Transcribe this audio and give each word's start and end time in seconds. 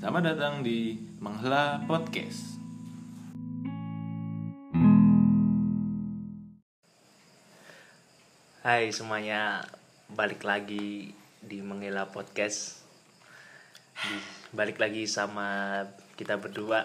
Selamat 0.00 0.32
datang 0.32 0.64
di 0.64 0.96
Menghela 1.20 1.84
Podcast. 1.84 2.56
Hai 8.60 8.92
semuanya, 8.92 9.64
balik 10.12 10.44
lagi 10.44 11.12
di 11.40 11.58
Menghela 11.64 12.08
Podcast. 12.12 12.80
Di- 14.00 14.24
balik 14.52 14.76
lagi 14.80 15.04
sama 15.08 15.80
kita 16.16 16.36
berdua, 16.36 16.84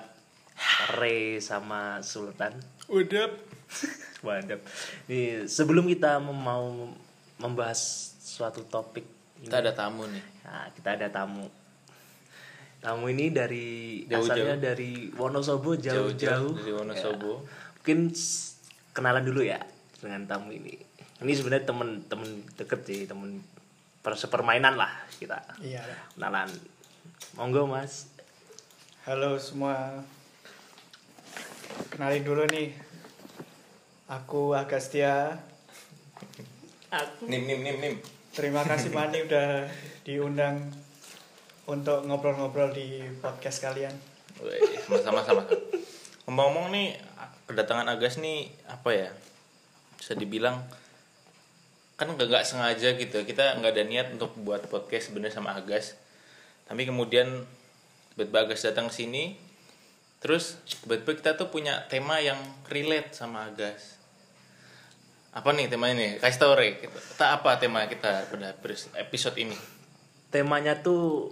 Re 0.99 1.39
sama 1.43 1.99
Sultan. 2.03 2.55
Udah. 2.87 3.31
Waduh. 4.25 4.61
Nih, 5.11 5.47
sebelum 5.51 5.87
kita 5.91 6.19
mau 6.23 6.91
membahas 7.39 7.79
suatu 8.23 8.63
topik, 8.63 9.03
ini, 9.39 9.51
Kita 9.51 9.59
ada 9.59 9.71
tamu 9.75 10.07
nih. 10.07 10.23
nah, 10.47 10.67
kita 10.71 10.95
ada 10.95 11.07
tamu. 11.11 11.45
Tamu 12.85 13.09
ini 13.09 13.33
dari 13.33 14.05
Jauh-jauh. 14.05 14.29
asalnya 14.29 14.57
dari 14.61 15.09
Wonosobo 15.17 15.73
Jauh-jauh 15.73 16.53
dari 16.53 16.69
Wonosobo. 16.69 17.41
Ya. 17.41 17.49
Mungkin 17.81 17.99
kenalan 18.93 19.25
dulu 19.25 19.41
ya 19.41 19.57
dengan 19.97 20.29
tamu 20.29 20.53
ini. 20.53 20.77
Ini 21.25 21.31
sebenarnya 21.33 21.65
temen-temen 21.65 22.45
deket 22.53 22.85
sih, 22.85 23.09
temen 23.09 23.41
per- 24.05 24.13
sepermainan 24.13 24.77
lah 24.77 24.93
kita. 25.17 25.41
Iya. 25.65 25.81
Kenalan. 26.13 26.45
Monggo 27.33 27.65
Mas. 27.65 28.05
Halo 29.09 29.41
semua. 29.41 30.05
Kenalin 31.89 32.21
dulu 32.21 32.45
nih. 32.45 32.69
Aku 34.05 34.53
Agastia. 34.53 35.41
Nim 37.25 37.49
nim 37.49 37.65
nim 37.65 37.81
nim. 37.81 37.95
Terima 38.29 38.61
kasih 38.61 38.93
Mani 38.93 39.25
udah 39.25 39.65
diundang 40.05 40.84
untuk 41.65 42.05
ngobrol-ngobrol 42.05 42.69
di 42.73 43.01
podcast 43.17 43.65
kalian. 43.65 43.93
Sama-sama 44.85 45.21
sama. 45.25 45.43
Ngomong-ngomong 46.29 46.73
nih 46.73 46.97
kedatangan 47.49 47.89
Agas 47.89 48.21
nih 48.21 48.49
apa 48.69 48.89
ya? 48.93 49.09
Bisa 49.97 50.13
dibilang 50.13 50.61
kan 51.95 52.11
nggak 52.11 52.27
nggak 52.27 52.45
sengaja 52.45 52.93
gitu. 52.99 53.25
Kita 53.25 53.57
nggak 53.57 53.73
ada 53.73 53.83
niat 53.85 54.07
untuk 54.13 54.37
buat 54.41 54.65
podcast 54.69 55.09
sebenarnya 55.09 55.41
sama 55.41 55.57
Agas. 55.57 55.97
Tapi 56.69 56.85
kemudian 56.85 57.45
tiba-tiba 58.13 58.45
Agas 58.45 58.61
datang 58.65 58.91
ke 58.93 59.01
sini. 59.01 59.37
Terus 60.21 60.61
tiba-tiba 60.65 61.17
kita 61.17 61.31
tuh 61.37 61.49
punya 61.49 61.85
tema 61.89 62.21
yang 62.21 62.37
relate 62.69 63.13
sama 63.17 63.49
Agas. 63.49 63.97
Apa 65.35 65.51
nih 65.51 65.67
temanya 65.67 65.95
nih? 65.99 66.11
Kasih 66.21 66.39
tau 66.39 66.53
Re. 66.55 66.79
Kita 66.79 67.41
apa 67.41 67.57
tema 67.57 67.89
kita 67.89 68.29
pada 68.31 68.55
episode 69.01 69.35
ini? 69.35 69.57
Temanya 70.31 70.79
tuh 70.79 71.31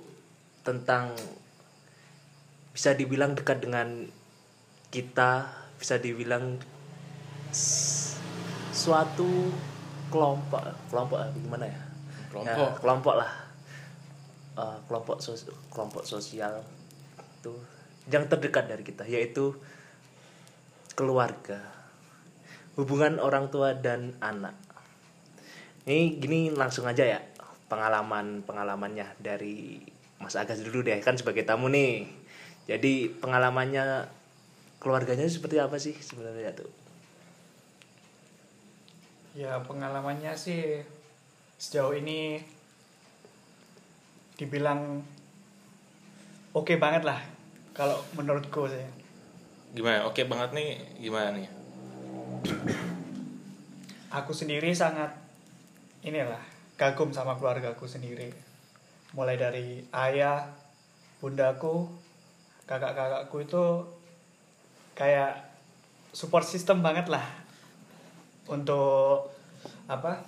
tentang 0.64 1.14
bisa 2.73 2.95
dibilang 2.97 3.38
dekat 3.38 3.61
dengan 3.61 4.08
kita, 4.89 5.52
bisa 5.78 6.02
dibilang 6.02 6.58
suatu 8.73 9.53
kelompok, 10.09 10.64
kelompok 10.89 11.20
gimana 11.38 11.70
ya? 11.70 11.81
Kelompok. 12.33 12.67
Ya, 12.73 12.80
kelompok 12.81 13.16
lah. 13.20 13.31
Eh, 14.53 14.78
kelompok 14.89 15.17
sos- 15.22 15.50
kelompok 15.73 16.05
sosial 16.05 16.61
tuh 17.42 17.58
yang 18.05 18.30
terdekat 18.30 18.70
dari 18.70 18.86
kita 18.86 19.05
yaitu 19.05 19.58
keluarga. 20.94 21.58
Hubungan 22.77 23.22
orang 23.22 23.50
tua 23.53 23.73
dan 23.77 24.17
anak. 24.22 24.53
Ini 25.86 26.17
gini 26.22 26.50
langsung 26.53 26.86
aja 26.86 27.05
ya 27.05 27.20
pengalaman 27.66 28.45
pengalamannya 28.45 29.17
dari 29.17 29.81
Mas 30.22 30.36
Agas 30.38 30.61
dulu 30.61 30.86
deh 30.86 31.00
kan 31.02 31.16
sebagai 31.16 31.47
tamu 31.47 31.72
nih. 31.72 32.06
Jadi 32.69 33.11
pengalamannya 33.19 34.08
keluarganya 34.83 35.28
seperti 35.28 35.60
apa 35.60 35.80
sih 35.80 35.95
sebenarnya 35.95 36.52
tuh? 36.55 36.71
Ya 39.33 39.58
pengalamannya 39.65 40.38
sih 40.38 40.86
sejauh 41.58 41.95
ini 41.98 42.43
dibilang 44.38 45.02
oke 46.54 46.76
banget 46.77 47.08
lah 47.08 47.20
kalau 47.73 47.98
menurutku 48.14 48.70
sih. 48.70 48.86
Gimana? 49.73 50.05
Oke 50.05 50.30
banget 50.30 50.54
nih. 50.54 50.77
Gimana 51.02 51.33
nih? 51.33 51.49
Aku 54.14 54.30
sendiri 54.30 54.70
sangat 54.77 55.09
inilah 56.05 56.42
kagum 56.77 57.09
sama 57.09 57.33
keluargaku 57.39 57.89
sendiri. 57.89 58.52
Mulai 59.14 59.38
dari 59.38 59.86
ayah, 59.94 60.50
bundaku, 61.22 61.86
kakak-kakakku 62.66 63.38
itu 63.46 63.64
kayak 64.98 65.38
support 66.14 66.46
system 66.46 66.82
banget 66.82 67.10
lah 67.10 67.26
untuk 68.50 69.30
apa? 69.86 70.26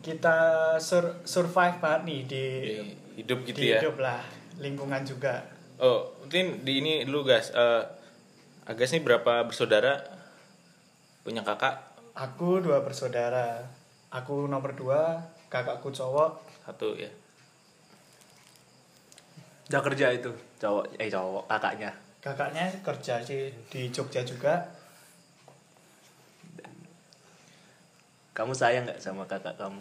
Kita 0.00 0.36
sur- 0.80 1.20
survive 1.28 1.76
banget 1.84 2.02
nih 2.08 2.20
di 2.24 2.44
Di 2.64 2.74
hidup 3.20 3.38
gitu 3.44 3.58
di 3.60 3.68
ya. 3.76 3.80
hidup 3.84 4.00
lah, 4.00 4.24
lingkungan 4.56 5.04
juga. 5.04 5.44
Oh, 5.76 6.16
mungkin 6.24 6.64
di 6.64 6.80
ini 6.80 7.04
dulu 7.04 7.28
guys. 7.28 7.52
Eh 7.52 7.98
Agas 8.68 8.92
nih 8.92 9.00
berapa 9.00 9.48
bersaudara? 9.48 10.04
Punya 11.24 11.40
kakak 11.40 11.80
Aku 12.12 12.60
dua 12.60 12.84
bersaudara. 12.84 13.64
Aku 14.12 14.44
nomor 14.44 14.76
dua, 14.76 15.24
kakakku 15.48 15.88
cowok, 15.88 16.30
satu 16.64 16.92
ya. 16.96 17.08
Udah 19.68 19.80
kerja 19.84 20.12
itu 20.12 20.32
cowok 20.56 20.84
eh 20.96 21.08
cowok 21.12 21.44
kakaknya. 21.48 21.92
kakaknya 22.18 22.64
kerja 22.82 23.20
sih 23.22 23.52
di 23.70 23.88
Jogja 23.94 24.20
juga 24.26 24.58
Kamu 28.34 28.54
sayang 28.54 28.86
nggak 28.86 29.02
sama 29.02 29.26
kakak 29.26 29.54
kamu? 29.58 29.78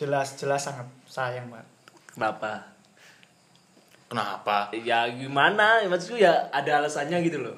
jelas 0.00 0.32
jelas 0.40 0.64
sangat 0.64 0.88
sayang 1.04 1.44
banget 1.52 1.68
Kenapa? 2.16 2.52
Kenapa? 4.08 4.72
Ya 4.74 5.04
gimana? 5.12 5.84
Maksudku 5.84 6.16
ya 6.18 6.48
ada 6.50 6.80
alasannya 6.82 7.20
gitu 7.22 7.38
loh. 7.44 7.56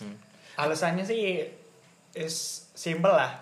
Hmm. 0.00 0.16
alasannya 0.56 1.04
sih 1.04 1.44
is 2.16 2.64
simple 2.72 3.12
lah 3.12 3.36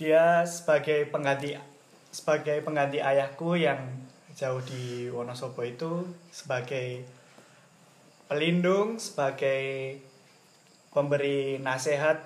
dia 0.00 0.40
sebagai 0.48 1.08
pengganti 1.12 1.52
sebagai 2.16 2.64
pengganti 2.64 3.04
ayahku 3.04 3.60
yang 3.60 3.76
jauh 4.32 4.64
di 4.64 5.12
Wonosobo 5.12 5.60
itu 5.60 6.08
sebagai 6.32 7.04
pelindung 8.24 8.96
sebagai 8.96 10.00
pemberi 10.96 11.60
nasihat. 11.60 12.16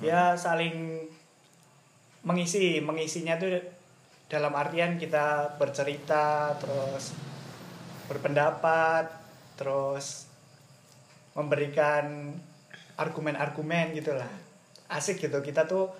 Ya 0.00 0.32
saling 0.32 1.04
mengisi 2.24 2.80
mengisinya 2.80 3.36
tuh 3.36 3.60
dalam 4.32 4.56
artian 4.56 4.96
kita 4.96 5.60
bercerita 5.60 6.56
terus 6.56 7.12
berpendapat 8.08 9.12
terus 9.60 10.24
memberikan 11.36 12.32
argumen-argumen 12.96 13.92
gitulah 13.92 14.28
asik 14.88 15.20
gitu 15.20 15.44
kita 15.44 15.68
tuh 15.68 15.92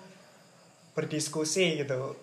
berdiskusi 1.01 1.81
gitu. 1.81 2.13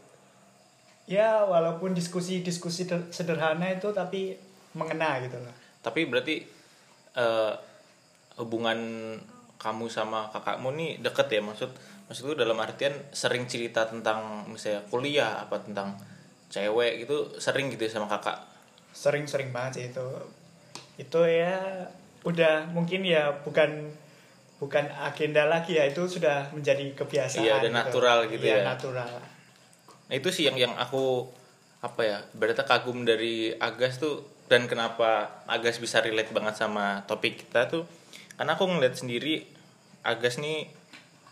Ya 1.10 1.42
walaupun 1.42 1.96
diskusi-diskusi 1.98 2.86
der- 2.86 3.10
sederhana 3.10 3.66
itu 3.74 3.90
tapi 3.90 4.38
mengena 4.78 5.18
gitu 5.24 5.40
loh. 5.42 5.54
Tapi 5.82 6.06
berarti 6.06 6.46
eh 7.18 7.52
hubungan 8.38 8.78
kamu 9.58 9.90
sama 9.90 10.30
kakakmu 10.30 10.70
nih 10.78 11.02
deket 11.02 11.26
ya? 11.34 11.42
Maksud 11.42 11.74
maksudku 12.06 12.38
dalam 12.38 12.56
artian 12.62 12.94
sering 13.10 13.50
cerita 13.50 13.84
tentang 13.90 14.46
misalnya 14.46 14.86
kuliah 14.86 15.42
apa 15.42 15.58
tentang 15.58 15.98
cewek 16.48 17.04
gitu 17.04 17.36
sering 17.36 17.68
gitu 17.74 17.84
ya 17.84 17.92
sama 17.98 18.08
kakak. 18.08 18.38
sering-sering 18.88 19.52
banget 19.54 19.72
sih 19.78 19.84
itu. 19.94 20.08
Itu 20.98 21.22
ya 21.22 21.86
udah 22.26 22.66
mungkin 22.74 23.06
ya 23.06 23.30
bukan 23.46 23.92
bukan 24.58 24.90
agenda 24.92 25.46
lagi 25.46 25.74
ya 25.74 25.86
itu 25.86 26.02
sudah 26.04 26.50
menjadi 26.50 26.82
kebiasaan 26.92 27.40
Iya, 27.40 27.54
udah 27.62 27.72
natural 27.72 28.18
gitu 28.26 28.42
Iya, 28.42 28.58
ya. 28.58 28.64
natural. 28.66 29.10
Nah 30.08 30.14
itu 30.14 30.28
sih 30.28 30.44
yang 30.44 30.58
yang 30.58 30.74
aku 30.74 31.30
apa 31.78 32.00
ya 32.02 32.18
berarti 32.34 32.62
kagum 32.62 33.06
dari 33.06 33.54
Agas 33.54 33.96
tuh 33.96 34.26
dan 34.50 34.66
kenapa 34.66 35.30
Agas 35.46 35.78
bisa 35.78 36.02
relate 36.02 36.34
banget 36.34 36.58
sama 36.58 37.06
topik 37.06 37.46
kita 37.46 37.70
tuh 37.70 37.86
karena 38.34 38.58
aku 38.58 38.66
ngeliat 38.66 38.98
sendiri 38.98 39.46
Agas 40.02 40.42
nih 40.42 40.66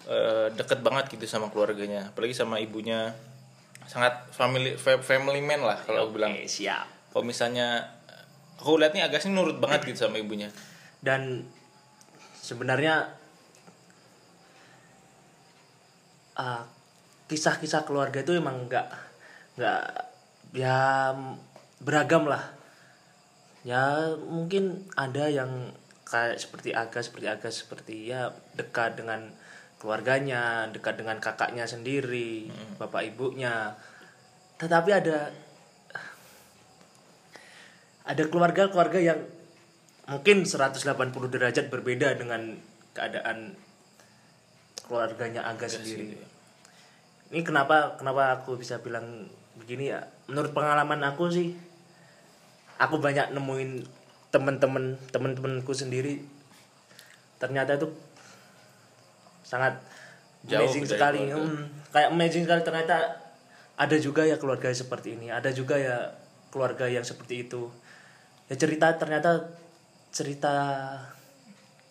eh, 0.07 0.47
deket 0.55 0.87
banget 0.87 1.11
gitu 1.11 1.27
sama 1.27 1.51
keluarganya 1.51 2.11
apalagi 2.11 2.31
sama 2.33 2.59
ibunya. 2.59 3.11
Sangat 3.87 4.31
family 4.31 4.75
fa- 4.75 4.99
family 4.99 5.39
man 5.39 5.63
lah 5.63 5.79
kalau 5.79 6.07
aku 6.07 6.19
bilang. 6.19 6.35
Oke, 6.35 6.47
siap. 6.47 6.87
kalau 7.11 7.23
misalnya 7.23 7.87
aku 8.59 8.79
lihat 8.79 8.93
nih 8.93 9.03
Agas 9.03 9.25
nih 9.25 9.35
nurut 9.35 9.59
banget 9.59 9.83
gitu 9.87 10.07
sama 10.07 10.19
ibunya. 10.19 10.51
Dan 10.99 11.47
sebenarnya 12.47 13.11
ah, 16.39 16.63
kisah-kisah 17.27 17.83
keluarga 17.83 18.23
itu 18.23 18.39
emang 18.39 18.71
nggak 18.71 18.87
nggak 19.59 19.83
ya 20.55 21.11
beragam 21.83 22.31
lah. 22.31 22.55
Ya 23.67 24.15
mungkin 24.15 24.87
ada 24.95 25.27
yang 25.27 25.75
kayak 26.07 26.39
seperti 26.39 26.71
Aga 26.71 27.03
seperti 27.03 27.27
Aga 27.27 27.51
seperti 27.51 27.97
ya 28.15 28.31
dekat 28.55 28.95
dengan 28.95 29.35
keluarganya 29.83 30.71
dekat 30.71 31.03
dengan 31.03 31.19
kakaknya 31.19 31.67
sendiri 31.67 32.47
bapak 32.79 33.11
ibunya. 33.11 33.75
Tetapi 34.63 34.91
ada 34.95 35.35
ada 38.07 38.23
keluarga-keluarga 38.31 39.03
yang 39.03 39.19
mungkin 40.07 40.47
180 40.47 40.83
derajat 41.35 41.67
berbeda 41.67 42.15
dengan 42.15 42.59
keadaan 42.95 43.59
keluarganya 44.87 45.43
Aga 45.43 45.67
sendiri. 45.67 46.15
Ini 47.35 47.43
kenapa 47.43 47.99
kenapa 47.99 48.39
aku 48.39 48.55
bisa 48.55 48.79
bilang 48.79 49.27
begini 49.59 49.91
ya? 49.91 50.07
Menurut 50.31 50.55
pengalaman 50.55 51.03
aku 51.03 51.27
sih, 51.29 51.59
aku 52.79 53.03
banyak 53.03 53.35
nemuin 53.35 53.83
temen-temen 54.31 54.95
temen-temenku 55.11 55.73
sendiri 55.75 56.23
ternyata 57.37 57.77
itu 57.77 57.89
sangat 59.47 59.79
Jauh 60.47 60.63
amazing 60.63 60.87
sekali. 60.87 61.27
keluarga. 61.27 61.43
Hmm, 61.43 61.65
kayak 61.91 62.09
amazing 62.15 62.45
sekali 62.47 62.63
ternyata 62.63 62.97
ada 63.77 63.97
juga 63.99 64.23
ya 64.23 64.39
keluarga 64.39 64.71
seperti 64.71 65.19
ini, 65.19 65.29
ada 65.29 65.51
juga 65.51 65.75
ya 65.77 66.15
keluarga 66.55 66.87
yang 66.87 67.03
seperti 67.03 67.51
itu. 67.51 67.69
Ya 68.47 68.55
cerita 68.55 68.95
ternyata 68.95 69.51
cerita 70.17 70.57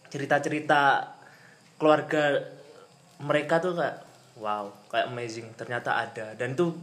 cerita-cerita 0.10 1.14
keluarga 1.78 2.42
mereka 3.22 3.62
tuh 3.62 3.78
kayak 3.78 4.02
wow, 4.42 4.74
kayak 4.90 5.14
amazing 5.14 5.46
ternyata 5.54 5.94
ada 5.94 6.34
dan 6.34 6.58
itu 6.58 6.74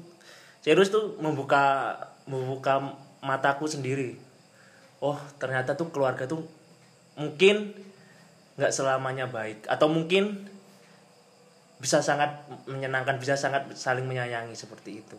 serius 0.62 0.94
tuh 0.94 1.18
membuka 1.18 1.98
membuka 2.30 2.94
mataku 3.18 3.66
sendiri. 3.66 4.14
Oh, 5.02 5.18
ternyata 5.42 5.74
tuh 5.74 5.90
keluarga 5.90 6.30
tuh 6.30 6.46
mungkin 7.18 7.74
nggak 8.54 8.70
selamanya 8.70 9.26
baik 9.26 9.66
atau 9.66 9.90
mungkin 9.90 10.46
bisa 11.82 11.98
sangat 11.98 12.46
menyenangkan, 12.70 13.18
bisa 13.18 13.34
sangat 13.34 13.74
saling 13.74 14.06
menyayangi 14.06 14.54
seperti 14.54 15.02
itu. 15.02 15.18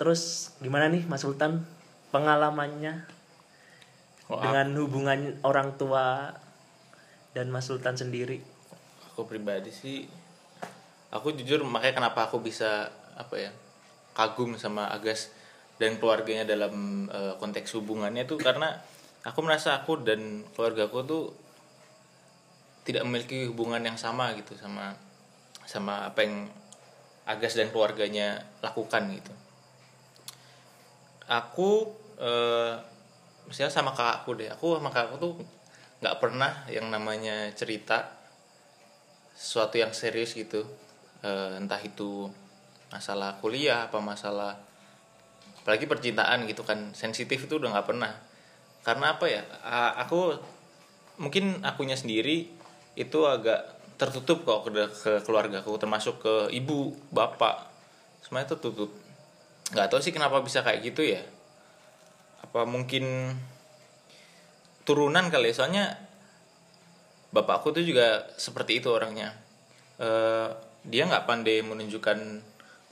Terus 0.00 0.56
gimana 0.64 0.88
nih 0.88 1.04
Mas 1.04 1.20
Sultan 1.20 1.68
pengalamannya 2.08 3.19
Dengan 4.30 4.78
hubungan 4.78 5.42
orang 5.42 5.74
tua 5.74 6.30
dan 7.34 7.50
Mas 7.50 7.66
Sultan 7.66 7.98
sendiri? 7.98 8.60
aku 9.20 9.36
pribadi 9.36 9.68
sih 9.68 10.08
aku 11.12 11.36
jujur 11.36 11.60
makanya 11.68 12.00
kenapa 12.00 12.32
aku 12.32 12.40
bisa 12.40 12.88
apa 13.20 13.36
ya 13.36 13.52
kagum 14.16 14.56
sama 14.56 14.88
Agas 14.88 15.28
dan 15.76 16.00
keluarganya 16.00 16.48
dalam 16.48 17.04
eh, 17.12 17.36
konteks 17.36 17.76
hubungannya 17.76 18.24
tuh 18.24 18.40
karena 18.40 18.80
aku 19.20 19.44
merasa 19.44 19.76
aku 19.76 20.00
dan 20.00 20.40
keluargaku 20.56 21.04
tuh 21.04 21.24
tidak 22.88 23.04
memiliki 23.04 23.44
hubungan 23.44 23.84
yang 23.84 24.00
sama 24.00 24.32
gitu 24.40 24.56
sama 24.56 24.96
sama 25.68 26.08
apa 26.08 26.24
yang 26.24 26.48
Agas 27.28 27.60
dan 27.60 27.68
keluarganya 27.68 28.40
lakukan 28.64 29.04
gitu 29.12 29.36
aku 31.28 31.92
eh, 32.16 32.74
misalnya 33.50 33.74
sama 33.74 33.90
kakakku 33.90 34.38
deh 34.38 34.46
aku 34.46 34.78
sama 34.78 34.94
kakakku 34.94 35.16
tuh 35.18 35.34
nggak 36.00 36.16
pernah 36.22 36.64
yang 36.70 36.86
namanya 36.88 37.50
cerita 37.52 38.20
sesuatu 39.36 39.76
yang 39.80 39.92
serius 39.92 40.36
gitu. 40.36 40.64
Eh, 41.20 41.60
entah 41.60 41.80
itu 41.80 42.28
masalah 42.88 43.36
kuliah 43.42 43.88
apa 43.88 44.00
masalah 44.00 44.56
apalagi 45.60 45.84
percintaan 45.84 46.48
gitu 46.48 46.64
kan 46.64 46.96
sensitif 46.96 47.44
itu 47.44 47.60
udah 47.60 47.74
nggak 47.74 47.88
pernah. 47.88 48.12
Karena 48.80 49.16
apa 49.16 49.28
ya 49.28 49.44
aku 50.00 50.40
mungkin 51.20 51.60
akunya 51.60 51.98
sendiri 51.98 52.48
itu 52.96 53.18
agak 53.28 53.76
tertutup 54.00 54.48
kok 54.48 54.64
ke, 54.64 54.72
ke 54.88 55.12
keluargaku 55.28 55.76
termasuk 55.76 56.24
ke 56.24 56.34
ibu 56.56 56.96
bapak 57.12 57.68
semuanya 58.24 58.56
tertutup. 58.56 58.88
Nggak 59.76 59.92
tahu 59.92 60.00
sih 60.00 60.16
kenapa 60.16 60.40
bisa 60.40 60.64
kayak 60.64 60.80
gitu 60.80 61.04
ya 61.04 61.20
apa 62.40 62.66
mungkin 62.66 63.36
turunan 64.88 65.30
kali 65.30 65.52
ya? 65.52 65.54
Soalnya 65.54 65.84
bapakku 67.30 67.70
tuh 67.70 67.86
juga 67.86 68.26
seperti 68.36 68.82
itu 68.82 68.90
orangnya. 68.90 69.36
Eh, 70.00 70.48
dia 70.82 71.04
nggak 71.06 71.28
pandai 71.28 71.60
menunjukkan 71.62 72.18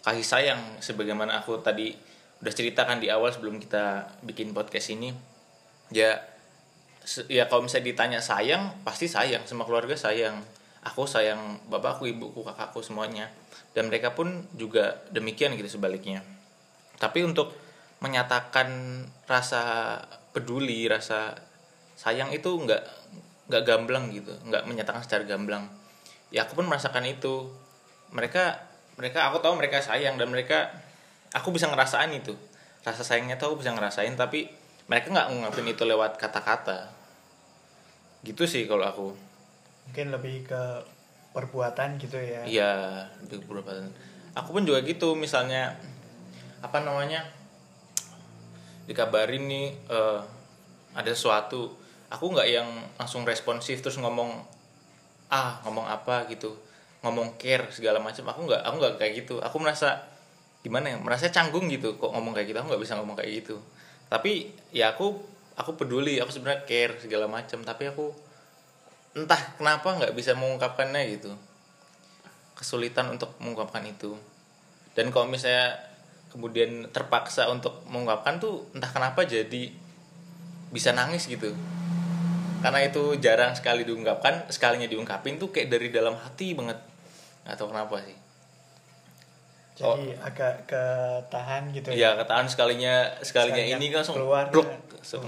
kasih 0.04 0.26
sayang 0.26 0.60
sebagaimana 0.78 1.42
aku 1.42 1.58
tadi 1.58 1.96
udah 2.38 2.54
ceritakan 2.54 3.02
di 3.02 3.10
awal 3.10 3.34
sebelum 3.34 3.58
kita 3.58 4.14
bikin 4.22 4.54
podcast 4.54 4.94
ini. 4.94 5.10
Ya 5.90 6.22
ya 7.26 7.48
kalau 7.48 7.66
misalnya 7.66 7.90
ditanya 7.90 8.20
sayang 8.22 8.78
pasti 8.86 9.10
sayang. 9.10 9.42
Sama 9.48 9.66
keluarga 9.66 9.98
sayang. 9.98 10.44
Aku 10.86 11.10
sayang 11.10 11.58
bapakku 11.66 12.06
ibuku 12.06 12.46
kakakku 12.46 12.84
semuanya. 12.84 13.32
Dan 13.74 13.90
mereka 13.90 14.14
pun 14.14 14.46
juga 14.54 15.02
demikian 15.10 15.58
gitu 15.58 15.80
sebaliknya. 15.80 16.22
Tapi 17.02 17.26
untuk 17.26 17.54
menyatakan 17.98 19.02
rasa 19.26 19.96
peduli 20.30 20.86
rasa 20.86 21.34
sayang 21.98 22.30
itu 22.30 22.46
nggak 22.46 22.82
nggak 23.50 23.62
gamblang 23.66 24.14
gitu 24.14 24.30
nggak 24.46 24.64
menyatakan 24.68 25.02
secara 25.02 25.26
gamblang. 25.26 25.66
Ya 26.28 26.44
aku 26.44 26.60
pun 26.60 26.68
merasakan 26.68 27.08
itu. 27.08 27.48
Mereka 28.12 28.60
mereka 29.00 29.28
aku 29.30 29.40
tahu 29.40 29.56
mereka 29.56 29.80
sayang 29.80 30.20
dan 30.20 30.28
mereka 30.28 30.70
aku 31.32 31.50
bisa 31.50 31.66
ngerasain 31.66 32.12
itu. 32.12 32.36
Rasa 32.84 33.02
sayangnya 33.02 33.40
tuh 33.40 33.52
aku 33.52 33.64
bisa 33.64 33.72
ngerasain 33.74 34.14
tapi 34.14 34.48
mereka 34.88 35.12
nggak 35.12 35.28
ngungkapin 35.32 35.68
itu 35.68 35.84
lewat 35.84 36.16
kata-kata. 36.16 36.92
Gitu 38.24 38.44
sih 38.48 38.64
kalau 38.64 38.84
aku. 38.84 39.08
Mungkin 39.88 40.12
lebih 40.12 40.44
ke 40.48 40.62
perbuatan 41.32 42.00
gitu 42.00 42.16
ya. 42.18 42.42
Iya, 42.44 42.72
di 43.24 43.36
beberapa 43.38 43.70
Aku 44.36 44.54
pun 44.54 44.62
juga 44.64 44.82
gitu, 44.84 45.14
misalnya 45.14 45.74
apa 46.58 46.82
namanya 46.82 47.22
dikabarin 48.88 49.44
nih 49.44 49.76
eh, 49.92 50.20
ada 50.96 51.10
sesuatu, 51.12 51.76
aku 52.08 52.24
nggak 52.32 52.48
yang 52.48 52.68
langsung 52.96 53.28
responsif 53.28 53.84
terus 53.84 54.00
ngomong 54.00 54.32
ah 55.28 55.60
ngomong 55.68 55.84
apa 55.84 56.24
gitu, 56.32 56.56
ngomong 57.04 57.36
care 57.36 57.68
segala 57.68 58.00
macam. 58.00 58.24
Aku 58.32 58.48
nggak, 58.48 58.64
aku 58.64 58.74
nggak 58.80 58.94
kayak 58.96 59.12
gitu. 59.24 59.36
Aku 59.44 59.60
merasa 59.60 60.08
gimana 60.64 60.90
ya, 60.90 60.98
merasa 60.98 61.28
canggung 61.28 61.68
gitu 61.68 62.00
kok 62.00 62.10
ngomong 62.10 62.32
kayak 62.32 62.48
gitu. 62.50 62.58
Aku 62.64 62.72
nggak 62.72 62.82
bisa 62.82 62.96
ngomong 62.96 63.14
kayak 63.20 63.44
gitu. 63.44 63.60
Tapi 64.08 64.56
ya 64.72 64.96
aku 64.96 65.20
aku 65.54 65.76
peduli, 65.76 66.16
aku 66.16 66.32
sebenarnya 66.32 66.64
care 66.64 66.96
segala 66.96 67.28
macam. 67.28 67.60
Tapi 67.60 67.92
aku 67.92 68.10
entah 69.16 69.40
kenapa 69.56 69.98
nggak 69.98 70.14
bisa 70.14 70.36
mengungkapkannya 70.36 71.02
gitu 71.18 71.32
kesulitan 72.58 73.10
untuk 73.14 73.34
mengungkapkan 73.38 73.86
itu 73.86 74.18
dan 74.98 75.14
kalau 75.14 75.30
misalnya 75.30 75.78
kemudian 76.28 76.88
terpaksa 76.92 77.48
untuk 77.48 77.84
mengungkapkan 77.88 78.38
tuh 78.38 78.68
entah 78.76 78.88
kenapa 78.92 79.24
jadi 79.24 79.72
bisa 80.68 80.92
nangis 80.92 81.24
gitu. 81.26 81.52
Karena 82.58 82.82
itu 82.82 83.16
jarang 83.22 83.54
sekali 83.54 83.86
diungkapkan 83.86 84.50
sekalinya 84.50 84.90
diungkapin 84.90 85.38
tuh 85.38 85.54
kayak 85.54 85.72
dari 85.72 85.88
dalam 85.94 86.18
hati 86.18 86.52
banget. 86.52 86.76
Tahu 87.48 87.72
kenapa 87.72 88.02
sih. 88.04 88.16
Jadi 89.78 90.10
agak 90.18 90.66
ketahan 90.66 91.70
gitu 91.70 91.94
ya? 91.94 92.18
Ketahan 92.18 92.50
sekalinya 92.50 93.14
sekalinya 93.22 93.62
Sekalinya 93.62 93.78
ini 93.78 93.86
kan 93.94 94.02
langsung 94.02 94.16
keluar 94.18 94.44
blok. 94.50 94.66
kan. 94.66 94.78
langsung 94.98 95.24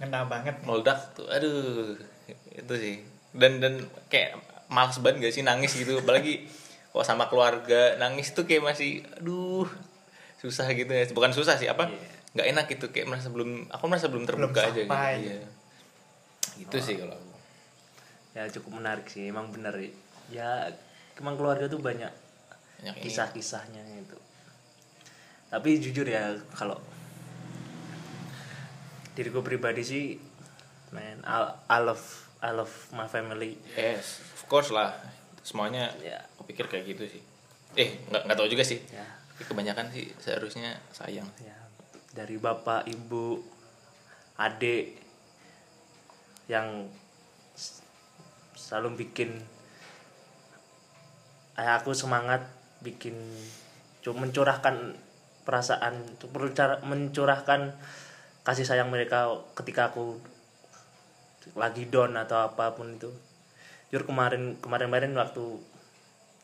ngena 0.00 0.26
banget 0.26 0.56
meledak 0.66 0.98
tuh 1.14 1.28
aduh 1.28 1.94
itu 2.56 2.74
sih. 2.74 2.96
Dan 3.36 3.60
dan 3.60 3.84
kayak 4.08 4.40
malas 4.72 4.98
banget 5.04 5.28
gak 5.28 5.34
sih 5.36 5.44
nangis 5.44 5.76
gitu? 5.76 6.00
Apalagi 6.00 6.48
kok 6.90 7.04
sama 7.04 7.28
keluarga 7.28 8.00
nangis 8.00 8.32
tuh 8.32 8.48
kayak 8.48 8.64
masih 8.64 9.04
aduh 9.20 9.68
susah 10.44 10.68
gitu 10.70 10.92
ya. 10.92 11.08
Bukan 11.08 11.32
susah 11.32 11.56
sih 11.56 11.64
apa? 11.64 11.88
Nggak 12.36 12.46
enak 12.52 12.64
gitu 12.68 12.92
kayak 12.92 13.08
merasa 13.08 13.32
belum 13.32 13.72
aku 13.72 13.84
merasa 13.88 14.12
belum 14.12 14.28
terbuka 14.28 14.60
aja 14.60 14.76
gitu. 14.76 14.92
iya. 14.92 15.40
Gitu 16.60 16.76
sih 16.78 17.00
kalau 17.00 17.16
aku. 17.16 17.32
Ya 18.34 18.44
cukup 18.50 18.76
menarik 18.76 19.08
sih, 19.08 19.24
emang 19.24 19.48
bener. 19.48 19.72
Ya. 20.28 20.68
Emang 21.14 21.34
keluarga 21.34 21.64
tuh 21.64 21.78
banyak 21.78 22.10
Banyak 22.78 22.96
kisah-kisahnya 23.00 23.80
itu. 23.96 24.18
Tapi 25.48 25.78
jujur 25.78 26.04
ya 26.04 26.34
kalau 26.52 26.76
diriku 29.14 29.40
pribadi 29.40 29.80
sih, 29.80 30.04
man, 30.90 31.22
I, 31.22 31.54
I 31.70 31.78
love 31.80 32.02
I 32.42 32.50
love 32.50 32.74
my 32.90 33.06
family. 33.06 33.56
yes 33.72 34.20
of 34.34 34.44
course 34.44 34.68
lah. 34.68 34.92
Semuanya 35.40 35.94
Ya. 36.02 36.18
aku 36.34 36.50
pikir 36.50 36.66
kayak 36.66 36.84
gitu 36.88 37.04
sih. 37.08 37.22
Eh 37.74 38.02
nggak 38.10 38.26
nggak 38.26 38.36
tahu 38.36 38.48
juga 38.50 38.66
sih. 38.66 38.82
Ya, 38.90 39.06
Tapi 39.06 39.23
kebanyakan 39.42 39.90
sih 39.90 40.14
seharusnya 40.22 40.78
sayang. 40.94 41.26
Ya 41.42 41.64
dari 42.14 42.38
bapak, 42.38 42.86
ibu, 42.86 43.42
adik 44.38 45.02
yang 46.46 46.86
selalu 48.54 49.04
bikin 49.04 49.34
ayah 51.58 51.82
aku 51.82 51.90
semangat 51.90 52.46
bikin 52.86 53.18
cu- 54.06 54.14
mencurahkan 54.14 54.94
perasaan 55.42 55.94
mencurahkan 56.86 57.74
kasih 58.46 58.66
sayang 58.66 58.88
mereka 58.94 59.34
ketika 59.58 59.90
aku 59.90 60.22
lagi 61.58 61.90
down 61.90 62.14
atau 62.14 62.46
apa 62.46 62.78
pun 62.78 62.94
itu. 62.94 63.10
Jujur 63.90 64.06
kemarin 64.06 64.58
kemarin 64.62 64.88
kemarin 64.88 65.12
waktu 65.18 65.44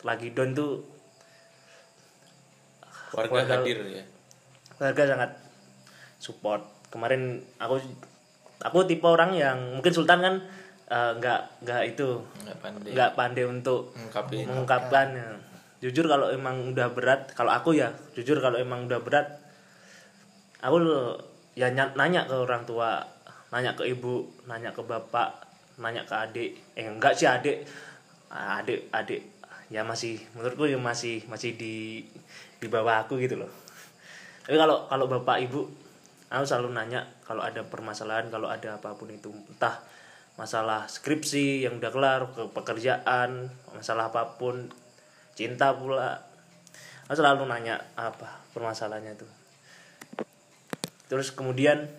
lagi 0.03 0.35
down 0.35 0.51
tuh 0.51 0.83
Warga 3.11 3.31
Warga- 3.33 3.55
hadir 3.57 3.77
ya. 3.85 4.03
keluarga 4.73 5.03
sangat 5.05 5.31
support 6.17 6.61
kemarin 6.87 7.21
aku 7.57 7.77
aku 8.59 8.77
tipe 8.83 9.03
orang 9.03 9.31
yang 9.31 9.57
mungkin 9.73 9.91
Sultan 9.91 10.19
kan 10.19 10.35
eh, 10.87 11.11
nggak 11.15 11.39
nggak 11.61 11.81
itu 11.87 12.07
Nggak 12.41 12.57
pandai. 12.59 12.89
nggak 12.91 13.11
pandai 13.13 13.45
untuk 13.45 13.93
Ngungkapin. 13.93 14.43
mengungkapkannya 14.45 15.27
jujur 15.79 16.05
kalau 16.05 16.29
emang 16.29 16.69
udah 16.69 16.89
berat 16.89 17.29
kalau 17.31 17.49
aku 17.49 17.73
ya 17.73 17.89
jujur 18.11 18.37
kalau 18.37 18.55
emang 18.55 18.85
udah 18.85 18.99
berat 18.99 19.27
aku 20.59 20.77
ya 21.53 21.67
ny- 21.69 21.95
nanya 21.95 22.23
ke 22.23 22.35
orang 22.35 22.63
tua 22.63 23.01
nanya 23.49 23.73
ke 23.73 23.83
ibu 23.85 24.29
nanya 24.45 24.69
ke 24.69 24.81
bapak 24.81 25.41
nanya 25.77 26.01
ke 26.01 26.13
adik 26.15 26.51
eh 26.75 26.85
enggak 26.85 27.11
sih 27.11 27.25
adik 27.25 27.65
adik 28.29 28.87
adik 28.89 29.21
ya 29.67 29.81
masih 29.81 30.21
menurutku 30.31 30.63
ya 30.65 30.77
masih 30.77 31.25
masih 31.25 31.55
di 31.55 32.05
di 32.61 32.69
bawah 32.69 33.03
aku 33.03 33.17
gitu 33.17 33.41
loh 33.41 33.49
tapi 34.45 34.55
kalau 34.55 34.85
kalau 34.85 35.09
bapak 35.09 35.41
ibu 35.49 35.65
aku 36.29 36.43
selalu 36.45 36.77
nanya 36.77 37.03
kalau 37.25 37.41
ada 37.41 37.65
permasalahan 37.65 38.29
kalau 38.29 38.47
ada 38.47 38.77
apa 38.77 38.93
pun 38.93 39.09
itu 39.09 39.33
entah 39.49 39.81
masalah 40.39 40.85
skripsi 40.87 41.67
yang 41.67 41.81
udah 41.81 41.91
kelar 41.91 42.21
ke 42.31 42.47
pekerjaan 42.53 43.49
masalah 43.73 44.13
apa 44.13 44.37
pun 44.37 44.69
cinta 45.35 45.73
pula 45.73 46.21
aku 47.09 47.17
selalu 47.17 47.49
nanya 47.49 47.81
apa 47.97 48.39
permasalahannya 48.53 49.17
itu 49.17 49.27
terus 51.09 51.33
kemudian 51.35 51.89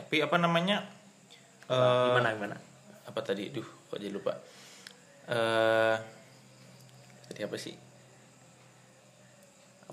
Tapi 0.00 0.24
apa 0.24 0.40
namanya? 0.40 0.80
Eh, 1.68 2.06
gimana 2.08 2.32
gimana 2.32 2.56
apa 3.04 3.20
tadi? 3.20 3.52
Duh, 3.52 3.66
kok 3.92 4.00
jadi 4.00 4.10
lupa. 4.10 4.32
Eh 5.28 5.96
tadi 7.28 7.40
apa 7.44 7.56
sih? 7.60 7.76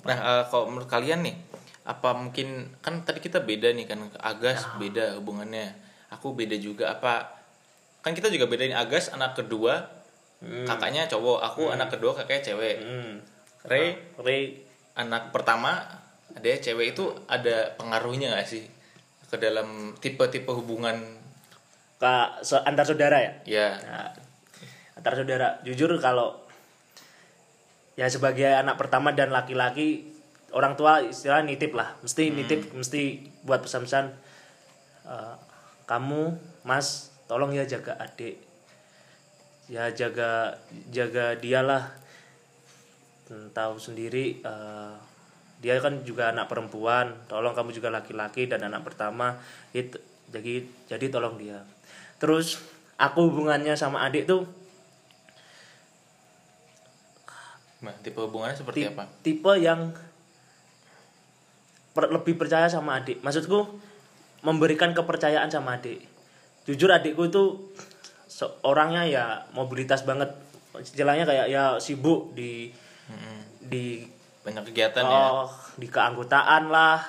Nah, 0.08 0.18
eh, 0.18 0.44
kalau 0.48 0.72
menurut 0.72 0.88
kalian 0.88 1.22
nih, 1.28 1.36
apa 1.88 2.16
mungkin 2.16 2.72
kan 2.84 3.04
tadi 3.04 3.20
kita 3.24 3.44
beda 3.44 3.72
nih 3.76 3.88
kan 3.88 4.00
Agas 4.24 4.64
beda 4.80 5.20
hubungannya. 5.20 5.76
Aku 6.12 6.32
beda 6.36 6.56
juga 6.56 6.96
apa 6.96 7.36
kan 8.00 8.16
kita 8.16 8.32
juga 8.32 8.48
bedain 8.48 8.72
Agas 8.72 9.12
anak 9.12 9.36
kedua 9.36 9.84
kakaknya 10.40 11.10
cowok, 11.10 11.40
aku 11.44 11.62
anak 11.74 11.92
kedua 11.92 12.16
kakaknya 12.16 12.54
cewek. 12.54 12.78
hmm. 12.80 13.14
Ray 13.68 14.00
Ray 14.22 14.42
anak 14.96 15.36
pertama 15.36 15.84
ada 16.32 16.48
cewek 16.48 16.94
itu 16.94 17.10
ada 17.26 17.74
pengaruhnya 17.76 18.38
gak 18.38 18.48
sih 18.48 18.64
ke 19.28 19.36
dalam 19.36 19.98
tipe-tipe 20.00 20.48
hubungan? 20.48 20.96
Kak, 21.98 22.46
so, 22.46 22.62
antar 22.62 22.86
saudara 22.86 23.18
ya? 23.18 23.32
Ya 23.44 23.68
Nah, 23.82 24.14
antar 24.94 25.18
saudara. 25.18 25.58
Jujur 25.66 25.90
kalau 25.98 26.47
ya 27.98 28.08
sebagai 28.08 28.48
anak 28.48 28.78
pertama 28.78 29.12
dan 29.12 29.34
laki-laki 29.34 30.06
orang 30.54 30.78
tua 30.78 31.02
istilah 31.02 31.42
nitip 31.44 31.74
lah. 31.74 31.98
Mesti 32.06 32.30
nitip 32.32 32.72
mesti 32.78 33.26
buat 33.44 33.66
pesan-pesan 33.66 34.06
eh, 35.10 35.36
kamu 35.90 36.38
mas 36.64 37.12
tolong 37.26 37.52
ya 37.52 37.66
jaga 37.66 37.98
adik. 37.98 38.38
Ya 39.68 39.92
jaga 39.92 40.62
jaga 40.94 41.36
dialah 41.36 41.92
Hmm, 43.28 43.52
tahu 43.52 43.76
sendiri 43.76 44.40
eh, 44.40 44.96
dia 45.60 45.76
kan 45.84 46.00
juga 46.08 46.32
anak 46.32 46.48
perempuan. 46.48 47.12
Tolong 47.28 47.52
kamu 47.52 47.76
juga 47.76 47.92
laki-laki 47.92 48.48
dan 48.48 48.64
anak 48.64 48.88
pertama. 48.88 49.36
Itu 49.76 50.00
jadi 50.32 50.64
jadi 50.88 51.06
tolong 51.12 51.36
dia. 51.36 51.60
Terus 52.24 52.64
aku 52.96 53.28
hubungannya 53.28 53.76
sama 53.76 54.08
adik 54.08 54.32
tuh 54.32 54.48
Nah, 57.88 57.96
tipe 58.04 58.20
hubungannya 58.20 58.54
seperti 58.54 58.84
ti- 58.84 58.90
apa? 58.90 59.04
tipe 59.24 59.54
yang 59.56 59.96
per- 61.96 62.12
lebih 62.12 62.36
percaya 62.36 62.68
sama 62.68 63.00
adik. 63.00 63.24
Maksudku 63.24 63.64
memberikan 64.44 64.92
kepercayaan 64.92 65.48
sama 65.48 65.80
adik. 65.80 66.04
Jujur 66.64 66.92
adikku 66.92 67.26
itu 67.26 67.44
orangnya 68.62 69.08
ya 69.08 69.26
mobilitas 69.52 70.04
banget. 70.04 70.30
Istilahnya 70.78 71.24
kayak 71.24 71.48
ya 71.48 71.80
sibuk 71.80 72.36
di 72.36 72.70
Mm-mm. 73.08 73.40
di 73.64 74.04
banyak 74.44 74.68
kegiatan 74.68 75.02
ya. 75.02 75.20
Oh, 75.34 75.50
di 75.76 75.88
keanggotaan 75.88 76.68
lah. 76.68 77.00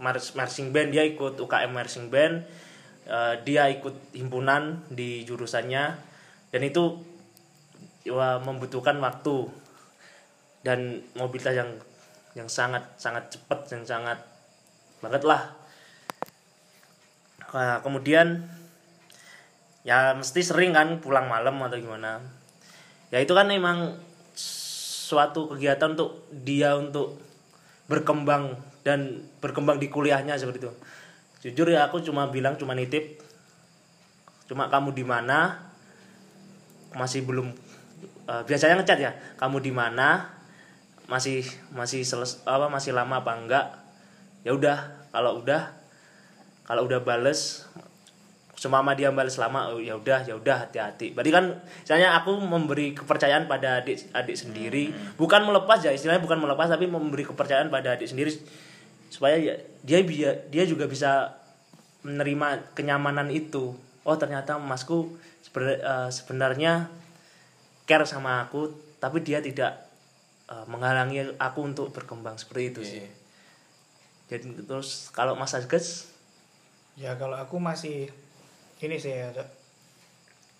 Mars- 0.00 0.32
marching 0.32 0.70
band 0.70 0.92
dia 0.92 1.04
ikut 1.04 1.36
UKM 1.36 1.72
marching 1.72 2.08
band. 2.08 2.44
Eh, 3.04 3.34
dia 3.42 3.66
ikut 3.68 4.14
himpunan 4.14 4.84
di 4.88 5.24
jurusannya. 5.24 5.96
Dan 6.48 6.62
itu 6.62 7.02
ya, 8.02 8.38
membutuhkan 8.38 8.96
waktu 8.96 9.48
dan 10.60 11.00
mobilitas 11.16 11.56
yang 11.56 11.70
yang 12.36 12.46
sangat 12.46 12.84
sangat 13.00 13.32
cepat 13.32 13.66
dan 13.66 13.82
sangat 13.82 14.18
banget 15.00 15.22
lah. 15.26 15.56
Nah, 17.50 17.82
kemudian 17.82 18.46
ya 19.82 20.14
mesti 20.14 20.44
sering 20.44 20.76
kan 20.76 21.02
pulang 21.02 21.26
malam 21.26 21.58
atau 21.64 21.80
gimana. 21.80 22.22
Ya 23.10 23.18
itu 23.18 23.34
kan 23.34 23.50
emang 23.50 23.98
suatu 24.36 25.50
kegiatan 25.50 25.98
untuk 25.98 26.30
dia 26.30 26.78
untuk 26.78 27.18
berkembang 27.90 28.54
dan 28.86 29.26
berkembang 29.42 29.82
di 29.82 29.90
kuliahnya 29.90 30.38
seperti 30.38 30.62
itu. 30.62 30.72
Jujur 31.40 31.74
ya 31.74 31.90
aku 31.90 31.98
cuma 32.04 32.30
bilang 32.30 32.54
cuma 32.54 32.78
nitip. 32.78 33.18
Cuma 34.46 34.70
kamu 34.70 34.94
di 34.94 35.02
mana? 35.02 35.58
Masih 36.94 37.26
belum 37.26 37.50
eh, 38.30 38.42
biasanya 38.46 38.78
ngechat 38.78 38.98
ya. 39.02 39.10
Kamu 39.34 39.58
di 39.58 39.74
mana 39.74 40.39
masih 41.10 41.42
masih 41.74 42.06
seles 42.06 42.38
apa 42.46 42.70
masih 42.70 42.94
lama 42.94 43.18
apa 43.18 43.34
enggak 43.34 43.66
ya 44.46 44.54
udah 44.54 44.78
kalau 45.10 45.42
udah 45.42 45.74
kalau 46.62 46.86
udah 46.86 47.02
bales 47.02 47.66
semama 48.54 48.92
dia 48.94 49.10
bales 49.10 49.34
lama 49.40 49.74
oh, 49.74 49.80
ya 49.80 49.96
udah 49.96 50.20
ya 50.22 50.36
udah 50.36 50.68
hati-hati. 50.68 51.16
Berarti 51.16 51.32
kan 51.32 51.64
misalnya 51.80 52.12
aku 52.14 52.36
memberi 52.38 52.92
kepercayaan 52.92 53.48
pada 53.48 53.80
adik 53.80 54.12
adik 54.12 54.36
sendiri 54.36 54.92
bukan 55.16 55.48
melepas 55.48 55.80
ya 55.80 55.90
istilahnya 55.96 56.20
bukan 56.20 56.38
melepas 56.38 56.68
tapi 56.68 56.84
memberi 56.84 57.24
kepercayaan 57.24 57.72
pada 57.72 57.96
adik 57.96 58.12
sendiri 58.12 58.36
supaya 59.08 59.40
ya, 59.40 59.56
dia 59.80 60.04
dia 60.04 60.30
dia 60.46 60.64
juga 60.68 60.84
bisa 60.84 61.40
menerima 62.04 62.76
kenyamanan 62.76 63.32
itu. 63.32 63.74
Oh 64.04 64.16
ternyata 64.20 64.60
masku 64.60 65.18
eh, 65.58 66.08
sebenarnya 66.12 66.92
care 67.88 68.04
sama 68.04 68.44
aku 68.44 68.70
tapi 69.02 69.24
dia 69.24 69.40
tidak 69.42 69.89
eh, 70.50 70.64
menghalangi 70.66 71.38
aku 71.38 71.60
untuk 71.64 71.94
berkembang 71.94 72.34
seperti 72.36 72.62
itu 72.74 72.80
sih 72.82 73.02
Iya. 73.06 73.10
jadi 74.30 74.46
terus 74.66 75.08
kalau 75.14 75.38
Mas 75.38 75.54
Agus 75.54 76.10
Ya 77.00 77.16
kalau 77.16 77.32
aku 77.38 77.56
masih 77.56 78.12
ini 78.84 79.00
sih 79.00 79.08
ya. 79.08 79.32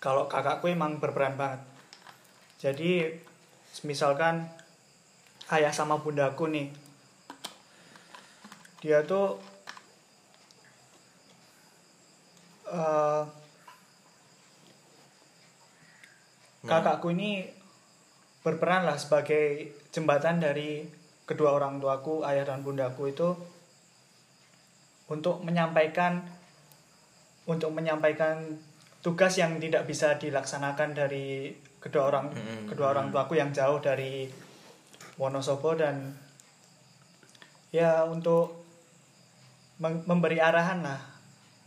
Kalau 0.01 0.25
kakakku 0.25 0.73
emang 0.73 0.97
berperan 0.97 1.37
banget. 1.37 1.61
Jadi 2.57 3.13
misalkan 3.85 4.49
ayah 5.53 5.69
sama 5.69 6.01
bundaku 6.01 6.49
nih. 6.49 6.73
Dia 8.81 9.05
tuh 9.05 9.37
eh, 12.73 13.23
kakakku 16.65 17.13
ini 17.13 17.45
berperan 18.41 18.89
lah 18.89 18.97
sebagai 18.97 19.69
jembatan 19.93 20.41
dari 20.41 20.85
kedua 21.29 21.53
orang 21.53 21.77
tuaku, 21.77 22.25
ayah 22.25 22.43
dan 22.43 22.65
bundaku 22.65 23.13
itu 23.13 23.37
untuk 25.11 25.43
menyampaikan 25.45 26.23
untuk 27.45 27.73
menyampaikan 27.73 28.57
tugas 29.01 29.35
yang 29.37 29.57
tidak 29.57 29.89
bisa 29.89 30.15
dilaksanakan 30.15 30.93
dari 30.93 31.51
kedua 31.81 32.13
orang 32.13 32.29
Mm-mm. 32.31 32.69
kedua 32.69 32.93
orang 32.93 33.09
tuaku 33.09 33.35
yang 33.35 33.49
jauh 33.49 33.81
dari 33.81 34.29
Wonosobo 35.17 35.73
dan 35.73 36.13
ya 37.73 38.05
untuk 38.05 38.61
mem- 39.81 40.05
memberi 40.05 40.37
arahan 40.37 40.85
lah 40.85 41.01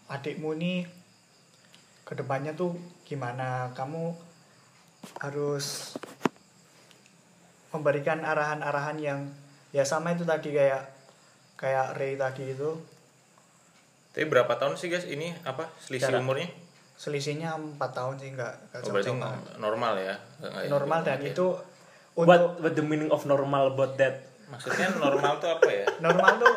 adikmu 0.09 0.55
nih 0.55 0.87
ke 2.07 2.13
depannya 2.15 2.55
tuh 2.55 2.77
gimana 3.03 3.75
kamu 3.75 4.15
harus 5.21 5.97
memberikan 7.75 8.23
arahan-arahan 8.23 8.97
yang 8.97 9.21
ya 9.75 9.83
sama 9.83 10.15
itu 10.15 10.23
tadi 10.23 10.55
kayak 10.55 10.87
kayak 11.59 11.99
Ray 11.99 12.15
tadi 12.15 12.55
itu 12.55 12.71
tapi 14.15 14.31
berapa 14.31 14.55
tahun 14.55 14.79
sih 14.79 14.87
guys 14.87 15.03
ini 15.11 15.35
apa 15.43 15.67
selisih 15.83 16.15
Jarak. 16.15 16.23
umurnya 16.23 16.49
selisihnya 16.95 17.59
empat 17.59 17.91
tahun 17.91 18.15
sih 18.23 18.31
nggak 18.39 18.55
nggak 18.71 18.81
oh, 18.81 18.91
berarti 18.95 19.11
normal 19.59 19.93
ya 19.99 20.15
Nggak- 20.39 20.53
nggak- 20.55 20.71
normal 20.71 21.01
dan 21.03 21.19
Oke. 21.19 21.27
itu 21.35 21.47
what 22.15 22.27
untuk 22.31 22.63
what 22.63 22.73
the 22.79 22.85
meaning 22.87 23.11
of 23.11 23.27
normal 23.27 23.75
about 23.75 23.99
that 23.99 24.23
Maksudnya 24.45 24.93
normal 25.01 25.41
tuh 25.41 25.51
apa 25.51 25.67
ya? 25.67 25.87
normal 26.05 26.37
tuh 26.39 26.53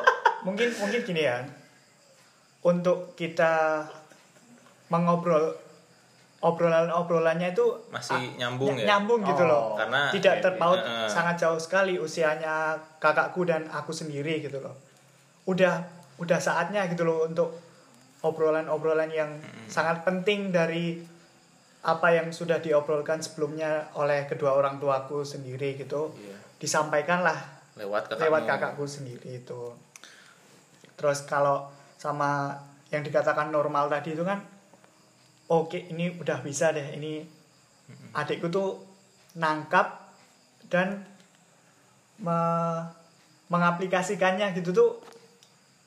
mungkin 0.46 0.70
mungkin 0.78 1.02
gini 1.02 1.24
ya 1.26 1.42
untuk 2.62 3.16
kita 3.18 3.82
mengobrol 4.92 5.56
obrolan 6.48 6.88
obrolannya 6.88 7.51
itu 7.51 7.66
Masih 7.89 8.32
nyambung 8.36 8.72
ny- 8.72 8.82
ya? 8.82 8.96
nyambung 8.96 9.20
gitu 9.22 9.44
Oh. 9.44 9.50
loh 9.50 9.66
Karena 9.75 10.08
tidak 10.10 10.36
terpaut 10.39 10.77
oke. 10.77 10.88
Eh. 10.88 11.08
sangat 11.08 11.36
jauh 11.38 11.58
sekali 11.58 11.98
usianya 11.98 12.72
kakakku 12.98 13.44
dan 13.44 13.68
aku 13.68 13.92
sendiri 13.92 14.39
gitu 14.39 14.58
loh 14.58 14.72
udah 15.44 15.84
udah 16.18 16.39
saatnya 16.39 16.88
gitu 16.88 17.04
loh 17.04 17.25
untuk 17.25 17.51
obrolan-obrolan 18.20 19.10
yang 19.10 19.30
sangat 19.68 20.01
penting 20.01 20.50
dari 20.50 20.98
apa 21.84 22.08
yang 22.12 22.27
sudah 22.30 22.58
diobrolkan 22.58 23.20
sebelumnya 23.20 23.70
oleh 23.94 24.25
kedua 24.25 24.51
orang 24.54 24.75
tuaku 24.77 25.22
sendiri 25.22 25.75
gitu 25.75 26.10
Iya. 26.13 26.36
disampaikanlah 26.58 27.38
lewat 27.75 28.08
kakakmu. 28.08 28.24
lewat 28.24 28.42
kakakku 28.46 28.86
sendiri 28.86 29.30
itu 29.38 29.62
terus 30.94 31.22
kalau 31.24 31.70
sama 31.96 32.58
yang 32.88 33.01
dikatakan 33.01 33.48
normal 33.48 33.86
tadi 33.88 34.12
itu 34.12 34.24
kan 34.24 34.42
oke 35.48 35.80
ini 35.88 36.12
udah 36.13 36.39
bisa 36.42 36.72
deh 36.72 36.96
ini 36.96 37.24
adikku 38.12 38.48
tuh 38.48 38.84
nangkap 39.36 40.12
dan 40.68 41.08
me- 42.20 42.84
mengaplikasikannya 43.48 44.51
gitu 44.54 44.75
tuh 44.75 44.89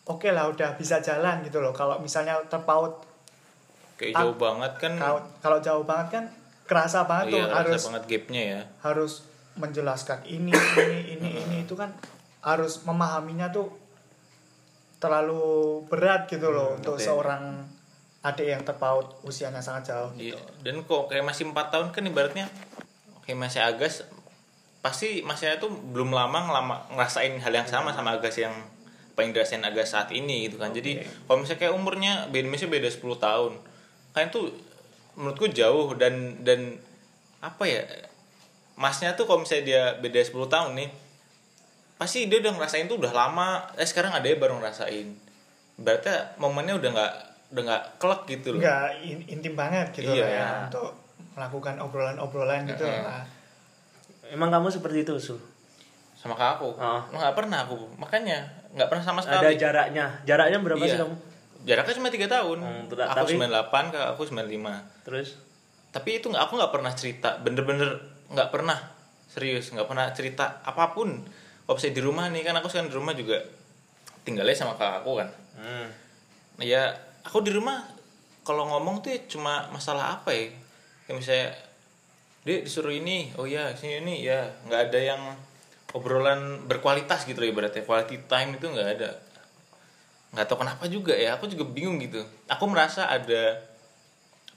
oke 0.08 0.28
lah 0.32 0.48
udah 0.48 0.74
bisa 0.74 0.98
jalan 0.98 1.44
gitu 1.44 1.60
loh 1.60 1.70
kalau 1.70 2.00
misalnya 2.00 2.40
terpaut 2.48 3.04
Kayak 3.94 4.16
Ah. 4.16 4.20
jauh 4.24 4.36
banget 4.40 4.72
kan. 4.80 4.92
kalau 4.96 5.20
kalau 5.38 5.58
jauh 5.60 5.84
banget 5.84 6.08
kan 6.08 6.24
kerasa 6.64 7.04
banget 7.04 7.36
iya, 7.36 7.44
tuh 7.44 7.52
harus 7.52 7.82
banget 7.84 8.04
gapnya 8.08 8.42
ya. 8.42 8.60
harus 8.80 9.12
menjelaskan 9.60 10.24
ini 10.24 10.48
ini 10.54 10.98
ini 11.14 11.28
ini 11.38 11.56
itu 11.62 11.76
kan 11.76 11.92
harus 12.40 12.80
memahaminya 12.82 13.52
tuh 13.52 13.68
terlalu 14.96 15.84
berat 15.84 16.24
gitu 16.28 16.48
loh 16.48 16.76
untuk 16.76 16.96
oke. 16.96 17.02
seorang 17.02 17.60
adik 18.20 18.46
yang 18.46 18.62
terpaut 18.62 19.16
usianya 19.24 19.64
sangat 19.64 19.90
jauh 19.92 20.10
Iya. 20.14 20.36
gitu. 20.36 20.40
Dan 20.60 20.84
kok 20.84 21.08
kayak 21.08 21.24
masih 21.24 21.48
empat 21.48 21.72
tahun 21.72 21.88
kan 21.88 22.04
ibaratnya 22.04 22.46
kayak 23.24 23.38
masih 23.38 23.64
Agas 23.64 24.04
pasti 24.80 25.20
masnya 25.20 25.56
tuh 25.56 25.68
belum 25.72 26.12
lama 26.12 26.48
ngelama 26.48 26.76
ngerasain 26.92 27.36
hal 27.36 27.52
yang 27.52 27.68
sama 27.68 27.92
sama 27.92 28.16
Agas 28.16 28.36
yang 28.36 28.52
paling 29.12 29.32
dirasain 29.32 29.64
Agas 29.64 29.92
saat 29.92 30.12
ini 30.12 30.48
gitu 30.48 30.60
kan. 30.60 30.72
Jadi 30.72 31.00
kalau 31.24 31.40
misalnya 31.40 31.60
kayak 31.60 31.74
umurnya 31.74 32.12
beda 32.28 32.48
misalnya 32.48 32.76
beda 32.76 32.88
10 32.88 33.16
tahun. 33.16 33.52
Kan 34.12 34.28
itu 34.28 34.40
menurutku 35.16 35.48
jauh 35.48 35.96
dan 35.96 36.40
dan 36.44 36.76
apa 37.40 37.64
ya? 37.64 37.84
Masnya 38.76 39.12
tuh 39.12 39.24
kalau 39.24 39.44
misalnya 39.44 39.64
dia 39.64 39.82
beda 39.96 40.20
10 40.20 40.48
tahun 40.48 40.72
nih 40.76 40.88
pasti 41.96 42.32
dia 42.32 42.40
udah 42.40 42.56
ngerasain 42.56 42.88
tuh 42.88 42.96
udah 42.96 43.12
lama 43.12 43.68
eh 43.76 43.84
sekarang 43.84 44.08
ada 44.08 44.24
baru 44.32 44.56
ngerasain 44.56 45.04
berarti 45.76 46.08
momennya 46.40 46.80
udah 46.80 46.90
nggak 46.96 47.12
udah 47.50 47.62
nggak 47.62 47.82
kelek 47.98 48.22
gitu 48.30 48.48
loh 48.54 48.60
nggak 48.60 48.84
in- 49.02 49.26
intim 49.28 49.54
banget 49.54 49.90
gitu 49.92 50.06
Iya. 50.08 50.22
lah 50.22 50.30
ya 50.30 50.48
untuk 50.66 50.86
melakukan 51.30 51.74
obrolan-obrolan 51.78 52.62
gitu 52.66 52.84
Heeh. 52.84 53.02
lah. 53.02 53.22
Emang 54.30 54.46
kamu 54.48 54.68
seperti 54.68 55.02
itu, 55.02 55.14
Sul? 55.16 55.40
sama 56.14 56.36
kakak 56.36 56.60
aku 56.60 56.68
Oh. 56.76 57.00
nggak 57.10 57.32
pernah 57.32 57.64
aku 57.64 57.80
makanya 57.96 58.44
nggak 58.70 58.86
pernah 58.86 59.00
sama 59.02 59.20
Ada 59.20 59.40
sekali 59.40 59.56
jaraknya. 59.56 60.06
Jaraknya 60.22 60.58
berapa 60.60 60.78
Iya. 60.78 60.92
sih 60.92 61.00
kamu? 61.00 61.14
jaraknya 61.60 61.94
cuma 61.96 62.08
tiga 62.08 62.26
tahun 62.26 62.58
Hmm, 62.60 62.82
betul. 62.86 63.04
aku 63.04 63.16
Tapi- 63.20 63.34
98 63.36 63.84
kakak 63.88 64.10
aku 64.10 64.22
95 64.24 64.72
Terus 65.02 65.28
tapi 65.90 66.10
itu 66.16 66.28
nggak 66.28 66.44
aku 66.44 66.52
nggak 66.54 66.70
pernah 66.70 66.92
cerita 66.92 67.30
bener-bener 67.36 67.90
nggak 68.28 68.48
pernah 68.48 68.78
serius 69.26 69.68
nggak 69.70 69.84
pernah 69.84 70.06
cerita 70.12 70.62
apa 70.62 70.92
pun 70.92 71.18
kalau 71.64 71.76
di 71.76 72.00
rumah 72.00 72.28
nih 72.28 72.42
kan 72.42 72.54
aku 72.54 72.68
sekarang 72.68 72.88
di 72.88 72.96
rumah 72.96 73.12
juga 73.12 73.40
tinggalnya 74.22 74.54
sama 74.54 74.72
kakak 74.74 75.02
aku 75.02 75.18
kan 75.18 75.28
hmm. 75.56 75.86
ya 76.60 76.94
aku 77.24 77.44
di 77.44 77.52
rumah 77.52 77.84
kalau 78.40 78.66
ngomong 78.66 79.04
tuh 79.04 79.12
ya 79.12 79.20
cuma 79.28 79.68
masalah 79.70 80.20
apa 80.20 80.32
ya? 80.32 80.50
Kayak 81.06 81.16
misalnya 81.16 81.48
dia 82.40 82.56
disuruh 82.64 82.94
ini 82.94 83.36
oh 83.36 83.44
ya 83.44 83.76
sini 83.76 84.00
ini 84.00 84.24
ya 84.24 84.48
nggak 84.64 84.80
ada 84.88 84.98
yang 84.98 85.22
obrolan 85.92 86.64
berkualitas 86.64 87.28
gitu 87.28 87.44
loh 87.44 87.48
ibaratnya. 87.52 87.84
Quality 87.84 88.16
time 88.26 88.56
itu 88.56 88.66
nggak 88.70 88.88
ada. 88.96 89.10
Nggak 90.32 90.46
tahu 90.46 90.58
kenapa 90.62 90.84
juga 90.88 91.14
ya 91.14 91.36
aku 91.36 91.50
juga 91.50 91.68
bingung 91.68 92.00
gitu. 92.00 92.22
Aku 92.48 92.64
merasa 92.70 93.10
ada 93.10 93.60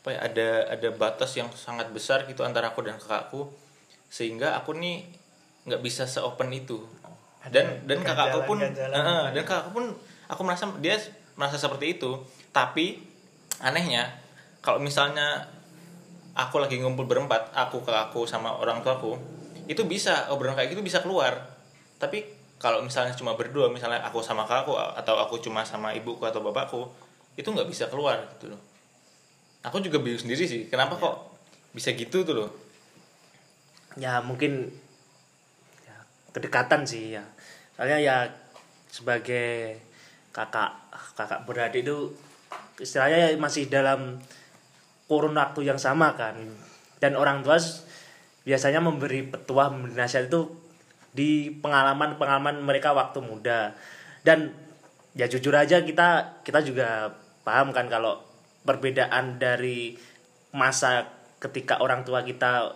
apa 0.03 0.09
ya 0.11 0.19
ada 0.19 0.47
ada 0.67 0.89
batas 0.91 1.31
yang 1.35 1.47
sangat 1.55 1.87
besar 1.95 2.27
gitu 2.27 2.43
antara 2.43 2.75
aku 2.75 2.83
dan 2.83 2.99
kakakku 2.99 3.47
sehingga 4.11 4.55
aku 4.59 4.75
nih 4.75 5.07
nggak 5.67 5.81
bisa 5.83 6.07
seopen 6.07 6.53
itu. 6.55 6.79
Dan 7.51 7.83
dan 7.83 7.99
kakakku 7.99 8.47
pun 8.47 8.63
ganjalan-ganjalan. 8.63 8.95
Heeh, 8.95 9.23
dan 9.35 9.43
kakakku 9.43 9.71
pun 9.75 9.85
aku 10.31 10.41
merasa 10.47 10.71
dia 10.79 10.95
merasa 11.35 11.57
seperti 11.57 11.99
itu 11.99 12.21
tapi 12.53 13.01
anehnya 13.59 14.07
kalau 14.61 14.79
misalnya 14.79 15.49
aku 16.37 16.61
lagi 16.61 16.79
ngumpul 16.79 17.09
berempat 17.09 17.51
aku 17.53 17.81
kakakku 17.81 18.25
sama 18.29 18.53
orang 18.57 18.79
tuaku 18.85 19.17
itu 19.65 19.83
bisa 19.89 20.29
obrolan 20.29 20.55
kayak 20.55 20.75
gitu 20.75 20.83
bisa 20.83 20.99
keluar. 20.99 21.33
Tapi 21.97 22.23
kalau 22.59 22.79
misalnya 22.83 23.11
cuma 23.15 23.35
berdua 23.35 23.67
misalnya 23.67 23.99
aku 24.03 24.23
sama 24.23 24.47
kakakku 24.47 24.75
atau 24.75 25.15
aku 25.19 25.39
cuma 25.43 25.67
sama 25.67 25.91
ibuku 25.91 26.23
atau 26.23 26.39
bapakku 26.39 26.87
itu 27.35 27.47
nggak 27.49 27.67
bisa 27.67 27.87
keluar 27.89 28.21
gitu 28.37 28.53
loh. 28.53 28.61
Aku 29.63 29.79
juga 29.79 29.99
bingung 29.99 30.19
sendiri 30.19 30.43
sih 30.43 30.67
kenapa 30.67 30.99
kok 30.99 31.15
bisa 31.71 31.95
gitu 31.95 32.27
tuh 32.27 32.35
loh. 32.35 32.49
Ya 33.95 34.19
mungkin 34.19 34.73
ya, 35.85 35.95
kedekatan 36.35 36.83
sih 36.83 37.15
ya. 37.15 37.23
Soalnya 37.75 37.97
ya 38.03 38.15
sebagai 38.91 39.79
kakak 40.35 40.75
kakak 41.15 41.45
beradik 41.47 41.87
itu 41.87 42.11
istilahnya 42.81 43.31
ya 43.31 43.37
masih 43.37 43.69
dalam 43.69 44.19
kurun 45.05 45.37
waktu 45.37 45.67
yang 45.67 45.77
sama 45.77 46.17
kan. 46.17 46.35
Dan 46.97 47.19
orang 47.19 47.43
tua 47.43 47.59
biasanya 48.43 48.83
memberi 48.83 49.27
petua 49.27 49.71
memberi 49.71 49.95
nasihat 49.95 50.27
itu 50.27 50.51
di 51.13 51.53
pengalaman 51.61 52.17
pengalaman 52.17 52.63
mereka 52.65 52.91
waktu 52.91 53.19
muda. 53.21 53.77
Dan 54.25 54.55
ya 55.13 55.29
jujur 55.29 55.53
aja 55.53 55.85
kita 55.85 56.41
kita 56.41 56.59
juga 56.65 57.13
paham 57.45 57.69
kan 57.75 57.85
kalau 57.91 58.23
perbedaan 58.65 59.37
dari 59.37 59.93
masa 60.55 61.11
ketika 61.37 61.83
orang 61.83 62.07
tua 62.07 62.23
kita 62.23 62.71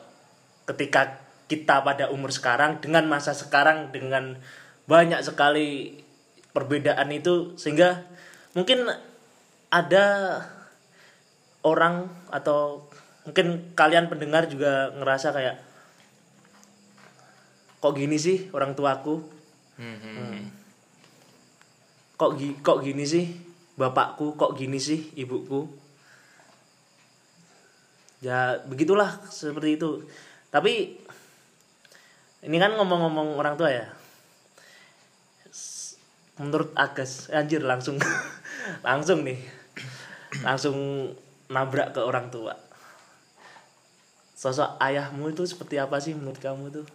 ketika 0.68 1.24
kita 1.48 1.80
pada 1.80 2.12
umur 2.12 2.36
sekarang 2.36 2.84
dengan 2.84 3.08
masa 3.08 3.32
sekarang 3.32 3.96
dengan 3.96 4.36
banyak 4.86 5.24
sekali 5.24 6.04
perbedaan 6.52 7.08
itu 7.16 7.56
sehingga 7.56 8.04
mungkin 8.52 8.92
ada 9.78 10.06
orang 11.62 12.10
atau 12.34 12.90
mungkin 13.28 13.76
kalian 13.78 14.10
pendengar 14.10 14.50
juga 14.50 14.90
ngerasa 14.98 15.30
kayak 15.36 15.56
kok 17.78 17.94
gini 17.94 18.18
sih 18.18 18.50
orang 18.56 18.74
tuaku? 18.74 19.22
Hmm, 19.78 20.50
kok 22.18 22.32
gi- 22.42 22.58
kok 22.66 22.82
gini 22.82 23.06
sih 23.06 23.26
bapakku? 23.78 24.34
Kok 24.34 24.58
gini 24.58 24.82
sih 24.82 25.13
ibuku? 25.13 25.70
Ya 28.26 28.58
begitulah 28.66 29.13
seperti 29.30 29.78
itu. 29.78 30.02
Tapi 30.50 30.98
ini 32.42 32.58
kan 32.58 32.74
ngomong-ngomong 32.74 33.38
orang 33.38 33.54
tua 33.54 33.70
ya. 33.70 33.86
Menurut 36.42 36.74
Agas 36.74 37.30
anjir 37.30 37.62
langsung. 37.62 38.02
Langsung 38.88 39.24
nih 39.24 39.38
langsung 40.40 41.10
nabrak 41.48 41.92
ke 41.92 42.00
orang 42.00 42.28
tua. 42.28 42.54
Sosok 44.34 44.78
ayahmu 44.78 45.32
itu 45.32 45.44
seperti 45.44 45.76
apa 45.76 45.98
sih 45.98 46.13
menurut 46.13 46.38
kamu 46.38 46.70
tuh? 46.72 46.86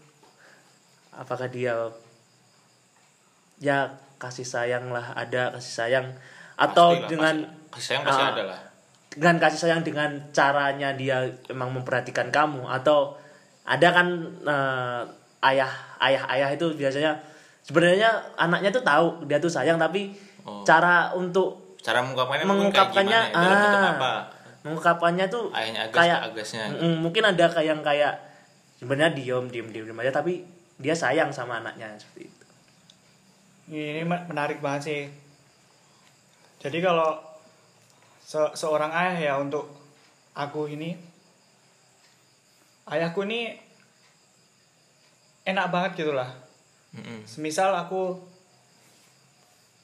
Apakah 1.11 1.47
dia 1.47 1.75
ya 3.59 3.90
kasih 4.16 4.45
sayang 4.45 4.88
lah 4.88 5.12
ada 5.12 5.51
kasih 5.53 5.75
sayang? 5.77 6.07
Atau 6.55 6.95
Pastilah, 6.95 7.09
dengan 7.09 7.35
pasti- 7.42 7.73
kasih 7.73 7.87
sayang 7.88 8.05
pasti 8.05 8.23
Ah, 8.23 8.31
ada 8.31 8.42
lah. 8.45 8.61
dengan 9.09 9.35
kasih 9.38 9.59
sayang 9.59 9.83
dengan 9.83 10.11
caranya 10.31 10.88
dia 10.92 11.18
emang 11.49 11.73
memperhatikan 11.73 12.31
kamu? 12.31 12.62
Atau 12.64 13.18
ada 13.62 13.88
kan 13.90 14.07
eh, 14.40 15.03
ayah 15.45 15.73
ayah 16.01 16.23
ayah 16.31 16.49
itu 16.51 16.71
biasanya 16.73 17.18
sebenarnya 17.61 18.11
anaknya 18.37 18.71
tuh 18.71 18.83
tahu 18.83 19.07
dia 19.25 19.38
tuh 19.38 19.51
sayang 19.51 19.77
tapi 19.77 20.14
Oh. 20.42 20.66
cara 20.66 21.14
untuk 21.14 21.62
cara 21.83 21.99
mengungkapkannya 22.01 22.45
mungkin 22.45 22.71
kayak 22.71 22.95
mengungkapkannya 22.95 23.21
gimana 23.21 23.35
ya, 23.35 23.42
dalam 23.42 23.57
bentuk 23.59 23.79
ah, 23.79 23.92
apa 23.92 24.12
mengungkapkannya 24.62 25.27
tuh 25.29 25.45
ayahnya 25.51 25.81
agas 25.85 25.97
kayak 25.97 26.18
agasnya 26.25 26.62
Mm, 26.73 26.97
mungkin 27.01 27.23
ada 27.25 27.45
kayak 27.47 27.66
yang 27.68 27.81
kayak 27.81 28.14
sebenarnya 28.79 29.12
diem 29.12 29.45
diem 29.47 29.66
diem 29.68 29.85
diem 29.85 29.99
aja 29.99 30.12
tapi 30.14 30.47
dia 30.79 30.95
sayang 30.95 31.29
sama 31.29 31.59
anaknya 31.59 31.90
seperti 31.95 32.27
itu 32.27 32.45
Ini 33.73 34.03
me- 34.03 34.27
menarik 34.27 34.59
banget 34.59 34.83
sih. 34.83 35.03
Jadi 36.59 36.79
kalau 36.79 37.14
se- 38.21 38.55
seorang 38.55 38.90
ayah 38.92 39.16
ya 39.16 39.33
untuk 39.35 39.64
aku 40.33 40.66
ini, 40.66 40.92
ayahku 42.85 43.23
ini 43.23 43.55
enak 45.42 45.66
banget 45.68 45.92
gitu 45.97 46.12
lah. 46.12 46.29
Mm-mm. 46.92 47.25
semisal 47.25 47.73
aku 47.73 48.12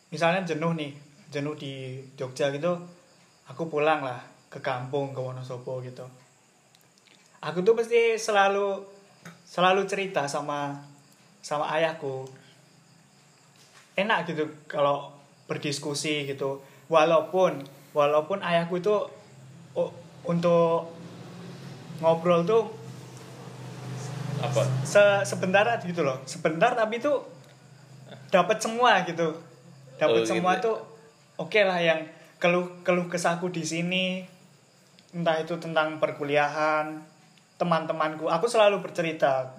misalnya 0.08 0.44
jenuh 0.44 0.76
nih 0.76 0.92
jenuh 1.28 1.54
di 1.54 2.00
Jogja 2.16 2.48
gitu 2.48 2.76
aku 3.48 3.68
pulang 3.68 4.04
lah 4.04 4.20
ke 4.52 4.60
kampung 4.60 5.12
ke 5.16 5.20
Wonosobo 5.20 5.80
gitu. 5.80 6.04
Aku 7.40 7.64
tuh 7.64 7.72
pasti 7.76 8.16
selalu 8.16 8.80
selalu 9.44 9.84
cerita 9.88 10.28
sama 10.28 10.76
sama 11.40 11.68
ayahku. 11.72 12.28
Enak 13.96 14.28
gitu 14.28 14.44
kalau 14.68 15.12
berdiskusi 15.48 16.28
gitu. 16.28 16.60
Walaupun 16.88 17.64
walaupun 17.96 18.40
ayahku 18.44 18.80
itu 18.80 18.94
untuk 20.24 20.92
ngobrol 22.00 22.44
tuh 22.44 22.68
apa? 24.38 24.62
se- 24.84 25.24
sebentar 25.24 25.64
gitu 25.84 26.04
loh. 26.04 26.20
Sebentar 26.24 26.72
tapi 26.76 27.00
itu 27.00 27.12
dapat 28.32 28.60
semua 28.60 29.04
gitu. 29.04 29.34
Dapat 29.98 30.20
Oh, 30.20 30.24
gitu 30.24 30.32
semua 30.36 30.56
ya. 30.56 30.62
tuh 30.62 30.76
oke 31.38 31.60
lah 31.62 31.78
yang 31.78 32.04
keluh 32.42 32.82
keluh 32.82 33.06
kesahku 33.06 33.48
di 33.54 33.62
sini. 33.62 34.26
Entah 35.14 35.40
itu 35.40 35.56
tentang 35.56 35.96
perkuliahan 36.02 37.00
teman-temanku. 37.56 38.28
Aku 38.28 38.44
selalu 38.50 38.84
bercerita 38.84 39.56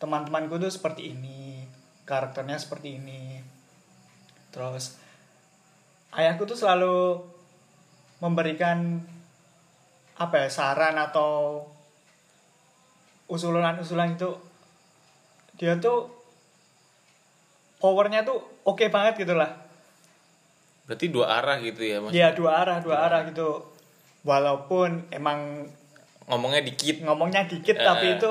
teman-temanku 0.00 0.56
tuh 0.56 0.72
seperti 0.72 1.12
ini 1.12 1.66
karakternya 2.06 2.56
seperti 2.56 2.96
ini. 2.96 3.42
Terus 4.54 4.96
ayahku 6.14 6.48
tuh 6.48 6.56
selalu 6.56 7.20
memberikan 8.22 9.04
apa 10.16 10.46
ya 10.46 10.48
saran 10.48 10.96
atau 10.96 11.66
usulan-usulan 13.28 14.16
itu. 14.16 14.32
Dia 15.60 15.76
tuh 15.76 16.08
powernya 17.76 18.24
tuh 18.24 18.40
oke 18.64 18.88
banget 18.88 19.20
gitu 19.20 19.36
lah 19.36 19.65
berarti 20.86 21.10
dua 21.10 21.26
arah 21.42 21.58
gitu 21.58 21.82
ya 21.82 21.98
mas 21.98 22.14
dia 22.14 22.30
dua 22.32 22.62
arah 22.62 22.78
dua 22.78 22.96
arah 23.10 23.26
gitu. 23.26 23.74
Walaupun 24.26 25.06
emang 25.14 25.70
ngomongnya 26.26 26.62
dikit. 26.66 27.02
ngomongnya 27.06 27.46
dikit 27.46 27.78
Eh. 27.78 27.86
tapi 27.86 28.18
itu 28.18 28.30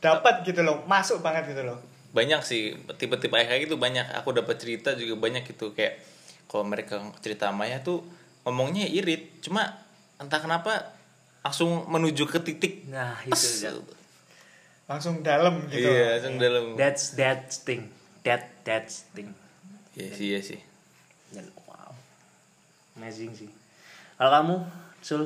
dapat 0.00 0.40
gitu 0.44 0.64
loh 0.64 0.84
masuk 0.88 1.20
banget 1.20 1.52
gitu 1.52 1.64
loh. 1.68 1.76
Banyak 2.16 2.40
sih 2.44 2.76
tipe-tipe 2.96 3.32
ayah 3.36 3.48
kayak 3.52 3.68
gitu 3.68 3.76
banyak. 3.76 4.04
Aku 4.20 4.32
dapat 4.32 4.56
cerita 4.60 4.96
juga 4.96 5.16
banyak 5.20 5.44
gitu 5.48 5.72
kayak 5.76 6.00
kalau 6.48 6.64
mereka 6.64 7.00
cerita 7.20 7.48
sama 7.52 7.68
ayah 7.68 7.80
tuh 7.84 8.04
ngomongnya 8.44 8.88
irit. 8.88 9.40
Cuma 9.44 9.68
entah 10.16 10.40
kenapa 10.40 10.92
langsung 11.44 11.88
menuju 11.88 12.24
ke 12.28 12.38
titik 12.40 12.86
nah 12.88 13.18
pes. 13.26 13.64
itu 13.64 13.68
ya. 13.68 13.72
langsung 14.86 15.24
dalam 15.24 15.66
gitu 15.72 15.88
iya 15.88 16.16
langsung 16.20 16.36
dalam. 16.40 16.64
That's 16.76 17.16
that 17.20 17.52
thing. 17.52 17.92
That 18.24 18.64
that 18.64 18.88
thing. 19.16 19.32
Iya 19.96 20.10
sih 20.16 20.26
iya 20.36 20.40
sih 20.40 20.60
amazing 22.96 23.32
sih. 23.32 23.50
Kalau 24.16 24.30
kamu 24.30 24.56
sul? 25.02 25.22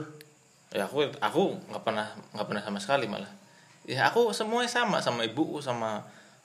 Ya 0.74 0.86
aku 0.86 1.06
aku 1.22 1.42
nggak 1.70 1.82
pernah 1.84 2.08
nggak 2.34 2.46
pernah 2.46 2.62
sama 2.62 2.78
sekali 2.82 3.06
malah. 3.06 3.30
Ya 3.86 4.06
aku 4.10 4.34
semuanya 4.34 4.70
sama 4.70 4.98
sama 5.02 5.22
ibuku 5.26 5.62
sama 5.62 6.02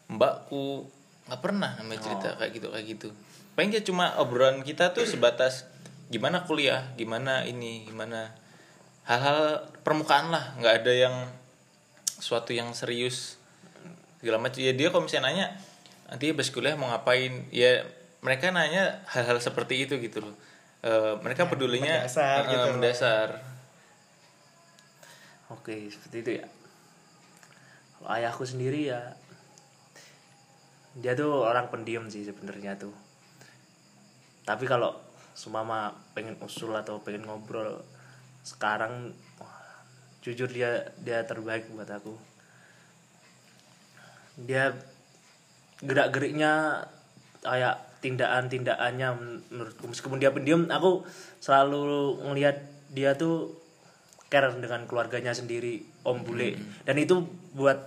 mbakku. 0.10 0.86
Nggak 1.30 1.42
pernah 1.42 1.72
namanya 1.78 2.02
cerita 2.06 2.30
kayak 2.38 2.52
gitu 2.58 2.68
kayak 2.70 2.86
gitu. 2.86 3.10
Paling 3.58 3.72
ya 3.74 3.82
cuma 3.84 4.16
obrolan 4.22 4.62
kita 4.62 4.94
tuh 4.94 5.06
sebatas 5.06 5.68
gimana 6.12 6.44
kuliah 6.44 6.92
gimana 7.00 7.48
ini 7.48 7.88
gimana 7.88 8.34
hal-hal 9.08 9.66
permukaan 9.82 10.30
lah. 10.30 10.54
Nggak 10.60 10.86
ada 10.86 10.94
yang 10.94 11.16
suatu 12.22 12.54
yang 12.54 12.74
serius 12.78 13.42
segala 14.22 14.38
macam. 14.38 14.62
Ya 14.62 14.74
dia 14.74 14.94
kalau 14.94 15.06
misalnya 15.06 15.34
nanya 15.34 15.48
nanti 16.12 16.30
habis 16.30 16.54
kuliah 16.54 16.78
mau 16.78 16.92
ngapain? 16.94 17.50
Ya 17.50 17.88
mereka 18.22 18.54
nanya 18.54 19.02
hal-hal 19.10 19.42
seperti 19.42 19.90
itu 19.90 19.98
gitu 19.98 20.22
loh 20.22 20.36
Eh, 20.82 21.14
mereka 21.22 21.46
pedulinya 21.46 22.02
mendasar 22.02 22.42
eh, 22.42 22.50
gitu. 22.58 22.68
mendasar 22.74 23.28
oke 25.54 25.76
seperti 25.94 26.18
itu 26.26 26.32
ya. 26.42 26.46
Kalau 28.02 28.10
ayahku 28.10 28.42
sendiri 28.50 28.90
ya 28.90 29.14
dia 30.98 31.14
tuh 31.14 31.46
orang 31.46 31.70
pendiam 31.70 32.10
sih 32.10 32.26
sebenarnya 32.26 32.82
tuh. 32.82 32.98
Tapi 34.42 34.66
kalau 34.66 34.98
sumama 35.38 35.94
pengen 36.18 36.34
usul 36.42 36.74
atau 36.74 36.98
pengen 37.06 37.30
ngobrol 37.30 37.86
sekarang 38.42 39.14
wah, 39.38 39.86
jujur 40.26 40.50
dia 40.50 40.90
dia 40.98 41.22
terbaik 41.30 41.70
buat 41.70 41.94
aku. 41.94 42.18
Dia 44.50 44.74
gerak 45.86 46.10
geriknya 46.10 46.90
kayak 47.46 47.91
tindakan-tindakannya 48.02 49.10
menurutku. 49.54 49.86
Meskipun 49.88 50.18
dia 50.18 50.34
pendiam 50.34 50.66
aku 50.68 51.06
selalu 51.38 52.18
ngelihat 52.26 52.58
dia 52.92 53.16
tuh 53.16 53.56
care 54.28 54.50
dengan 54.58 54.90
keluarganya 54.90 55.32
sendiri 55.32 55.86
om 56.04 56.26
bule. 56.26 56.58
Dan 56.84 56.98
itu 56.98 57.24
buat 57.54 57.78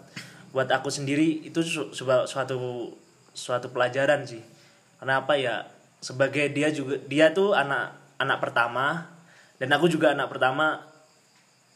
buat 0.54 0.70
aku 0.70 0.88
sendiri 0.88 1.42
itu 1.42 1.60
su- 1.66 1.90
suatu 1.92 2.94
suatu 3.34 3.66
pelajaran 3.74 4.22
sih. 4.22 4.40
Kenapa 5.02 5.34
ya? 5.34 5.66
Sebagai 5.98 6.52
dia 6.52 6.70
juga 6.70 7.00
dia 7.10 7.34
tuh 7.34 7.52
anak 7.52 7.98
anak 8.22 8.38
pertama. 8.38 9.10
Dan 9.58 9.72
aku 9.74 9.90
juga 9.90 10.14
anak 10.14 10.30
pertama 10.30 10.84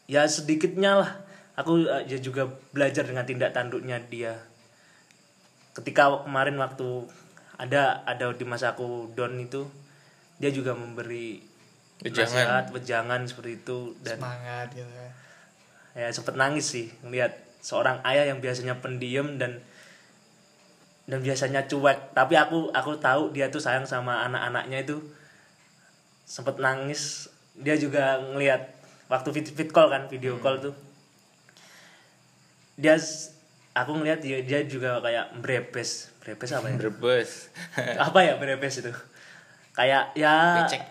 ya 0.07 0.25
sedikitnya 0.29 1.03
lah. 1.03 1.11
Aku 1.59 1.83
eh, 1.83 2.07
ya 2.07 2.19
juga 2.23 2.47
belajar 2.71 3.03
dengan 3.03 3.27
tindak 3.27 3.51
tanduknya 3.51 3.99
dia. 3.99 4.39
Ketika 5.75 6.23
kemarin 6.23 6.55
waktu 6.61 7.09
ada 7.59 8.07
ada 8.07 8.31
di 8.31 8.47
masa 8.47 8.73
aku 8.73 9.11
down 9.19 9.35
itu 9.43 9.67
dia 10.39 10.55
juga 10.55 10.73
memberi 10.73 11.43
Wejangan. 11.99 12.31
nasihat 12.31 12.65
wejangan 12.71 13.21
seperti 13.27 13.59
itu 13.59 13.99
dan 14.07 14.23
semangat 14.23 14.71
gitu 14.71 14.87
ya. 14.87 15.11
ya 15.99 16.09
sempet 16.15 16.39
nangis 16.39 16.71
sih 16.71 16.87
ngelihat 17.03 17.35
seorang 17.59 17.99
ayah 18.07 18.31
yang 18.31 18.39
biasanya 18.39 18.79
pendiam 18.79 19.35
dan 19.35 19.59
dan 21.09 21.25
biasanya 21.25 21.65
cuek. 21.67 22.13
Tapi 22.13 22.35
aku 22.37 22.69
aku 22.71 23.01
tahu 23.01 23.33
dia 23.33 23.49
tuh 23.49 23.59
sayang 23.59 23.89
sama 23.89 24.29
anak-anaknya 24.29 24.85
itu. 24.85 25.01
Sempet 26.29 26.61
nangis 26.61 27.33
dia 27.59 27.75
juga 27.75 28.21
ngelihat 28.21 28.69
waktu 29.09 29.29
fit, 29.33 29.47
fit 29.51 29.71
call 29.73 29.89
kan 29.89 30.07
video 30.07 30.37
call 30.39 30.61
tuh. 30.61 30.77
Dia 32.79 32.95
aku 33.75 33.91
ngelihat 33.99 34.21
dia, 34.23 34.39
dia 34.45 34.61
juga 34.69 35.01
kayak 35.03 35.41
brebes 35.41 36.13
brebes 36.29 36.51
apa 36.53 36.69
ya 36.69 36.77
Brebes. 36.77 37.31
apa 38.07 38.19
ya 38.21 38.33
brebes 38.37 38.75
itu 38.79 38.93
kayak 39.73 40.13
ya 40.13 40.61
Becek. 40.61 40.83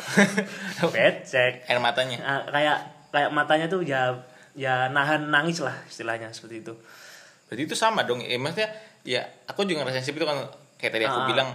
becek 0.94 1.52
Air 1.66 1.78
matanya. 1.78 2.18
Ah, 2.20 2.40
kayak 2.46 2.78
kayak 3.10 3.30
matanya 3.30 3.66
tuh 3.66 3.82
ya 3.82 4.10
ya 4.54 4.88
nahan 4.88 5.30
nangis 5.30 5.62
lah 5.62 5.74
istilahnya 5.86 6.30
seperti 6.30 6.62
itu 6.62 6.74
Berarti 7.46 7.62
itu 7.66 7.74
sama 7.74 8.06
dong. 8.06 8.22
Ya, 8.22 8.38
maksudnya 8.38 8.70
ya 9.02 9.22
aku 9.44 9.66
juga 9.66 9.82
ngerasain 9.82 10.06
itu 10.06 10.22
kan 10.22 10.38
kayak 10.78 10.92
tadi 10.94 11.04
aku 11.04 11.20
Ah. 11.20 11.26
bilang 11.26 11.48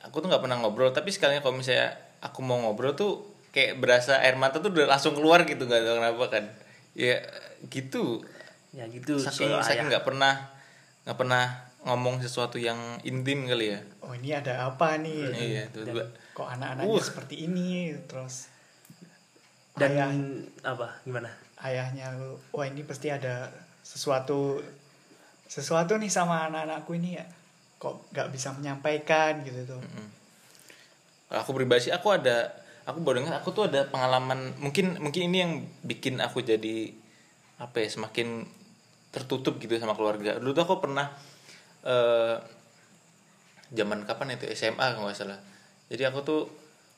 aku 0.00 0.16
tuh 0.18 0.28
nggak 0.28 0.40
pernah 0.40 0.56
ngobrol 0.58 0.88
tapi 0.90 1.12
sekalinya 1.12 1.40
kalau 1.40 1.54
misalnya 1.54 1.92
aku 2.20 2.40
mau 2.40 2.56
ngobrol 2.58 2.92
tuh 2.92 3.20
kayak 3.52 3.76
berasa 3.76 4.20
air 4.20 4.34
mata 4.34 4.58
tuh 4.58 4.72
udah 4.72 4.88
langsung 4.88 5.12
keluar 5.12 5.44
gitu 5.44 5.64
nggak 5.64 5.80
tahu 5.80 5.96
kenapa 6.00 6.24
kan. 6.28 6.44
Ya 6.92 7.20
gitu. 7.68 8.24
ya 8.72 8.88
gitu 8.88 9.20
Saking 9.20 9.52
soal 9.52 9.60
saking 9.60 9.86
nggak 9.86 10.00
pernah 10.00 10.48
nggak 11.04 11.18
pernah 11.18 11.44
ngomong 11.82 12.22
sesuatu 12.22 12.56
yang 12.56 12.78
intim 13.02 13.44
kali 13.44 13.74
ya. 13.74 13.80
oh 14.00 14.14
ini 14.14 14.30
ada 14.30 14.66
apa 14.66 14.96
nih? 14.96 15.20
Iya, 15.28 15.62
tuh 15.68 15.82
Dan- 15.82 16.14
kok 16.32 16.46
anak-anaknya 16.48 16.88
Uh. 16.88 17.02
seperti 17.02 17.34
ini? 17.44 17.90
Terus 18.06 18.46
dan 19.74 19.90
ayah. 19.92 20.10
apa? 20.68 21.02
Gimana? 21.02 21.30
Ayahnya 21.58 22.14
wah 22.50 22.66
ini 22.66 22.82
pasti 22.82 23.08
ada 23.08 23.50
sesuatu 23.82 24.62
sesuatu 25.46 25.98
nih 25.98 26.08
sama 26.08 26.46
anak-anakku 26.46 26.94
ini 26.94 27.18
ya. 27.18 27.26
Kok 27.76 28.14
nggak 28.14 28.28
bisa 28.30 28.54
menyampaikan 28.54 29.42
gitu 29.42 29.66
tuh. 29.66 29.82
Kalau 31.26 31.40
aku 31.40 31.50
pribadi 31.52 31.88
sih, 31.88 31.92
aku 31.92 32.14
ada 32.14 32.52
aku 32.82 32.98
baru 32.98 33.22
dengar 33.22 33.38
aku 33.38 33.50
tuh 33.50 33.66
ada 33.66 33.86
pengalaman 33.86 34.54
mungkin 34.58 34.98
mungkin 34.98 35.22
ini 35.30 35.38
yang 35.38 35.52
bikin 35.82 36.18
aku 36.18 36.42
jadi 36.42 36.90
apa 37.58 37.78
ya 37.78 37.88
semakin 37.90 38.42
tertutup 39.10 39.58
gitu 39.58 39.74
sama 39.76 39.94
keluarga. 39.94 40.38
Dulu 40.38 40.50
tuh 40.52 40.62
aku 40.62 40.76
pernah 40.78 41.10
eh 41.82 42.34
zaman 43.72 44.04
kapan 44.04 44.36
itu? 44.36 44.46
SMA 44.52 44.94
kalau 44.94 45.06
nggak 45.06 45.18
salah. 45.18 45.38
Jadi 45.88 46.02
aku 46.04 46.20
tuh 46.22 46.42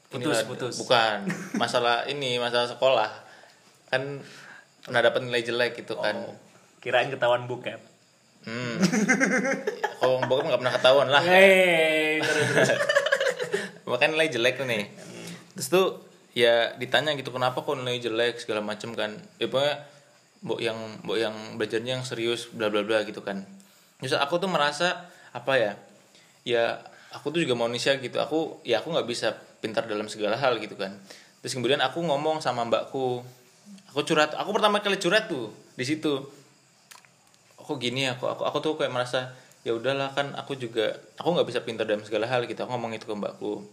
Putus, 0.09 0.31
inilah- 0.31 0.47
putus. 0.47 0.75
bukan. 0.79 1.27
Masalah 1.57 2.05
ini 2.13 2.39
masalah 2.39 2.69
sekolah. 2.69 3.11
Kan 3.89 4.23
pernah 4.85 5.01
dapat 5.01 5.25
nilai 5.25 5.43
jelek 5.43 5.81
gitu 5.81 5.97
kan. 5.97 6.15
Oh, 6.15 6.35
kirain 6.79 7.09
ketahuan 7.09 7.49
bokep. 7.49 7.81
Hmm. 8.45 8.77
kalau 9.99 10.21
bokap 10.29 10.45
nggak 10.47 10.61
pernah 10.61 10.75
ketahuan 10.77 11.09
lah. 11.09 11.23
Terus. 11.25 12.71
makanya 13.89 14.11
nilai 14.15 14.29
jelek 14.29 14.55
tuh 14.61 14.67
nih. 14.69 14.85
Terus 15.57 15.69
tuh 15.71 15.87
ya 16.35 16.75
ditanya 16.77 17.15
gitu 17.15 17.31
kenapa 17.31 17.63
kok 17.63 17.79
nilai 17.79 17.99
jelek? 17.99 18.43
segala 18.43 18.61
macem 18.61 18.93
kan. 18.93 19.17
Ya 19.41 19.49
pokoknya 19.49 19.75
mbok 20.45 20.61
yang 20.61 20.77
mbok 21.01 21.17
yang 21.17 21.35
belajarnya 21.57 21.97
yang 21.97 22.05
serius 22.05 22.53
bla 22.53 22.69
bla 22.69 22.85
bla 22.85 23.01
gitu 23.01 23.25
kan 23.25 23.49
terus 24.05 24.21
aku 24.21 24.37
tuh 24.37 24.53
merasa 24.53 25.09
apa 25.33 25.57
ya 25.57 25.73
ya 26.45 26.77
aku 27.15 27.31
tuh 27.31 27.41
juga 27.47 27.55
manusia 27.57 27.97
gitu. 28.03 28.19
Aku 28.19 28.61
ya 28.67 28.83
aku 28.83 28.91
nggak 28.91 29.09
bisa 29.09 29.33
pintar 29.63 29.87
dalam 29.87 30.11
segala 30.11 30.37
hal 30.37 30.59
gitu 30.59 30.75
kan. 30.75 30.93
Terus 31.41 31.55
kemudian 31.57 31.81
aku 31.81 32.03
ngomong 32.03 32.43
sama 32.43 32.67
mbakku. 32.67 33.23
Aku 33.95 34.01
curhat 34.05 34.35
aku 34.35 34.51
pertama 34.53 34.83
kali 34.83 34.99
curhat 34.99 35.31
tuh 35.31 35.55
di 35.79 35.87
situ. 35.87 36.21
Aku 37.57 37.81
gini 37.81 38.11
aku 38.11 38.29
aku 38.29 38.43
aku 38.45 38.59
tuh 38.61 38.75
kayak 38.77 38.93
merasa 38.93 39.33
ya 39.65 39.73
udahlah 39.73 40.13
kan 40.13 40.37
aku 40.37 40.61
juga 40.61 40.93
aku 41.17 41.33
nggak 41.33 41.49
bisa 41.49 41.61
pintar 41.65 41.89
dalam 41.89 42.03
segala 42.03 42.27
hal 42.29 42.45
gitu. 42.45 42.61
Aku 42.67 42.75
ngomong 42.75 42.93
itu 42.99 43.07
ke 43.07 43.15
mbakku. 43.15 43.65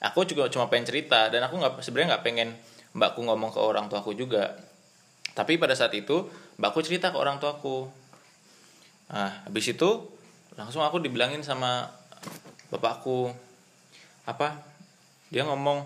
Aku 0.00 0.24
juga 0.26 0.50
cuma 0.52 0.68
pengen 0.68 0.90
cerita 0.90 1.30
dan 1.32 1.46
aku 1.46 1.56
nggak 1.56 1.80
sebenarnya 1.80 2.18
nggak 2.18 2.24
pengen 2.26 2.48
mbakku 2.92 3.22
ngomong 3.22 3.54
ke 3.54 3.60
orang 3.62 3.86
tuaku 3.86 4.12
juga. 4.12 4.58
Tapi 5.32 5.56
pada 5.56 5.72
saat 5.78 5.94
itu 5.94 6.26
mbakku 6.58 6.82
cerita 6.82 7.14
ke 7.14 7.16
orang 7.16 7.38
tuaku 7.38 7.88
nah 9.10 9.42
habis 9.46 9.66
itu 9.74 9.90
langsung 10.54 10.82
aku 10.86 11.02
dibilangin 11.02 11.42
sama 11.42 11.90
bapakku 12.70 13.34
apa? 14.26 14.62
Dia 15.30 15.42
ngomong 15.46 15.82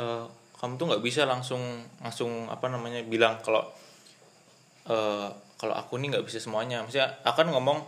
e, 0.00 0.04
kamu 0.56 0.80
tuh 0.80 0.86
nggak 0.88 1.04
bisa 1.04 1.28
langsung 1.28 1.60
langsung 2.00 2.48
apa 2.48 2.72
namanya 2.72 3.04
bilang 3.04 3.36
kalau 3.44 3.68
eh, 4.88 5.28
kalau 5.60 5.74
aku 5.76 6.00
nih 6.00 6.16
nggak 6.16 6.24
bisa 6.24 6.40
semuanya. 6.40 6.80
Maksudnya 6.80 7.20
akan 7.20 7.52
ngomong 7.52 7.84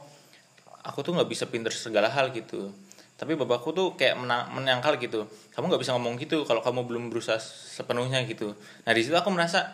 aku 0.84 1.00
tuh 1.00 1.16
nggak 1.16 1.28
bisa 1.28 1.48
pinter 1.48 1.72
segala 1.72 2.12
hal 2.12 2.36
gitu. 2.36 2.68
Tapi 3.16 3.32
bapakku 3.32 3.72
tuh 3.72 3.96
kayak 3.96 4.20
menyangkal 4.52 5.00
gitu 5.00 5.24
kamu 5.56 5.72
nggak 5.72 5.82
bisa 5.88 5.96
ngomong 5.96 6.20
gitu 6.20 6.44
kalau 6.44 6.60
kamu 6.60 6.84
belum 6.84 7.04
berusaha 7.08 7.40
sepenuhnya 7.40 8.20
gitu. 8.28 8.52
Nah 8.84 8.92
di 8.92 9.00
situ 9.00 9.16
aku 9.16 9.32
merasa 9.32 9.64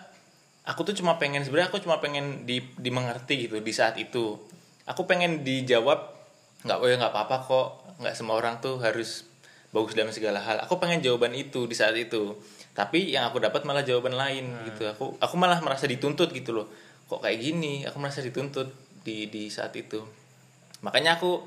aku 0.62 0.86
tuh 0.86 0.94
cuma 0.94 1.18
pengen 1.18 1.42
sebenarnya 1.42 1.74
aku 1.74 1.82
cuma 1.82 1.98
pengen 1.98 2.46
di 2.46 2.62
dimengerti 2.78 3.50
gitu 3.50 3.58
di 3.58 3.72
saat 3.74 3.98
itu 3.98 4.38
aku 4.86 5.06
pengen 5.06 5.46
dijawab 5.46 6.10
nggak 6.62 6.78
oh 6.78 6.86
ya 6.86 6.96
nggak 6.98 7.12
apa-apa 7.12 7.36
kok. 7.46 7.68
Nggak 8.02 8.14
semua 8.18 8.38
orang 8.38 8.58
tuh 8.58 8.78
harus 8.82 9.26
bagus 9.72 9.96
dalam 9.96 10.12
segala 10.12 10.38
hal. 10.42 10.62
Aku 10.66 10.78
pengen 10.78 11.00
jawaban 11.00 11.32
itu 11.32 11.64
di 11.66 11.74
saat 11.74 11.96
itu. 11.96 12.36
Tapi 12.72 13.12
yang 13.12 13.28
aku 13.28 13.40
dapat 13.40 13.64
malah 13.68 13.84
jawaban 13.84 14.16
lain 14.16 14.52
gitu. 14.68 14.88
Aku 14.88 15.16
aku 15.18 15.34
malah 15.36 15.58
merasa 15.60 15.88
dituntut 15.88 16.30
gitu 16.32 16.52
loh. 16.56 16.66
Kok 17.08 17.24
kayak 17.24 17.38
gini? 17.40 17.84
Aku 17.88 18.00
merasa 18.00 18.24
dituntut 18.24 18.72
di 19.02 19.28
di 19.28 19.48
saat 19.52 19.74
itu. 19.76 20.00
Makanya 20.82 21.18
aku 21.20 21.42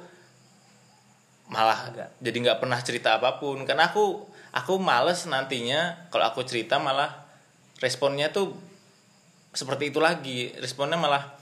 malah 1.46 1.94
Enggak. 1.94 2.10
jadi 2.22 2.38
nggak 2.42 2.60
pernah 2.62 2.80
cerita 2.82 3.18
apa 3.18 3.38
pun. 3.42 3.64
Karena 3.66 3.90
aku 3.90 4.26
aku 4.56 4.80
males 4.82 5.26
nantinya 5.28 6.10
kalau 6.10 6.32
aku 6.32 6.46
cerita 6.48 6.80
malah 6.82 7.26
responnya 7.84 8.30
tuh 8.34 8.54
seperti 9.54 9.90
itu 9.94 10.00
lagi. 10.02 10.54
Responnya 10.58 10.98
malah 10.98 11.36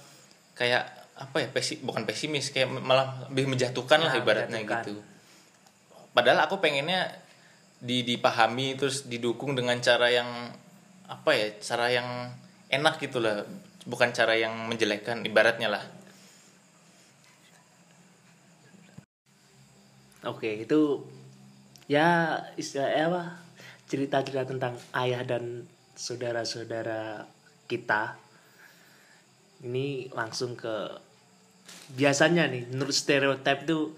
kayak 0.55 1.02
apa 1.23 1.37
ya 1.39 1.47
pesi, 1.47 1.79
bukan 1.79 2.03
pesimis 2.03 2.51
kayak 2.51 2.67
malah 2.83 3.27
lebih 3.31 3.47
menjatuhkan 3.55 4.03
lah 4.03 4.11
Ya, 4.11 4.19
ibaratnya 4.19 4.59
menjatuhkan. 4.59 4.83
gitu 4.83 4.93
padahal 6.11 6.39
aku 6.45 6.59
pengennya 6.59 7.09
di 7.79 8.03
dipahami 8.03 8.75
terus 8.75 9.07
didukung 9.07 9.55
dengan 9.55 9.79
cara 9.79 10.11
yang 10.11 10.27
apa 11.07 11.31
ya 11.35 11.47
cara 11.59 11.87
yang 11.91 12.07
enak 12.69 12.99
gitu 12.99 13.19
lah 13.19 13.43
bukan 13.83 14.11
cara 14.11 14.35
yang 14.35 14.53
menjelekkan 14.67 15.23
ibaratnya 15.23 15.67
lah 15.71 15.83
Oke, 20.23 20.63
itu 20.63 21.03
ya 21.91 22.39
istilahnya 22.55 23.11
apa? 23.11 23.23
Cerita-cerita 23.91 24.47
tentang 24.47 24.79
ayah 24.95 25.19
dan 25.27 25.67
saudara-saudara 25.99 27.27
kita. 27.67 28.15
Ini 29.67 30.07
langsung 30.15 30.55
ke 30.55 30.95
biasanya 31.93 32.49
nih 32.49 32.73
menurut 32.73 32.95
stereotip 32.95 33.69
tuh 33.69 33.93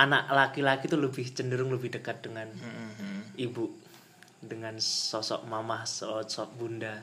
anak 0.00 0.32
laki-laki 0.32 0.88
tuh 0.88 0.98
lebih 0.98 1.28
cenderung 1.30 1.70
lebih 1.70 1.92
dekat 1.92 2.24
dengan 2.24 2.48
ibu 3.36 3.68
dengan 4.40 4.80
sosok 4.80 5.44
mama 5.44 5.84
sosok 5.84 6.48
bunda. 6.56 6.96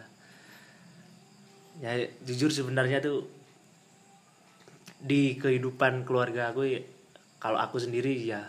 Ya 1.77 1.93
jujur 2.25 2.49
sebenarnya 2.49 2.97
tuh 3.05 3.29
di 4.97 5.37
kehidupan 5.37 6.09
keluarga 6.09 6.49
aku 6.49 6.65
ya, 6.65 6.81
kalau 7.37 7.61
aku 7.61 7.77
sendiri 7.77 8.17
ya 8.17 8.41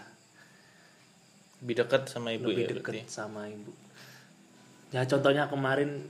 lebih 1.61 1.85
dekat 1.85 2.09
sama 2.09 2.33
ibu 2.33 2.49
lebih 2.49 2.65
ya 2.65 2.69
dekat 2.73 2.93
berarti. 3.05 3.13
sama 3.13 3.45
ibu. 3.53 3.73
Ya 4.89 5.05
contohnya 5.05 5.53
kemarin 5.53 6.09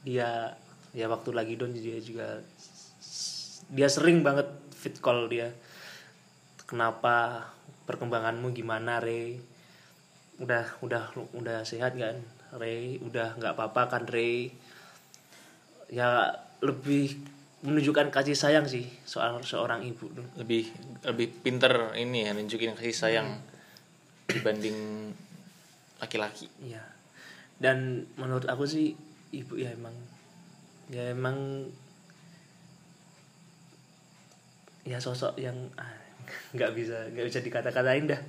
dia 0.00 0.56
ya 0.96 1.06
waktu 1.12 1.36
lagi 1.36 1.60
don 1.60 1.76
dia 1.76 2.00
juga 2.00 2.40
dia 3.70 3.88
sering 3.88 4.20
banget 4.20 4.48
fit 4.74 4.96
call 5.00 5.28
dia. 5.30 5.52
Kenapa? 6.64 7.48
Perkembanganmu 7.84 8.56
gimana 8.56 9.00
Ray 9.00 9.36
udah 10.40 10.66
udah 10.82 11.14
udah 11.36 11.62
sehat 11.62 11.94
kan 11.94 12.18
Ray 12.58 12.98
udah 12.98 13.38
nggak 13.38 13.54
apa-apa 13.54 13.82
kan 13.86 14.04
Ray 14.10 14.50
ya 15.92 16.32
lebih 16.58 17.14
menunjukkan 17.64 18.12
kasih 18.12 18.36
sayang 18.36 18.68
sih 18.68 18.84
soal 19.08 19.40
seorang 19.40 19.84
ibu 19.84 20.10
tuh. 20.12 20.26
Lebih 20.36 20.68
lebih 21.04 21.28
pinter 21.40 21.96
ini 21.96 22.28
ya 22.28 22.36
nunjukin 22.36 22.76
kasih 22.76 22.96
sayang 22.96 23.28
dibanding 24.28 25.12
laki-laki. 26.00 26.48
Iya. 26.60 26.84
Dan 27.56 28.04
menurut 28.20 28.44
aku 28.48 28.68
sih 28.68 28.92
ibu 29.32 29.56
ya 29.56 29.72
emang 29.72 29.96
ya 30.92 31.08
emang 31.14 31.68
ya 34.84 34.96
sosok 34.96 35.36
yang 35.36 35.56
ah, 35.74 35.88
nggak 36.52 36.70
bisa 36.72 36.96
nggak 37.10 37.26
bisa 37.26 37.40
dikata-katain 37.40 38.04
dah. 38.06 38.20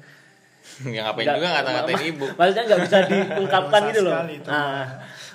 yang 0.84 1.06
ngapain 1.06 1.24
Nggak- 1.24 1.38
juga 1.38 1.50
ngata-ngatain 1.52 1.94
ma- 1.96 2.10
ibu 2.10 2.26
Maksudnya 2.34 2.64
nggak 2.66 2.82
bisa 2.82 2.98
diungkapkan 3.10 3.82
gitu 3.86 4.02
loh. 4.02 4.14
Nah, 4.46 4.84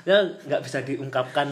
ya 0.02 0.16
nggak 0.42 0.61
bisa 0.61 0.78
diungkapkan 0.80 1.48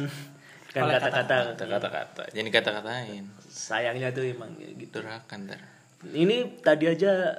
dengan 0.68 0.84
Oleh 0.88 0.94
kata-kata. 0.98 1.36
kata-kata 1.54 2.22
jadi 2.30 2.48
kata-katain 2.50 3.24
Sayangnya 3.48 4.10
tuh 4.10 4.24
emang 4.24 4.50
ya 4.54 4.68
gitu. 4.72 4.98
durakan 4.98 5.46
ntar 5.46 5.60
Ini 6.04 6.58
tadi 6.58 6.84
aja 6.86 7.38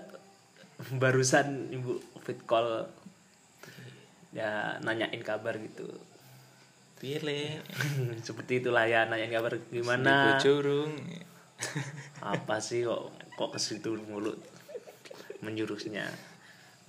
barusan 0.94 1.70
ibu 1.70 1.96
fit 2.20 2.40
call 2.44 2.88
ya 4.32 4.78
nanyain 4.80 5.20
kabar 5.22 5.58
gitu. 5.58 5.88
pilih 6.96 7.60
seperti 8.26 8.60
itulah 8.60 8.84
ya 8.84 9.06
nanyain 9.06 9.30
kabar 9.30 9.56
di 9.56 9.64
gimana 9.74 10.36
curung 10.38 10.92
apa 12.24 12.56
sih 12.64 12.88
kok 12.88 13.12
kok 13.36 13.56
ke 13.56 13.60
situ 13.60 14.00
mulut 14.08 14.40
menjurusnya 15.44 16.08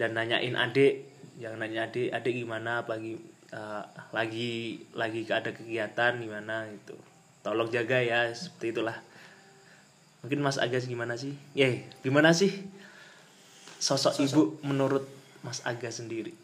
dan 0.01 0.17
nanyain 0.17 0.57
adik 0.57 1.11
yang 1.41 1.57
nanya 1.57 1.89
adik 1.89 2.09
adik 2.13 2.45
gimana? 2.45 2.85
Pagi 2.85 3.17
eh, 3.53 3.85
lagi 4.13 4.81
lagi 4.93 5.21
ada 5.29 5.53
kegiatan 5.53 6.21
gimana? 6.21 6.69
Gitu. 6.69 6.97
Tolong 7.41 7.69
jaga 7.73 8.01
ya 8.01 8.29
seperti 8.33 8.77
itulah. 8.77 8.97
Mungkin 10.21 10.45
Mas 10.45 10.61
Agas 10.61 10.85
gimana 10.85 11.17
sih? 11.17 11.33
Ya 11.57 11.73
gimana 12.05 12.37
sih? 12.37 12.53
Sosok, 13.81 14.21
ibu 14.21 14.61
menurut 14.61 15.09
Mas 15.41 15.65
Agas 15.65 16.05
sendiri. 16.05 16.37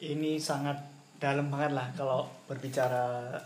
Ini 0.00 0.40
sangat 0.40 0.80
dalam 1.20 1.52
banget 1.52 1.76
lah 1.76 1.92
kalau 1.92 2.24
berbicara 2.48 3.36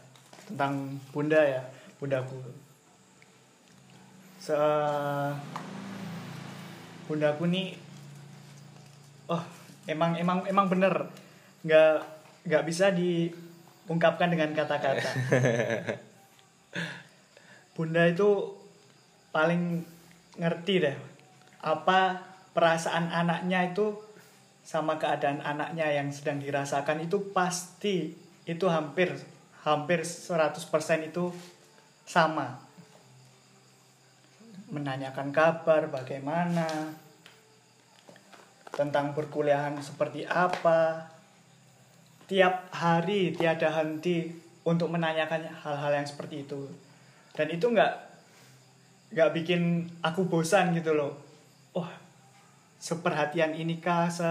tentang 0.46 0.94
bunda 1.10 1.42
ya 1.42 1.62
bundaku. 2.02 2.34
Se 4.42 4.58
bundaku 7.06 7.46
nih 7.46 7.78
oh 9.30 9.42
emang 9.86 10.18
emang 10.18 10.42
emang 10.50 10.66
bener. 10.66 11.06
Nggak 11.62 12.02
nggak 12.50 12.66
bisa 12.66 12.90
diungkapkan 12.90 14.34
dengan 14.34 14.50
kata-kata. 14.50 15.10
Bunda 17.78 18.04
itu 18.04 18.50
paling 19.32 19.80
ngerti 20.36 20.74
deh 20.82 20.96
apa 21.62 22.20
perasaan 22.52 23.08
anaknya 23.08 23.72
itu 23.72 23.96
sama 24.60 24.98
keadaan 24.98 25.40
anaknya 25.40 25.88
yang 25.88 26.10
sedang 26.12 26.42
dirasakan 26.42 27.06
itu 27.06 27.32
pasti 27.32 28.12
itu 28.44 28.66
hampir 28.68 29.14
hampir 29.62 30.02
100% 30.02 30.58
itu 31.08 31.30
sama. 32.12 32.60
Menanyakan 34.68 35.32
kabar 35.32 35.88
bagaimana? 35.88 36.68
Tentang 38.72 39.16
perkuliahan 39.16 39.80
seperti 39.80 40.28
apa? 40.28 41.08
Tiap 42.28 42.68
hari 42.72 43.32
tiada 43.32 43.72
henti 43.72 44.28
untuk 44.68 44.92
menanyakan 44.92 45.48
hal-hal 45.64 45.92
yang 45.96 46.08
seperti 46.08 46.44
itu. 46.44 46.68
Dan 47.32 47.48
itu 47.48 47.72
nggak 47.72 47.92
nggak 49.12 49.32
bikin 49.32 49.88
aku 50.04 50.28
bosan 50.28 50.76
gitu 50.76 50.92
loh. 50.92 51.16
Oh 51.72 51.88
seperhatian 52.82 53.54
inikah 53.54 54.10
se 54.10 54.26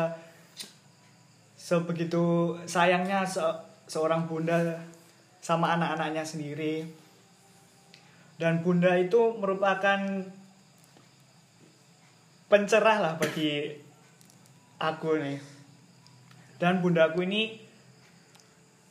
sebegitu 1.55 2.57
sayangnya 2.67 3.23
se- 3.23 3.61
seorang 3.87 4.27
bunda 4.27 4.75
sama 5.39 5.79
anak-anaknya 5.79 6.25
sendiri 6.25 7.00
dan 8.41 8.65
bunda 8.65 8.97
itu 8.97 9.37
merupakan 9.37 10.01
pencerah 12.49 12.97
lah 12.97 13.13
bagi 13.21 13.69
aku 14.81 15.21
nih 15.21 15.37
dan 16.57 16.81
bundaku 16.81 17.21
ini 17.21 17.61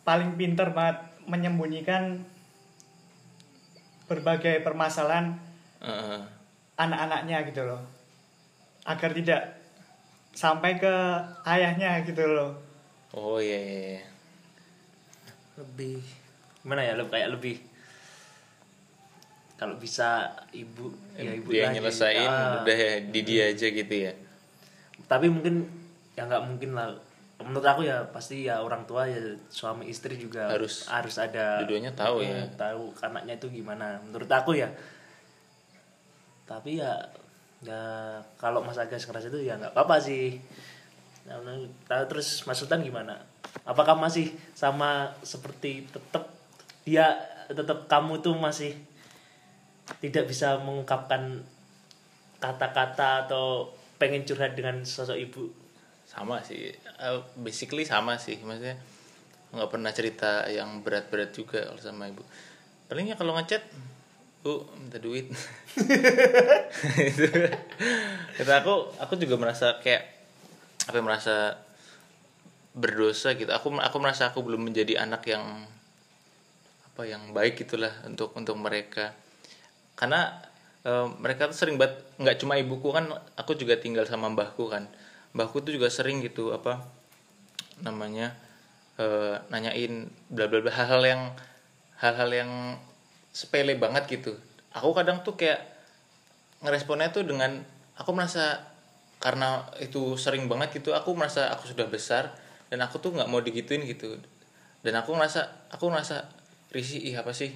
paling 0.06 0.38
pinter 0.38 0.70
banget 0.70 1.02
menyembunyikan 1.26 2.22
berbagai 4.06 4.62
permasalahan 4.62 5.34
Heeh. 5.82 6.22
anak-anaknya 6.78 7.42
gitu 7.50 7.66
loh 7.66 7.82
agar 8.86 9.10
tidak 9.10 9.58
sampai 10.30 10.78
ke 10.78 10.94
ayahnya 11.42 12.06
gitu 12.06 12.22
loh 12.22 12.54
oh 13.18 13.42
iya, 13.42 13.58
iya, 13.58 13.80
iya. 13.98 14.02
lebih 15.58 15.98
gimana 16.62 16.86
ya 16.86 16.94
lebih 16.94 17.10
kayak 17.10 17.34
lebih 17.34 17.69
kalau 19.60 19.76
bisa 19.76 20.24
ibu 20.50 20.88
ya 21.12 21.36
ibu 21.36 21.52
dia 21.52 21.68
nyelesain 21.68 22.24
Ah. 22.24 22.64
udah 22.64 22.72
ya, 22.72 22.92
di 23.04 23.20
dia 23.20 23.52
aja 23.52 23.68
gitu 23.68 23.92
ya. 23.92 24.16
Tapi 25.04 25.28
mungkin 25.28 25.68
ya 26.16 26.24
nggak 26.24 26.42
mungkin 26.48 26.72
lah. 26.72 26.96
Menurut 27.40 27.64
aku 27.64 27.84
ya 27.84 28.04
pasti 28.08 28.44
ya 28.44 28.60
orang 28.60 28.84
tua 28.84 29.04
ya 29.04 29.20
suami 29.48 29.88
istri 29.88 30.16
juga 30.16 30.48
Harus- 30.48 30.88
harus 30.88 31.16
ada 31.16 31.60
dua-duanya 31.60 31.92
tahu 31.92 32.24
ya. 32.24 32.48
Tahu 32.52 32.96
anaknya 33.00 33.36
itu 33.36 33.48
gimana. 33.50 34.00
Menurut 34.00 34.28
aku 34.28 34.56
ya. 34.56 34.72
Tapi 36.48 36.80
ya 36.80 36.96
ya 37.60 37.80
kalau 38.40 38.64
Mas 38.64 38.80
Agus 38.80 39.04
ngerasa 39.04 39.28
itu 39.28 39.40
ya 39.40 39.56
nggak 39.56 39.72
apa-apa 39.72 40.00
sih. 40.00 40.40
Nah, 41.28 41.36
tahu 41.84 42.02
terus 42.08 42.42
Mas 42.44 42.56
Sultan 42.56 42.80
gimana? 42.80 43.20
Apakah 43.62 43.94
masih 43.94 44.32
sama 44.52 45.12
seperti 45.20 45.84
tetap 45.86 46.32
dia 46.82 47.12
tetap 47.46 47.86
kamu 47.86 48.20
tuh 48.20 48.34
masih 48.34 48.74
tidak 49.98 50.31
bisa 50.31 50.62
mengungkapkan 50.62 51.42
kata-kata 52.38 53.26
atau 53.26 53.74
pengen 53.98 54.22
curhat 54.22 54.55
dengan 54.55 54.87
sosok 54.87 55.18
ibu? 55.18 55.50
Sama 56.07 56.40
sih. 56.46 56.70
Eh, 56.72 57.20
basically 57.37 57.83
sama 57.83 58.16
sih. 58.16 58.38
Maksudnya 58.40 58.79
nggak 59.50 59.70
pernah 59.70 59.90
cerita 59.90 60.46
yang 60.46 60.87
berat-berat 60.87 61.35
juga 61.35 61.66
kalau 61.66 61.83
sama 61.83 62.07
ibu. 62.07 62.22
Palingnya 62.87 63.18
kalau 63.18 63.35
ngechat 63.35 63.66
bu 64.40 64.64
minta 64.79 64.96
duit. 64.96 65.29
Itu 67.12 67.29
itu 68.40 68.53
aku 68.57 68.96
aku 68.96 69.20
juga 69.20 69.37
merasa 69.37 69.76
kayak 69.85 70.00
apa 70.88 70.96
ya, 70.96 71.03
merasa 71.05 71.61
berdosa 72.72 73.37
gitu. 73.37 73.53
Aku 73.53 73.76
aku 73.76 73.96
merasa 74.00 74.33
aku 74.33 74.40
belum 74.40 74.64
menjadi 74.64 75.05
anak 75.05 75.29
yang 75.29 75.44
apa 76.88 77.03
yang 77.05 77.37
baik 77.37 77.61
gitulah 77.61 77.92
untuk 78.09 78.33
untuk 78.33 78.57
mereka 78.57 79.12
karena 80.00 80.40
eh, 80.88 81.06
mereka 81.20 81.52
tuh 81.52 81.58
sering 81.60 81.76
banget 81.76 82.00
nggak 82.16 82.40
cuma 82.40 82.56
ibuku 82.56 82.88
kan 82.88 83.12
aku 83.36 83.52
juga 83.60 83.76
tinggal 83.76 84.08
sama 84.08 84.32
mbahku 84.32 84.72
kan. 84.72 84.88
Mbahku 85.36 85.60
tuh 85.60 85.76
juga 85.76 85.92
sering 85.92 86.24
gitu 86.24 86.56
apa 86.56 86.88
namanya 87.84 88.32
eh, 88.96 89.36
nanyain 89.52 90.08
bla 90.32 90.48
bla 90.48 90.64
bla 90.64 90.72
hal-hal 90.72 91.04
yang 91.04 91.22
hal-hal 92.00 92.30
yang 92.32 92.50
sepele 93.36 93.76
banget 93.76 94.08
gitu. 94.08 94.32
Aku 94.72 94.96
kadang 94.96 95.20
tuh 95.20 95.36
kayak 95.36 95.60
ngeresponnya 96.64 97.12
tuh 97.12 97.28
dengan 97.28 97.60
aku 98.00 98.16
merasa 98.16 98.64
karena 99.20 99.68
itu 99.84 100.16
sering 100.16 100.48
banget 100.48 100.80
gitu 100.80 100.96
aku 100.96 101.12
merasa 101.12 101.52
aku 101.52 101.68
sudah 101.68 101.84
besar 101.92 102.32
dan 102.72 102.80
aku 102.80 102.96
tuh 103.04 103.12
nggak 103.12 103.28
mau 103.28 103.44
digituin 103.44 103.84
gitu. 103.84 104.16
Dan 104.80 104.96
aku 104.96 105.12
merasa 105.12 105.68
aku 105.68 105.92
merasa 105.92 106.24
risih 106.72 107.04
ih 107.04 107.20
apa 107.20 107.36
sih 107.36 107.52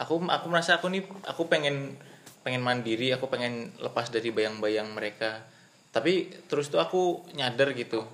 aku 0.00 0.24
aku 0.24 0.46
merasa 0.48 0.80
aku 0.80 0.88
nih 0.88 1.04
aku 1.28 1.52
pengen 1.52 2.00
pengen 2.40 2.64
mandiri 2.64 3.12
aku 3.12 3.28
pengen 3.28 3.68
lepas 3.76 4.08
dari 4.08 4.32
bayang-bayang 4.32 4.88
mereka. 4.96 5.44
Tapi 5.92 6.32
terus 6.48 6.72
tuh 6.72 6.80
aku 6.80 7.28
nyadar 7.36 7.76
gitu. 7.76 8.08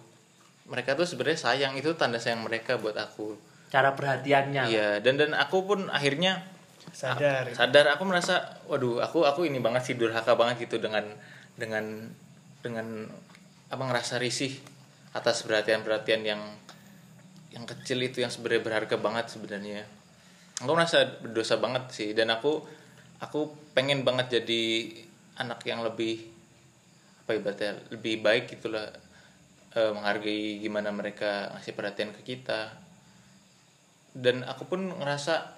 Mereka 0.66 0.98
tuh 0.98 1.06
sebenarnya 1.06 1.38
sayang 1.38 1.78
itu 1.78 1.94
tanda 1.94 2.18
sayang 2.18 2.42
mereka 2.42 2.74
buat 2.74 2.98
aku. 2.98 3.38
Cara 3.70 3.94
perhatiannya. 3.94 4.62
Iya 4.66 4.88
dan 4.98 5.14
dan 5.14 5.30
aku 5.38 5.62
pun 5.62 5.86
akhirnya 5.86 6.42
sadar. 6.90 7.54
sadar 7.54 7.86
aku 7.94 8.02
merasa 8.02 8.58
waduh 8.66 8.98
aku 8.98 9.22
aku 9.22 9.46
ini 9.46 9.62
banget 9.62 9.86
sih 9.86 9.94
durhaka 9.94 10.34
banget 10.34 10.66
gitu 10.66 10.82
dengan 10.82 11.06
dengan 11.54 12.10
dengan 12.66 13.06
apa 13.70 13.82
ngerasa 13.82 14.18
risih 14.18 14.58
atas 15.14 15.46
perhatian-perhatian 15.46 16.22
yang 16.26 16.42
yang 17.54 17.64
kecil 17.64 17.98
itu 18.04 18.20
yang 18.20 18.28
sebenarnya 18.28 18.62
berharga 18.62 18.96
banget 19.00 19.32
sebenarnya 19.32 19.88
aku 20.62 20.70
merasa 20.72 21.04
berdosa 21.20 21.60
banget 21.60 21.84
sih 21.92 22.10
dan 22.16 22.32
aku 22.32 22.64
aku 23.20 23.52
pengen 23.76 24.04
banget 24.04 24.40
jadi 24.40 24.92
anak 25.36 25.60
yang 25.68 25.84
lebih 25.84 26.32
apa 27.26 27.36
ibaratnya 27.36 27.76
lebih 27.92 28.22
baik 28.22 28.56
gitulah 28.56 28.86
eh, 29.76 29.92
menghargai 29.92 30.62
gimana 30.62 30.88
mereka 30.94 31.52
ngasih 31.52 31.76
perhatian 31.76 32.10
ke 32.16 32.22
kita. 32.24 32.72
Dan 34.16 34.48
aku 34.48 34.64
pun 34.64 34.96
ngerasa 34.96 35.52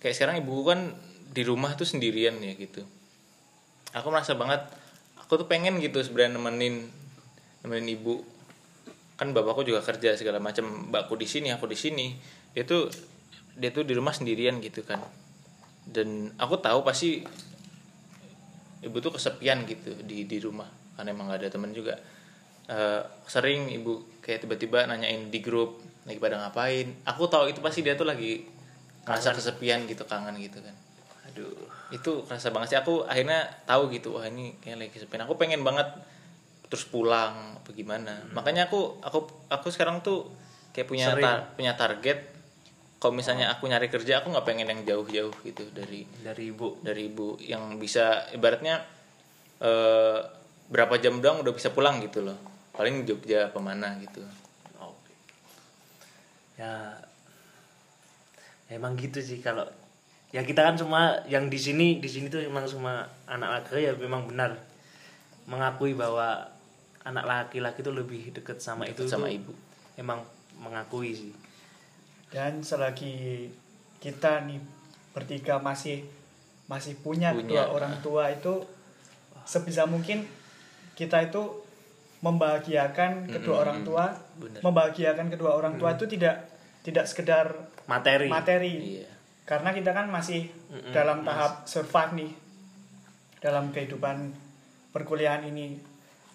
kayak 0.00 0.14
sekarang 0.16 0.36
ibu 0.40 0.64
kan 0.64 0.96
di 1.28 1.44
rumah 1.44 1.76
tuh 1.76 1.84
sendirian 1.84 2.40
ya 2.40 2.56
gitu. 2.56 2.80
Aku 3.92 4.08
merasa 4.08 4.32
banget 4.32 4.64
aku 5.20 5.44
tuh 5.44 5.48
pengen 5.50 5.76
gitu 5.82 6.00
sebenarnya 6.00 6.40
nemenin 6.40 6.88
nemenin 7.66 7.88
ibu. 7.92 8.24
Kan 9.20 9.36
bapakku 9.36 9.66
juga 9.66 9.84
kerja 9.84 10.16
segala 10.16 10.40
macam 10.40 10.88
mbakku 10.88 11.18
di 11.20 11.28
sini 11.28 11.52
aku 11.52 11.68
di 11.68 11.76
sini. 11.76 12.16
Dia 12.56 12.64
tuh 12.64 12.88
dia 13.58 13.74
tuh 13.74 13.82
di 13.82 13.92
rumah 13.92 14.14
sendirian 14.14 14.62
gitu 14.62 14.86
kan. 14.86 15.02
Dan 15.84 16.30
aku 16.38 16.62
tahu 16.62 16.86
pasti 16.86 17.20
ibu 18.78 18.96
tuh 19.02 19.18
kesepian 19.18 19.66
gitu 19.66 19.90
di 20.06 20.30
di 20.30 20.38
rumah 20.38 20.70
karena 20.94 21.10
emang 21.10 21.30
gak 21.34 21.42
ada 21.42 21.50
temen 21.50 21.74
juga. 21.74 21.98
Eh, 22.68 23.02
sering 23.26 23.72
ibu 23.74 24.20
kayak 24.22 24.46
tiba-tiba 24.46 24.86
nanyain 24.86 25.32
di 25.32 25.40
grup 25.42 25.82
lagi 26.06 26.20
pada 26.22 26.38
ngapain. 26.38 26.94
Aku 27.04 27.26
tahu 27.26 27.50
itu 27.50 27.58
pasti 27.58 27.82
dia 27.82 27.98
tuh 27.98 28.06
lagi 28.06 28.46
ngerasa 29.08 29.34
kesepian 29.34 29.88
gitu 29.88 30.06
kangen 30.06 30.38
gitu 30.38 30.62
kan. 30.62 30.76
Aduh. 31.32 31.56
Itu 31.90 32.28
kerasa 32.28 32.52
banget 32.52 32.76
sih. 32.76 32.78
Aku 32.78 33.08
akhirnya 33.08 33.48
tahu 33.64 33.90
gitu 33.90 34.20
wah 34.20 34.28
ini 34.28 34.54
kayak 34.60 34.86
lagi 34.86 34.90
kesepian. 34.94 35.24
Aku 35.26 35.40
pengen 35.40 35.64
banget 35.64 35.88
terus 36.68 36.84
pulang 36.84 37.56
apa 37.56 37.70
gimana. 37.72 38.20
Makanya 38.36 38.68
aku 38.68 39.00
aku 39.00 39.24
aku 39.48 39.72
sekarang 39.72 40.04
tuh 40.04 40.28
kayak 40.76 40.86
punya 40.86 41.08
tar- 41.16 41.56
punya 41.56 41.72
target 41.74 42.37
kalau 42.98 43.14
misalnya 43.14 43.54
aku 43.54 43.70
nyari 43.70 43.86
kerja 43.86 44.18
aku 44.18 44.34
nggak 44.34 44.46
pengen 44.46 44.66
yang 44.66 44.82
jauh-jauh 44.82 45.34
gitu 45.46 45.70
dari 45.70 46.02
dari 46.18 46.50
ibu. 46.50 46.82
dari 46.82 47.06
ibu 47.06 47.38
yang 47.38 47.78
bisa 47.78 48.26
ibaratnya 48.34 48.82
eh, 49.62 50.18
berapa 50.66 50.98
jam 50.98 51.22
doang 51.22 51.46
udah 51.46 51.54
bisa 51.54 51.70
pulang 51.70 52.02
gitu 52.02 52.26
loh. 52.26 52.34
Paling 52.74 53.06
Jogja 53.06 53.54
apa 53.54 53.58
mana 53.62 53.94
gitu. 54.02 54.22
Oke. 54.82 55.14
Ya 56.58 56.98
emang 58.66 58.98
gitu 58.98 59.22
sih 59.22 59.38
kalau 59.38 59.64
ya 60.34 60.42
kita 60.42 60.66
kan 60.66 60.74
semua 60.74 61.22
yang 61.30 61.46
di 61.46 61.56
sini 61.56 62.02
di 62.02 62.10
sini 62.10 62.26
tuh 62.26 62.42
emang 62.42 62.66
semua 62.66 63.06
anak 63.30 63.62
laki 63.62 63.86
ya 63.86 63.94
memang 63.94 64.26
benar. 64.26 64.58
Mengakui 65.46 65.94
bahwa 65.94 66.50
anak 67.06 67.24
laki-laki 67.24 67.80
itu 67.80 67.92
lebih 67.94 68.22
deket 68.34 68.58
sama 68.58 68.84
itu 68.84 69.06
sama 69.08 69.30
tuh 69.30 69.40
ibu. 69.40 69.52
emang 69.96 70.20
mengakui 70.60 71.16
sih 71.16 71.32
dan 72.28 72.60
selagi 72.60 73.48
kita 73.98 74.44
nih 74.46 74.60
bertiga 75.16 75.58
masih 75.58 76.04
masih 76.68 76.94
punya, 77.00 77.32
Punya. 77.32 77.42
kedua 77.42 77.64
orang 77.72 77.94
tua 78.04 78.24
itu 78.28 78.60
sebisa 79.48 79.88
mungkin 79.88 80.28
kita 80.92 81.32
itu 81.32 81.64
membahagiakan 82.20 83.30
kedua 83.30 83.64
orang 83.64 83.86
tua 83.86 84.12
Bener. 84.36 84.60
membahagiakan 84.60 85.32
kedua 85.32 85.56
orang 85.56 85.80
tua 85.80 85.96
itu 85.96 86.04
tidak 86.04 86.50
tidak 86.84 87.08
sekedar 87.08 87.46
materi. 87.88 88.28
materi. 88.28 88.74
Iya. 89.00 89.08
Karena 89.48 89.72
kita 89.72 89.96
kan 89.96 90.12
masih 90.12 90.52
dalam 90.92 91.24
tahap 91.24 91.64
survive 91.64 92.12
nih 92.20 92.30
dalam 93.40 93.72
kehidupan 93.72 94.34
perkuliahan 94.92 95.48
ini. 95.48 95.80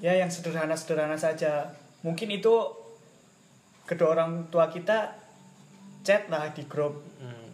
Ya 0.01 0.17
yang 0.17 0.33
sederhana-sederhana 0.33 1.15
saja. 1.15 1.77
Mungkin 2.01 2.33
itu 2.33 2.53
kedua 3.85 4.17
orang 4.17 4.49
tua 4.49 4.73
kita 4.73 5.22
chat 6.03 6.27
lah 6.27 6.51
di 6.51 6.63
grup 6.65 6.99
Hmm. 7.17 7.47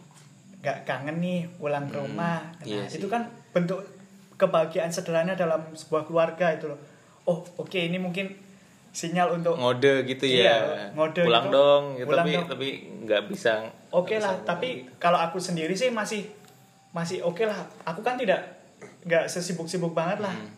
nggak 0.60 0.84
kangen 0.84 1.16
nih 1.18 1.48
pulang 1.54 1.86
ke 1.86 1.96
rumah 1.96 2.42
nah, 2.42 2.66
iya 2.66 2.84
itu 2.84 3.00
sih. 3.00 3.08
kan 3.08 3.24
bentuk 3.50 3.80
kebahagiaan 4.34 4.90
sederhana 4.90 5.32
dalam 5.32 5.62
sebuah 5.72 6.04
keluarga 6.04 6.50
itu 6.50 6.66
loh 6.66 6.76
oh 7.24 7.40
oke 7.56 7.76
ini 7.76 7.96
mungkin 7.96 8.28
sinyal 8.90 9.38
untuk 9.38 9.54
ngode 9.54 10.02
gitu 10.04 10.26
Iya, 10.26 10.42
ya 10.42 10.56
ngode 10.92 11.22
pulang 11.22 11.46
gitu. 11.46 11.54
dong 11.54 11.82
gitu, 11.94 12.06
Pulang 12.06 12.26
tapi 12.26 12.32
dong. 12.34 12.46
tapi 12.48 12.68
nggak 13.00 13.22
bisa 13.26 13.52
Oke 13.88 14.14
nggak 14.14 14.20
lah, 14.20 14.34
bisa 14.34 14.44
tapi 14.44 14.68
gitu. 14.76 14.90
kalau 14.98 15.18
aku 15.18 15.38
sendiri 15.38 15.72
sih 15.72 15.88
masih 15.88 16.26
masih 16.90 17.22
oke 17.22 17.42
lah. 17.42 17.54
Aku 17.84 18.02
kan 18.02 18.14
tidak 18.14 18.42
nggak 19.00 19.26
sesibuk-sibuk 19.26 19.94
banget 19.94 20.18
lah. 20.20 20.34
Hmm. 20.34 20.50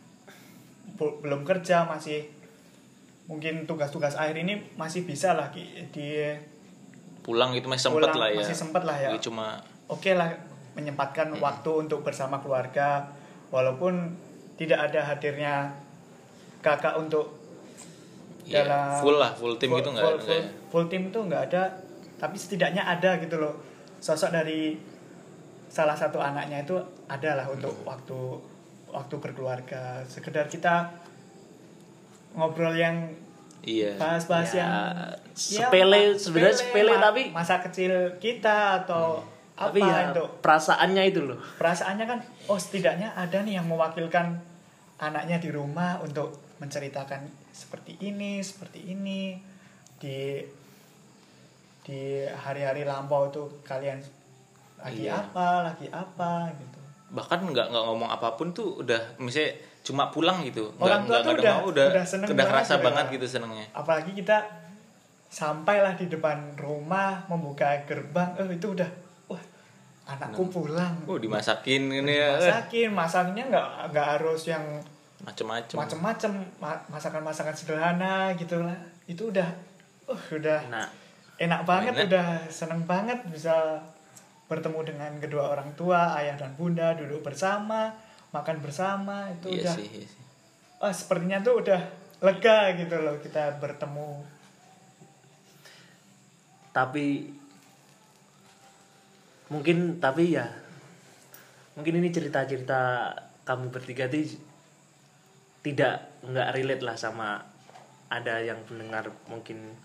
Belum 1.20 1.42
kerja 1.42 1.84
masih 1.84 2.24
mungkin 3.24 3.64
tugas-tugas 3.64 4.14
akhir 4.14 4.36
ini 4.38 4.64
masih 4.74 5.04
bisa 5.04 5.32
lah 5.32 5.52
di 5.52 5.68
pulang 7.22 7.54
itu 7.54 7.66
masih 7.70 7.94
pulang, 7.94 8.14
lah 8.14 8.28
ya. 8.28 8.42
masih 8.42 8.56
sempet 8.58 8.82
lah 8.82 8.96
ya. 8.98 9.08
Jadi 9.14 9.30
cuma 9.30 9.62
Oke 9.90 10.14
lah, 10.16 10.32
menyempatkan 10.74 11.30
waktu 11.38 11.70
untuk 11.86 12.02
bersama 12.02 12.42
keluarga. 12.42 13.06
Walaupun 13.52 14.14
tidak 14.56 14.90
ada 14.90 15.00
hadirnya 15.04 15.74
kakak 16.64 16.96
untuk 16.96 17.42
Iya, 18.42 18.66
dalam 18.66 18.98
full 18.98 19.16
lah, 19.22 19.30
full 19.38 19.54
tim 19.54 19.70
gitu 19.70 19.94
nggak 19.94 20.02
full, 20.02 20.16
nggak 20.18 20.26
full, 20.26 20.42
ya? 20.42 20.44
full 20.66 20.86
tim 20.90 21.02
tuh 21.14 21.22
nggak 21.30 21.42
ada 21.46 21.62
tapi 22.18 22.34
setidaknya 22.34 22.82
ada 22.82 23.18
gitu 23.22 23.38
loh. 23.38 23.54
Sosok 24.02 24.34
dari 24.34 24.74
salah 25.70 25.94
satu 25.94 26.18
anaknya 26.18 26.66
itu 26.66 26.74
adalah 27.06 27.46
untuk 27.46 27.74
waktu 27.86 28.18
waktu 28.90 29.14
berkeluarga. 29.18 30.02
Sekedar 30.06 30.50
kita 30.50 30.90
ngobrol 32.34 32.74
yang 32.74 33.14
Iya. 33.62 33.94
bahas-bahas 33.94 34.50
Ya, 34.50 34.58
yang 34.58 34.74
sepele, 35.32 36.02
ma- 36.08 36.18
sebenarnya 36.18 36.56
sepele, 36.56 36.92
ma- 36.92 37.02
tapi- 37.04 37.30
masa 37.30 37.58
kecil 37.60 37.92
kita 38.18 38.82
atau 38.82 39.22
apa 39.52 39.70
tapi 39.70 39.80
ya 39.80 40.10
itu? 40.10 40.24
perasaannya 40.40 41.02
itu 41.06 41.20
loh. 41.22 41.38
Perasaannya 41.56 42.04
kan 42.04 42.18
oh 42.46 42.58
setidaknya 42.58 43.14
ada 43.14 43.38
nih 43.40 43.56
yang 43.56 43.66
mewakilkan 43.66 44.34
anaknya 44.98 45.38
di 45.38 45.48
rumah 45.48 45.98
untuk 45.98 46.30
menceritakan 46.58 47.22
seperti 47.48 47.98
ini 48.00 48.38
seperti 48.40 48.82
ini. 48.88 49.38
Di 49.96 50.42
di 51.82 52.00
hari-hari 52.26 52.82
lampau 52.82 53.26
tuh 53.28 53.62
kalian 53.62 53.98
lagi 54.76 55.02
Iya. 55.04 55.18
apa 55.20 55.48
lagi 55.64 55.86
apa 55.88 56.50
gitu. 56.52 56.78
Bahkan 57.12 57.38
nggak 57.44 57.66
nggak 57.68 57.84
ngomong 57.84 58.08
apa 58.08 58.34
pun 58.34 58.50
tuh 58.50 58.80
udah 58.80 58.98
misalnya 59.16 59.54
cuma 59.82 60.08
pulang 60.08 60.40
gitu. 60.42 60.70
Nggak 60.72 60.82
Orang 60.84 61.02
tua 61.02 61.10
nggak 61.12 61.22
tuh 61.22 61.34
udah- 61.36 61.56
mau 61.56 61.66
udah 61.68 61.86
udah 61.90 62.04
seneng 62.04 62.28
udah 62.28 62.36
banget 62.36 62.52
kerasa 62.54 62.72
gitu 62.72 62.84
banget 62.84 63.04
gitu 63.12 63.26
senengnya. 63.28 63.66
apalagi 63.72 64.10
kita 64.12 64.36
sampailah 65.26 65.94
di 65.94 66.06
depan 66.06 66.38
rumah 66.56 67.24
membuka 67.26 67.64
gerbang 67.82 68.30
oh 68.36 68.46
itu 68.46 68.66
udah 68.70 68.90
wah 69.26 69.40
anakku 70.06 70.44
pulang 70.46 70.92
Oh 71.04 71.16
dimasakin 71.16 71.88
ini 71.90 72.12
ya. 72.12 72.36
eh, 72.36 72.52
masakin 72.52 72.90
masaknya 72.92 73.42
nggak 73.46 73.66
nggak 73.88 74.06
harus 74.12 74.42
yang 74.46 74.64
Macem-macem. 75.20 75.78
macam-macam 75.78 76.30
Ma- 76.58 76.84
masakan-masakan 76.88 77.54
sederhana 77.54 78.14
gitu 78.34 78.58
lah 78.58 78.74
itu 79.04 79.30
udah 79.30 79.48
uh 80.04 80.22
udah 80.32 80.60
nah 80.68 80.86
enak 81.36 81.62
banget 81.62 81.94
Enak. 81.96 82.06
udah 82.06 82.26
seneng 82.46 82.82
banget 82.84 83.16
bisa 83.26 83.78
bertemu 84.44 84.84
dengan 84.84 85.10
kedua 85.16 85.48
orang 85.48 85.70
tua 85.72 86.12
ayah 86.14 86.36
dan 86.36 86.52
bunda 86.52 86.92
duduk 86.92 87.22
bersama 87.22 87.88
makan 88.32 88.56
bersama 88.64 89.28
itu 89.30 89.48
Iya 89.52 89.60
udah 89.68 89.74
sih, 89.76 89.88
iya 89.92 90.06
sih. 90.08 90.22
ah 90.80 90.92
sepertinya 90.92 91.38
tuh 91.44 91.60
udah 91.62 91.80
lega 92.22 92.58
gitu 92.80 92.96
loh 92.98 93.16
kita 93.20 93.60
bertemu 93.60 94.24
tapi 96.72 97.28
mungkin 99.52 100.00
tapi 100.00 100.32
ya 100.32 100.48
mungkin 101.76 102.00
ini 102.00 102.08
cerita-cerita 102.08 103.12
kamu 103.44 103.68
bertiga 103.68 104.08
itu 104.08 104.40
tidak 105.60 106.08
nggak 106.24 106.48
relate 106.56 106.82
lah 106.82 106.96
sama 106.96 107.44
ada 108.08 108.40
yang 108.40 108.60
pendengar 108.64 109.12
mungkin 109.28 109.76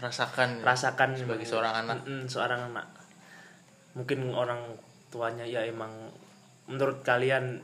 Merasakan 0.00 0.64
rasakan 0.64 1.12
sebagai 1.12 1.44
seorang 1.44 1.84
anak. 1.84 2.00
Seorang 2.24 2.72
anak 2.72 2.88
mungkin 3.92 4.32
orang 4.32 4.80
tuanya 5.12 5.44
ya 5.44 5.60
emang 5.66 5.92
menurut 6.64 7.04
kalian 7.04 7.60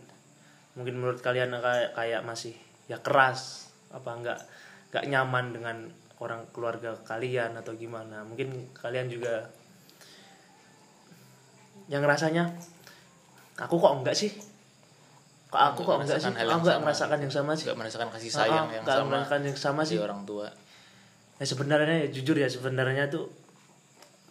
mungkin 0.76 1.00
menurut 1.00 1.18
kalian 1.18 1.50
kayak 1.56 1.96
kayak 1.96 2.22
masih 2.22 2.52
ya 2.86 3.00
keras 3.00 3.72
apa 3.88 4.12
enggak 4.12 4.38
enggak 4.92 5.04
nyaman 5.08 5.44
dengan 5.50 5.76
orang 6.16 6.44
keluarga 6.52 6.96
kalian 7.04 7.56
atau 7.56 7.72
gimana? 7.74 8.24
Mungkin 8.24 8.72
kalian 8.72 9.08
juga 9.08 9.48
yang 11.86 12.02
rasanya 12.02 12.50
aku 13.56 13.78
kok 13.78 13.94
enggak 14.02 14.16
sih? 14.16 14.32
Kok 15.48 15.62
aku 15.72 15.80
kok 15.86 15.96
enggak 16.02 16.18
sih? 16.18 16.32
Aku 16.34 16.58
enggak 16.60 16.80
merasakan 16.82 17.18
yang 17.22 17.32
sama 17.32 17.52
sih. 17.54 17.64
Nggak 17.70 17.78
merasakan 17.78 18.08
kasih 18.10 18.32
sayang 18.32 18.66
Ah, 18.68 18.74
yang 18.74 18.82
nggak 18.84 18.96
sama 18.98 19.08
merasakan 19.12 19.40
yang 19.46 19.58
sama 19.58 19.82
sih. 19.86 19.98
orang 20.00 20.22
tua. 20.26 20.48
ya 21.36 21.44
sebenarnya 21.44 22.08
ya, 22.08 22.08
jujur 22.08 22.32
ya 22.32 22.48
sebenarnya 22.48 23.12
tuh 23.12 23.28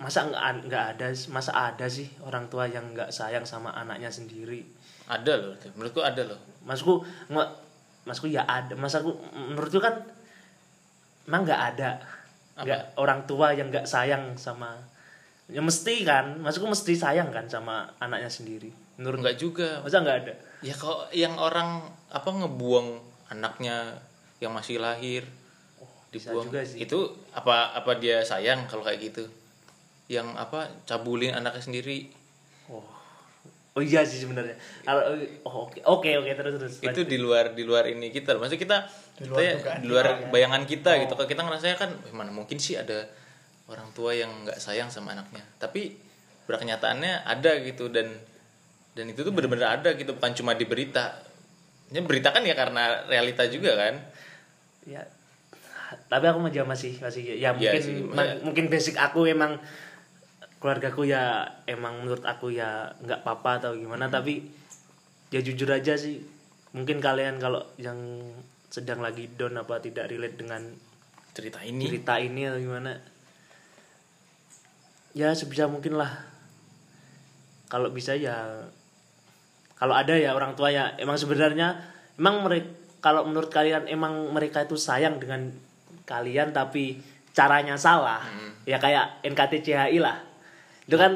masa 0.02 0.26
nggak 0.26 0.41
ad- 0.41 0.64
nggak 0.66 0.86
ada 0.98 1.08
masa 1.30 1.54
ada 1.54 1.86
sih 1.86 2.10
orang 2.26 2.50
tua 2.50 2.66
yang 2.66 2.98
nggak 2.98 3.14
sayang 3.14 3.46
sama 3.46 3.70
anaknya 3.78 4.10
sendiri 4.10 4.66
Ada 5.06 5.34
loh, 5.38 5.53
menurutku 5.78 6.01
ada 6.01 6.22
loh. 6.26 6.39
masku 6.66 7.06
nggak 7.30 7.49
masku 8.10 8.26
ya 8.30 8.45
ada. 8.45 8.74
Masaku 8.74 9.14
menurutku 9.34 9.78
kan 9.78 10.01
emang 11.30 11.45
nggak 11.45 11.62
ada. 11.76 12.01
Nggak 12.56 12.82
orang 12.97 13.28
tua 13.30 13.51
yang 13.53 13.70
nggak 13.70 13.86
sayang 13.86 14.34
sama 14.38 14.74
ya 15.49 15.62
mesti 15.62 16.01
kan. 16.06 16.41
Masku 16.41 16.66
mesti 16.66 16.97
sayang 16.97 17.30
kan 17.30 17.45
sama 17.45 17.86
anaknya 18.01 18.30
sendiri. 18.30 18.74
Menurut 18.97 19.22
Enggak 19.22 19.38
juga. 19.38 19.68
masa 19.84 20.01
nggak 20.01 20.18
ada? 20.26 20.34
Ya 20.64 20.74
kalau 20.74 21.06
yang 21.12 21.36
orang 21.36 21.84
apa 22.10 22.30
ngebuang 22.32 23.03
anaknya 23.30 23.99
yang 24.39 24.56
masih 24.56 24.80
lahir 24.80 25.28
bisa 26.10 26.32
dibuang 26.32 26.47
juga 26.47 26.64
sih. 26.64 26.80
itu 26.80 26.99
apa 27.36 27.76
apa 27.76 27.91
dia 27.99 28.24
sayang 28.24 28.66
kalau 28.72 28.82
kayak 28.82 29.03
gitu? 29.03 29.28
Yang 30.08 30.32
apa 30.38 30.72
cabulin 30.88 31.36
anaknya 31.36 31.62
sendiri. 31.62 32.08
oh 32.10 32.24
oh 33.76 33.84
iya 33.84 34.01
sih 34.01 34.23
sebenarnya. 34.23 34.55
Kalau- 34.82 35.05
oh 35.43 35.67
oke 35.67 35.84
oke 35.84 36.09
oke 36.15 36.32
terus 36.32 36.53
terus 36.55 36.73
itu 36.80 37.01
di 37.03 37.17
luar 37.17 37.51
di 37.51 37.63
luar 37.63 37.86
ini 37.86 38.07
kita 38.07 38.34
maksudnya 38.34 38.61
kita 38.61 38.78
Di 39.15 39.21
kita 39.21 39.30
luar 39.30 39.41
ya, 39.41 39.53
dugaan 39.53 39.78
di 39.78 39.88
luar 39.88 40.05
kita, 40.05 40.15
ya. 40.17 40.28
bayangan 40.32 40.63
kita 40.63 40.89
Oh. 40.89 40.99
gitu. 41.03 41.13
Kalau 41.13 41.30
kita 41.30 41.41
ngerasanya 41.43 41.78
kan 41.78 41.89
"Eh, 42.01 42.11
mana 42.11 42.32
mungkin 42.32 42.55
sih 42.55 42.73
ada 42.73 43.03
orang 43.65 43.91
tua 43.91 44.11
yang 44.11 44.32
nggak 44.43 44.55
sayang 44.57 44.88
sama 44.88 45.11
anaknya? 45.11 45.43
Tapi 45.57 45.91
berkenyataannya 46.45 47.26
ada 47.26 47.51
gitu 47.59 47.89
dan 47.89 48.07
dan 48.91 49.05
itu 49.05 49.19
tuh 49.19 49.32
bener-bener 49.32 49.67
ada 49.69 49.91
gitu. 49.91 50.13
Bukan 50.13 50.32
cuma 50.34 50.53
di 50.53 50.63
berita. 50.63 51.19
Ini 51.86 51.99
berita 52.01 52.32
kan 52.32 52.41
ya 52.41 52.55
karena 52.55 53.03
realita 53.05 53.43
juga 53.45 53.76
kan. 53.76 53.99
Ya 54.86 55.03
tapi 56.05 56.26
aku 56.26 56.41
juga 56.47 56.65
masih 56.65 56.97
masih 56.97 57.38
ya 57.38 57.53
mungkin 57.53 57.78
sih, 57.78 58.01
ma- 58.03 58.41
mungkin 58.41 58.65
basic 58.67 58.95
aku 58.95 59.26
emang 59.26 59.61
keluargaku 60.66 61.05
ya 61.05 61.45
emang 61.70 62.01
menurut 62.01 62.26
aku 62.26 62.49
ya 62.49 62.89
nggak 63.05 63.22
apa-apa 63.22 63.61
atau 63.61 63.78
gimana 63.78 64.09
tapi 64.09 64.49
ya 65.30 65.38
jujur 65.45 65.70
aja 65.70 65.93
sih. 65.93 66.26
Mungkin 66.74 66.97
kalian 66.97 67.38
kalau 67.38 67.61
yang 67.78 68.01
sedang 68.74 69.05
lagi 69.05 69.30
down 69.38 69.61
apa 69.61 69.78
tidak 69.78 70.09
relate 70.09 70.41
dengan 70.41 70.66
cerita 71.38 71.61
ini. 71.61 71.86
cerita 71.86 72.18
ini 72.18 72.49
atau 72.49 72.57
gimana 72.57 72.97
ya 75.13 75.38
sebisa 75.38 75.70
mungkin 75.70 76.01
lah. 76.01 76.09
Kalau 77.70 77.93
bisa 77.93 78.18
ya 78.18 78.66
kalau 79.78 79.93
ada 79.93 80.18
ya 80.18 80.34
orang 80.34 80.57
tua 80.57 80.74
ya. 80.74 80.97
Emang 80.97 81.22
sebenarnya 81.22 81.78
emang 82.18 82.41
mereka 82.41 82.74
kalau 83.05 83.22
menurut 83.22 83.53
kalian 83.53 83.86
emang 83.86 84.34
mereka 84.34 84.66
itu 84.66 84.82
sayang 84.82 85.22
dengan 85.22 85.53
kalian 86.09 86.57
tapi 86.57 86.97
caranya 87.38 87.78
salah 87.78 88.26
ya 88.66 88.82
kayak 88.82 89.22
NKTCHI 89.22 90.01
lah 90.01 90.24
itu 90.86 90.97
kan 90.97 91.11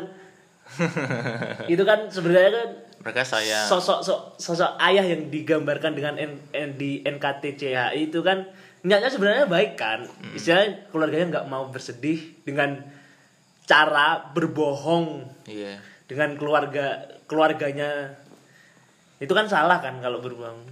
itu 1.74 1.84
kan 1.86 2.10
sebenarnya 2.10 2.52
kan 2.54 2.70
mereka 3.00 3.24
sayang. 3.24 3.66
sosok 3.66 4.04
sosok 4.04 4.22
sosok 4.36 4.72
ayah 4.84 5.08
yang 5.08 5.32
digambarkan 5.32 5.96
dengan 5.96 6.20
N, 6.20 6.36
N- 6.52 6.76
di 6.76 7.00
NKTCHI 7.08 8.12
itu 8.12 8.20
kan 8.20 8.44
niatnya 8.84 9.08
sebenarnya 9.08 9.48
baik 9.48 9.80
kan. 9.80 10.04
Istilahnya 10.36 10.92
keluarganya 10.92 11.40
nggak 11.40 11.48
mau 11.48 11.72
bersedih 11.72 12.44
dengan 12.44 12.84
cara 13.64 14.34
berbohong 14.36 15.32
iya. 15.48 15.80
dengan 16.12 16.36
keluarga 16.36 17.08
keluarganya. 17.24 18.20
Itu 19.20 19.32
kan 19.32 19.48
salah 19.48 19.80
kan 19.80 20.04
kalau 20.04 20.20
berbohong. 20.20 20.68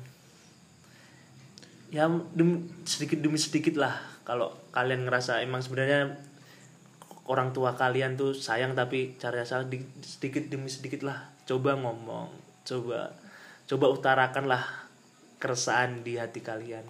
Ya 1.95 2.11
demi, 2.35 2.67
sedikit 2.83 3.23
demi 3.23 3.39
sedikit 3.39 3.79
lah 3.79 3.95
kalau 4.27 4.51
kalian 4.75 5.07
ngerasa 5.07 5.39
emang 5.39 5.63
sebenarnya 5.63 6.19
orang 7.27 7.51
tua 7.51 7.75
kalian 7.75 8.15
tuh 8.15 8.31
sayang 8.31 8.71
tapi 8.71 9.19
caranya 9.19 9.43
salah 9.43 9.67
di- 9.67 9.83
sedikit 9.99 10.47
demi 10.47 10.71
sedikit 10.71 11.03
lah. 11.03 11.27
Coba 11.43 11.75
ngomong 11.75 12.31
coba 12.63 13.11
coba 13.67 13.85
utarakan 13.91 14.47
lah 14.47 14.63
keresahan 15.37 16.01
di 16.07 16.15
hati 16.15 16.39
kalian. 16.39 16.83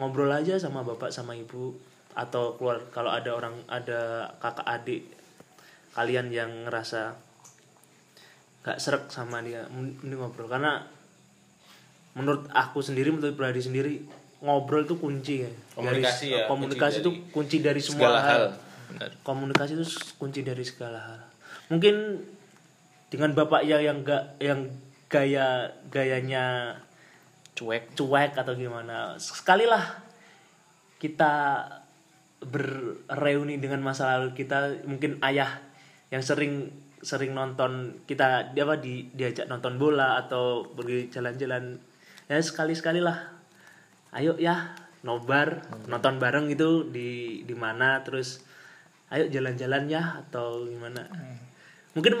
Ngobrol 0.00 0.32
aja 0.32 0.56
sama 0.56 0.80
bapak 0.80 1.12
sama 1.12 1.36
ibu 1.36 1.76
atau 2.16 2.56
keluar 2.58 2.90
kalau 2.90 3.12
ada 3.12 3.30
orang 3.36 3.54
ada 3.70 4.32
kakak 4.42 4.66
adik 4.66 5.02
kalian 5.94 6.30
yang 6.34 6.50
ngerasa 6.66 7.14
gak 8.60 8.78
serak 8.82 9.08
sama 9.12 9.44
dia 9.44 9.68
mending 9.68 10.18
ngobrol. 10.20 10.48
Karena 10.48 10.80
menurut 12.16 12.48
aku 12.50 12.80
sendiri 12.82 13.12
menurut 13.14 13.36
pribadi 13.36 13.60
sendiri 13.62 13.94
ngobrol 14.40 14.88
itu 14.88 14.96
kunci 14.96 15.44
ya. 15.44 15.52
Komunikasi 15.76 16.26
Dari- 16.32 16.36
ya, 16.38 16.44
komunikasi 16.48 16.96
kunci 17.00 17.04
itu 17.04 17.10
dari 17.12 17.30
kunci 17.30 17.56
dari 17.60 17.80
semua 17.84 17.98
segala 18.08 18.20
hal, 18.24 18.28
hal 18.30 18.44
Benar. 18.90 19.10
komunikasi 19.22 19.78
itu 19.78 19.86
kunci 20.18 20.42
dari 20.42 20.66
segala 20.66 20.98
hal. 20.98 21.20
Mungkin 21.70 22.18
dengan 23.10 23.34
bapak 23.34 23.66
yang 23.66 23.82
yang 23.82 23.98
gak 24.02 24.38
yang 24.42 24.70
gaya 25.10 25.74
gayanya 25.90 26.78
cuek. 27.58 27.98
cuek 27.98 28.38
atau 28.38 28.54
gimana 28.54 29.18
sekali 29.18 29.66
lah 29.66 29.82
kita 31.02 31.66
berreuni 32.40 33.60
dengan 33.60 33.84
masa 33.84 34.16
lalu 34.16 34.32
kita. 34.32 34.86
Mungkin 34.86 35.20
ayah 35.26 35.60
yang 36.08 36.24
sering 36.24 36.72
sering 37.00 37.32
nonton 37.32 38.04
kita 38.04 38.52
dia 38.52 38.68
apa 38.68 38.76
di 38.76 39.08
diajak 39.16 39.48
nonton 39.48 39.80
bola 39.80 40.20
atau 40.20 40.68
pergi 40.70 41.08
jalan-jalan. 41.08 41.80
Ya 42.30 42.38
sekali 42.40 42.76
sekali 42.76 43.02
lah 43.02 43.16
ayo 44.14 44.36
ya 44.38 44.76
nobar. 45.02 45.64
nonton 45.88 46.20
bareng 46.20 46.52
itu 46.52 46.86
di 46.88 47.42
di 47.44 47.54
mana. 47.56 48.00
Terus 48.04 48.49
ayo 49.10 49.24
jalan-jalan 49.26 49.90
ya 49.90 50.22
atau 50.22 50.64
gimana? 50.64 51.02
Mungkin 51.92 52.14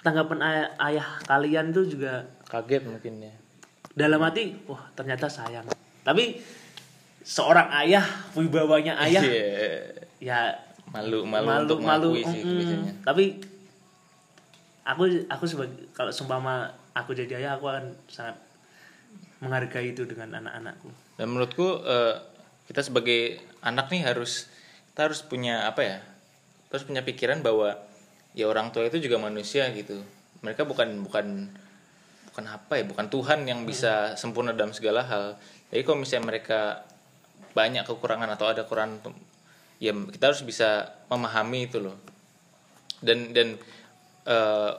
tanggapan 0.00 0.40
ayah, 0.40 0.68
ayah 0.80 1.08
kalian 1.24 1.72
tuh 1.72 1.84
juga 1.84 2.24
kaget 2.48 2.84
mungkin 2.84 3.20
ya. 3.20 3.34
dalam 3.94 4.18
hati 4.20 4.56
wah 4.66 4.80
ternyata 4.92 5.30
sayang. 5.30 5.64
Tapi 6.02 6.40
seorang 7.22 7.70
ayah 7.84 8.04
wibawanya 8.34 8.98
ayah 9.00 9.22
Iya. 9.22 9.40
ya 10.20 10.40
malu 10.90 11.22
malu, 11.24 11.46
malu 11.46 11.62
untuk 11.64 11.80
malu. 11.80 12.08
sih 12.20 12.42
mm, 12.42 12.52
biasanya. 12.58 12.92
Tapi 13.06 13.24
aku 14.84 15.02
aku 15.30 15.44
sebagai 15.48 15.88
kalau 15.96 16.12
seumpama 16.12 16.68
aku 16.92 17.16
jadi 17.16 17.40
ayah 17.40 17.56
aku 17.56 17.70
akan 17.70 17.94
sangat 18.10 18.36
menghargai 19.40 19.92
itu 19.92 20.04
dengan 20.04 20.42
anak-anakku. 20.42 20.88
Dan 21.16 21.30
menurutku 21.30 21.80
eh, 21.84 22.14
kita 22.66 22.80
sebagai 22.82 23.40
anak 23.62 23.88
nih 23.88 24.04
harus 24.04 24.48
kita 24.94 25.10
harus 25.10 25.26
punya 25.26 25.66
apa 25.66 25.82
ya 25.82 25.98
harus 26.70 26.86
punya 26.86 27.02
pikiran 27.02 27.42
bahwa 27.42 27.74
ya 28.30 28.46
orang 28.46 28.70
tua 28.70 28.86
itu 28.86 29.02
juga 29.02 29.18
manusia 29.18 29.66
gitu. 29.74 29.98
Mereka 30.46 30.62
bukan 30.62 31.02
bukan 31.02 31.50
bukan 32.30 32.44
apa 32.46 32.78
ya 32.78 32.86
bukan 32.86 33.10
Tuhan 33.10 33.42
yang 33.42 33.66
bisa 33.66 34.14
sempurna 34.14 34.54
dalam 34.54 34.70
segala 34.70 35.02
hal. 35.02 35.34
Jadi 35.74 35.82
kalau 35.82 35.98
misalnya 35.98 36.30
mereka 36.30 36.86
banyak 37.58 37.82
kekurangan 37.82 38.30
atau 38.38 38.46
ada 38.46 38.62
kekurangan 38.62 39.02
ya 39.82 39.90
kita 39.90 40.30
harus 40.30 40.46
bisa 40.46 40.94
memahami 41.10 41.66
itu 41.66 41.82
loh. 41.82 41.98
Dan 43.02 43.34
dan 43.34 43.58
eh, 44.30 44.72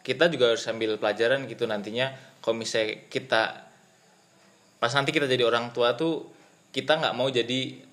kita 0.00 0.32
juga 0.32 0.56
harus 0.56 0.64
ambil 0.64 0.96
pelajaran 0.96 1.44
gitu 1.44 1.68
nantinya. 1.68 2.12
Kalau 2.40 2.56
misalnya 2.56 3.04
kita 3.12 3.68
pas 4.80 4.92
nanti 4.96 5.12
kita 5.12 5.28
jadi 5.28 5.44
orang 5.44 5.76
tua 5.76 5.92
tuh 5.92 6.24
kita 6.72 6.96
nggak 6.96 7.12
mau 7.12 7.28
jadi 7.28 7.87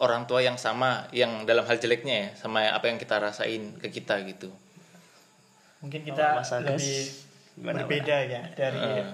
orang 0.00 0.24
tua 0.24 0.40
yang 0.40 0.56
sama 0.56 1.06
yang 1.12 1.44
dalam 1.44 1.68
hal 1.68 1.76
jeleknya 1.76 2.14
ya 2.16 2.28
sama 2.34 2.64
apa 2.72 2.88
yang 2.88 2.96
kita 2.96 3.20
rasain 3.20 3.76
ke 3.76 3.92
kita 3.92 4.16
gitu 4.24 4.48
mungkin 5.84 6.00
Oh, 6.04 6.06
kita 6.12 6.24
Agus, 6.40 6.50
lebih 6.64 6.96
gimana, 7.56 7.76
berbeda 7.84 8.16
ya 8.24 8.42
dari 8.56 8.80
Heeh. 8.80 9.06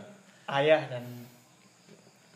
ayah 0.62 0.82
dan 0.87 1.05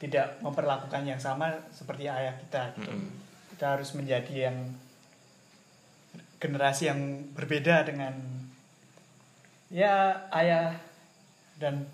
tidak 0.00 0.40
memperlakukan 0.40 1.04
yang 1.04 1.20
sama 1.20 1.52
seperti 1.70 2.08
ayah 2.08 2.32
kita 2.34 2.72
gitu. 2.78 2.90
Mm-mm. 2.90 3.10
kita 3.54 3.76
harus 3.76 3.92
menjadi 3.94 4.50
yang 4.50 4.56
generasi 6.40 6.88
yang 6.88 7.00
berbeda 7.36 7.84
dengan 7.84 8.16
ya 9.68 10.26
ayah 10.34 10.74
dan 11.60 11.84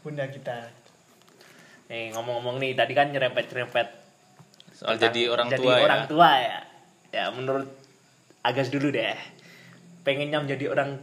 bunda 0.00 0.24
kita 0.26 0.72
nih 1.92 2.10
ngomong-ngomong 2.16 2.56
nih 2.58 2.72
tadi 2.72 2.96
kan 2.96 3.12
nyerempet-nyerempet 3.12 4.01
soal 4.82 4.92
tentang 4.92 5.06
jadi 5.08 5.22
orang 5.28 5.46
jadi 5.48 5.58
tua 5.58 5.74
orang 5.78 6.00
ya 6.00 6.08
tua 6.08 6.30
ya. 6.36 6.58
Ya 7.12 7.24
menurut 7.30 7.66
Agas 8.42 8.68
dulu 8.68 8.90
deh. 8.90 9.14
Pengennya 10.02 10.42
menjadi 10.42 10.66
orang 10.68 10.98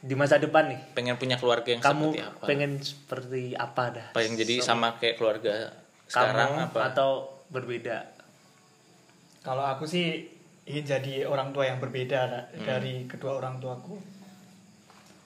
di 0.00 0.16
masa 0.16 0.40
depan 0.40 0.66
nih. 0.66 0.80
Pengen 0.96 1.14
punya 1.14 1.36
keluarga 1.36 1.68
yang 1.68 1.78
kamu 1.78 2.08
seperti 2.08 2.24
apa? 2.24 2.42
pengen 2.42 2.72
seperti 2.80 3.42
apa 3.52 3.82
dah? 3.92 4.06
Pengen 4.10 4.34
jadi 4.34 4.54
So- 4.56 4.66
sama 4.66 4.96
kayak 4.96 5.14
keluarga 5.14 5.68
sekarang 6.08 6.50
kamu 6.58 6.66
apa? 6.66 6.80
atau 6.90 7.10
berbeda? 7.48 8.08
Kalau 9.42 9.68
aku 9.68 9.84
sih 9.84 10.32
ingin 10.64 10.84
jadi 10.88 11.14
orang 11.22 11.52
tua 11.52 11.66
yang 11.66 11.76
berbeda 11.76 12.20
da- 12.24 12.48
Hmm. 12.48 12.64
dari 12.64 13.04
kedua 13.04 13.36
orang 13.36 13.60
tuaku. 13.60 14.00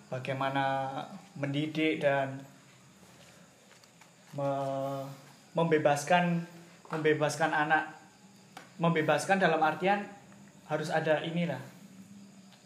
Bagaimana 0.09 0.91
mendidik 1.35 1.99
dan 1.99 2.43
me- 4.33 5.07
membebaskan 5.53 6.45
membebaskan 6.91 7.51
anak. 7.53 7.97
Membebaskan 8.77 9.41
dalam 9.41 9.61
artian 9.63 10.05
harus 10.69 10.93
ada 10.93 11.23
inilah. 11.25 11.61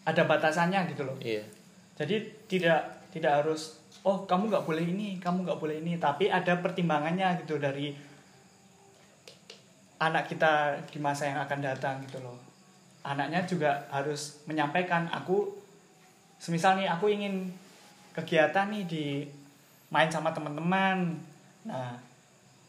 Ada 0.05 0.27
batasannya 0.27 0.91
gitu 0.91 1.07
loh. 1.07 1.17
Iya. 1.21 1.47
Jadi 1.95 2.49
tidak 2.49 3.11
tidak 3.13 3.45
harus 3.45 3.79
oh 4.07 4.25
kamu 4.25 4.49
nggak 4.49 4.65
boleh 4.65 4.85
ini 4.85 5.21
kamu 5.21 5.47
nggak 5.47 5.61
boleh 5.61 5.77
ini. 5.79 6.01
Tapi 6.01 6.27
ada 6.33 6.59
pertimbangannya 6.59 7.39
gitu 7.45 7.61
dari 7.61 7.93
anak 10.01 10.33
kita 10.33 10.81
di 10.89 10.99
masa 10.99 11.29
yang 11.29 11.39
akan 11.45 11.61
datang 11.61 12.01
gitu 12.09 12.19
loh. 12.25 12.41
Anaknya 13.05 13.45
juga 13.45 13.85
harus 13.93 14.41
menyampaikan 14.49 15.09
aku 15.13 15.61
semisal 16.41 16.81
nih 16.81 16.89
aku 16.89 17.13
ingin 17.13 17.53
kegiatan 18.17 18.73
nih 18.73 18.85
di 18.89 19.07
main 19.93 20.09
sama 20.09 20.33
teman-teman. 20.33 21.21
Nah 21.69 21.93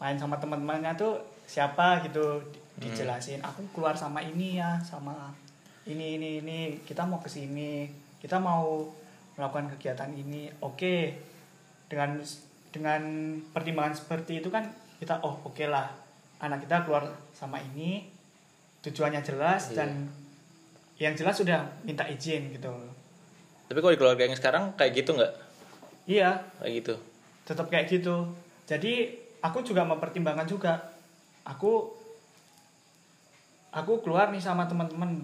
main 0.01 0.17
sama 0.19 0.35
teman-temannya 0.41 0.91
tuh 0.99 1.21
siapa 1.51 1.99
gitu 2.01 2.39
di- 2.79 2.87
dijelasin 2.87 3.43
aku 3.43 3.67
keluar 3.75 3.91
sama 3.93 4.23
ini 4.23 4.55
ya 4.55 4.79
sama 4.79 5.35
ini 5.83 6.15
ini 6.15 6.29
ini 6.39 6.59
kita 6.81 7.03
mau 7.03 7.19
ke 7.19 7.27
sini 7.27 7.91
kita 8.21 8.37
mau 8.37 8.85
melakukan 9.33 9.73
kegiatan 9.75 10.13
ini. 10.13 10.45
Oke 10.61 11.17
dengan 11.89 12.21
dengan 12.69 13.01
pertimbangan 13.51 13.91
seperti 13.91 14.39
itu 14.39 14.47
kan 14.47 14.63
kita 15.01 15.19
oh 15.25 15.41
oke 15.43 15.65
lah 15.65 15.89
anak 16.39 16.63
kita 16.63 16.85
keluar 16.85 17.09
sama 17.33 17.57
ini 17.59 18.05
tujuannya 18.81 19.21
jelas 19.21 19.73
Iya. 19.73 19.75
dan 19.81 19.89
yang 21.01 21.13
jelas 21.17 21.35
sudah 21.35 21.65
minta 21.81 22.05
izin 22.05 22.53
gitu. 22.53 22.69
Tapi 23.67 23.77
kalau 23.81 23.93
di 23.93 23.99
keluarga 23.99 24.23
yang 24.23 24.37
sekarang 24.37 24.77
kayak 24.77 25.01
gitu 25.01 25.17
nggak? 25.17 25.33
Iya. 26.05 26.45
Kayak 26.61 26.73
gitu. 26.85 26.93
Tetap 27.49 27.65
kayak 27.73 27.89
gitu. 27.89 28.29
Jadi 28.69 29.17
aku 29.41 29.65
juga 29.65 29.81
mempertimbangkan 29.81 30.45
juga 30.45 30.77
aku 31.43 31.91
aku 33.71 34.03
keluar 34.03 34.29
nih 34.29 34.43
sama 34.43 34.67
teman-teman 34.67 35.23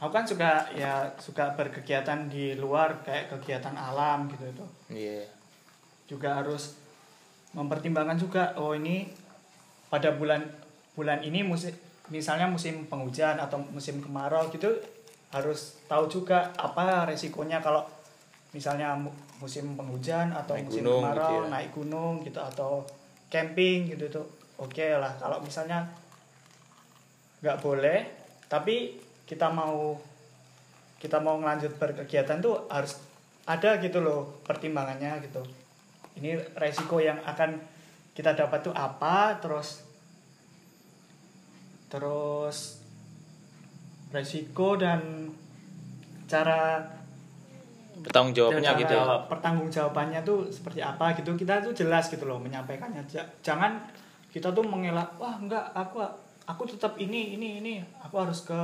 aku 0.00 0.10
kan 0.14 0.24
suka 0.24 0.70
ya 0.72 1.10
suka 1.20 1.52
berkegiatan 1.58 2.30
di 2.30 2.56
luar 2.56 3.02
kayak 3.04 3.28
kegiatan 3.36 3.74
alam 3.76 4.30
gitu 4.32 4.44
itu. 4.48 4.64
Iya. 4.88 5.26
Juga 6.08 6.40
harus 6.40 6.78
mempertimbangkan 7.52 8.16
juga 8.16 8.54
oh 8.56 8.72
ini 8.72 9.10
pada 9.90 10.14
bulan 10.14 10.40
bulan 10.94 11.18
ini 11.26 11.42
musim 11.42 11.74
misalnya 12.10 12.46
musim 12.46 12.86
penghujan 12.86 13.38
atau 13.38 13.58
musim 13.70 13.98
kemarau 14.02 14.50
gitu 14.50 14.70
harus 15.30 15.78
tahu 15.86 16.10
juga 16.10 16.50
apa 16.58 17.06
resikonya 17.06 17.62
kalau 17.62 17.86
misalnya 18.50 18.98
mu- 18.98 19.14
musim 19.38 19.78
penghujan 19.78 20.34
atau 20.34 20.58
Naik 20.58 20.66
musim 20.66 20.82
gunung 20.82 21.00
kemarau 21.06 21.22
gitu 21.22 21.34
ya. 21.38 21.50
naik 21.50 21.70
gunung 21.70 22.14
gitu 22.26 22.40
atau 22.42 22.72
camping 23.30 23.78
gitu 23.94 24.10
tuh 24.10 24.26
oke 24.60 24.86
lah 25.00 25.16
kalau 25.16 25.40
misalnya 25.40 25.88
nggak 27.40 27.58
boleh 27.64 27.98
tapi 28.52 29.00
kita 29.24 29.48
mau 29.48 29.96
kita 31.00 31.16
mau 31.16 31.40
ngelanjut 31.40 31.80
berkegiatan 31.80 32.44
tuh 32.44 32.68
harus 32.68 33.00
ada 33.48 33.80
gitu 33.80 34.04
loh 34.04 34.44
pertimbangannya 34.44 35.24
gitu. 35.24 35.40
Ini 36.20 36.36
resiko 36.54 37.00
yang 37.00 37.16
akan 37.24 37.56
kita 38.12 38.36
dapat 38.36 38.60
tuh 38.60 38.74
apa 38.76 39.40
terus 39.40 39.80
terus 41.88 42.84
resiko 44.12 44.76
dan 44.76 45.32
cara 46.28 46.84
bertanggung 48.00 48.34
jawabnya 48.36 48.70
cara 48.74 48.80
gitu 48.80 48.94
ya? 48.94 49.16
pertanggungjawabannya 49.26 50.20
tuh 50.20 50.52
seperti 50.52 50.84
apa 50.84 51.16
gitu. 51.16 51.32
Kita 51.32 51.64
tuh 51.64 51.72
jelas 51.72 52.12
gitu 52.12 52.28
loh 52.28 52.36
menyampaikannya. 52.36 53.02
Ja- 53.08 53.30
jangan 53.40 53.80
kita 54.30 54.50
tuh 54.50 54.62
mengelak 54.62 55.10
wah 55.16 55.34
enggak 55.34 55.70
aku 55.70 56.00
aku 56.44 56.62
tetap 56.64 56.94
ini 56.96 57.34
ini 57.34 57.58
ini 57.58 57.72
aku 57.98 58.16
harus 58.16 58.42
ke 58.42 58.58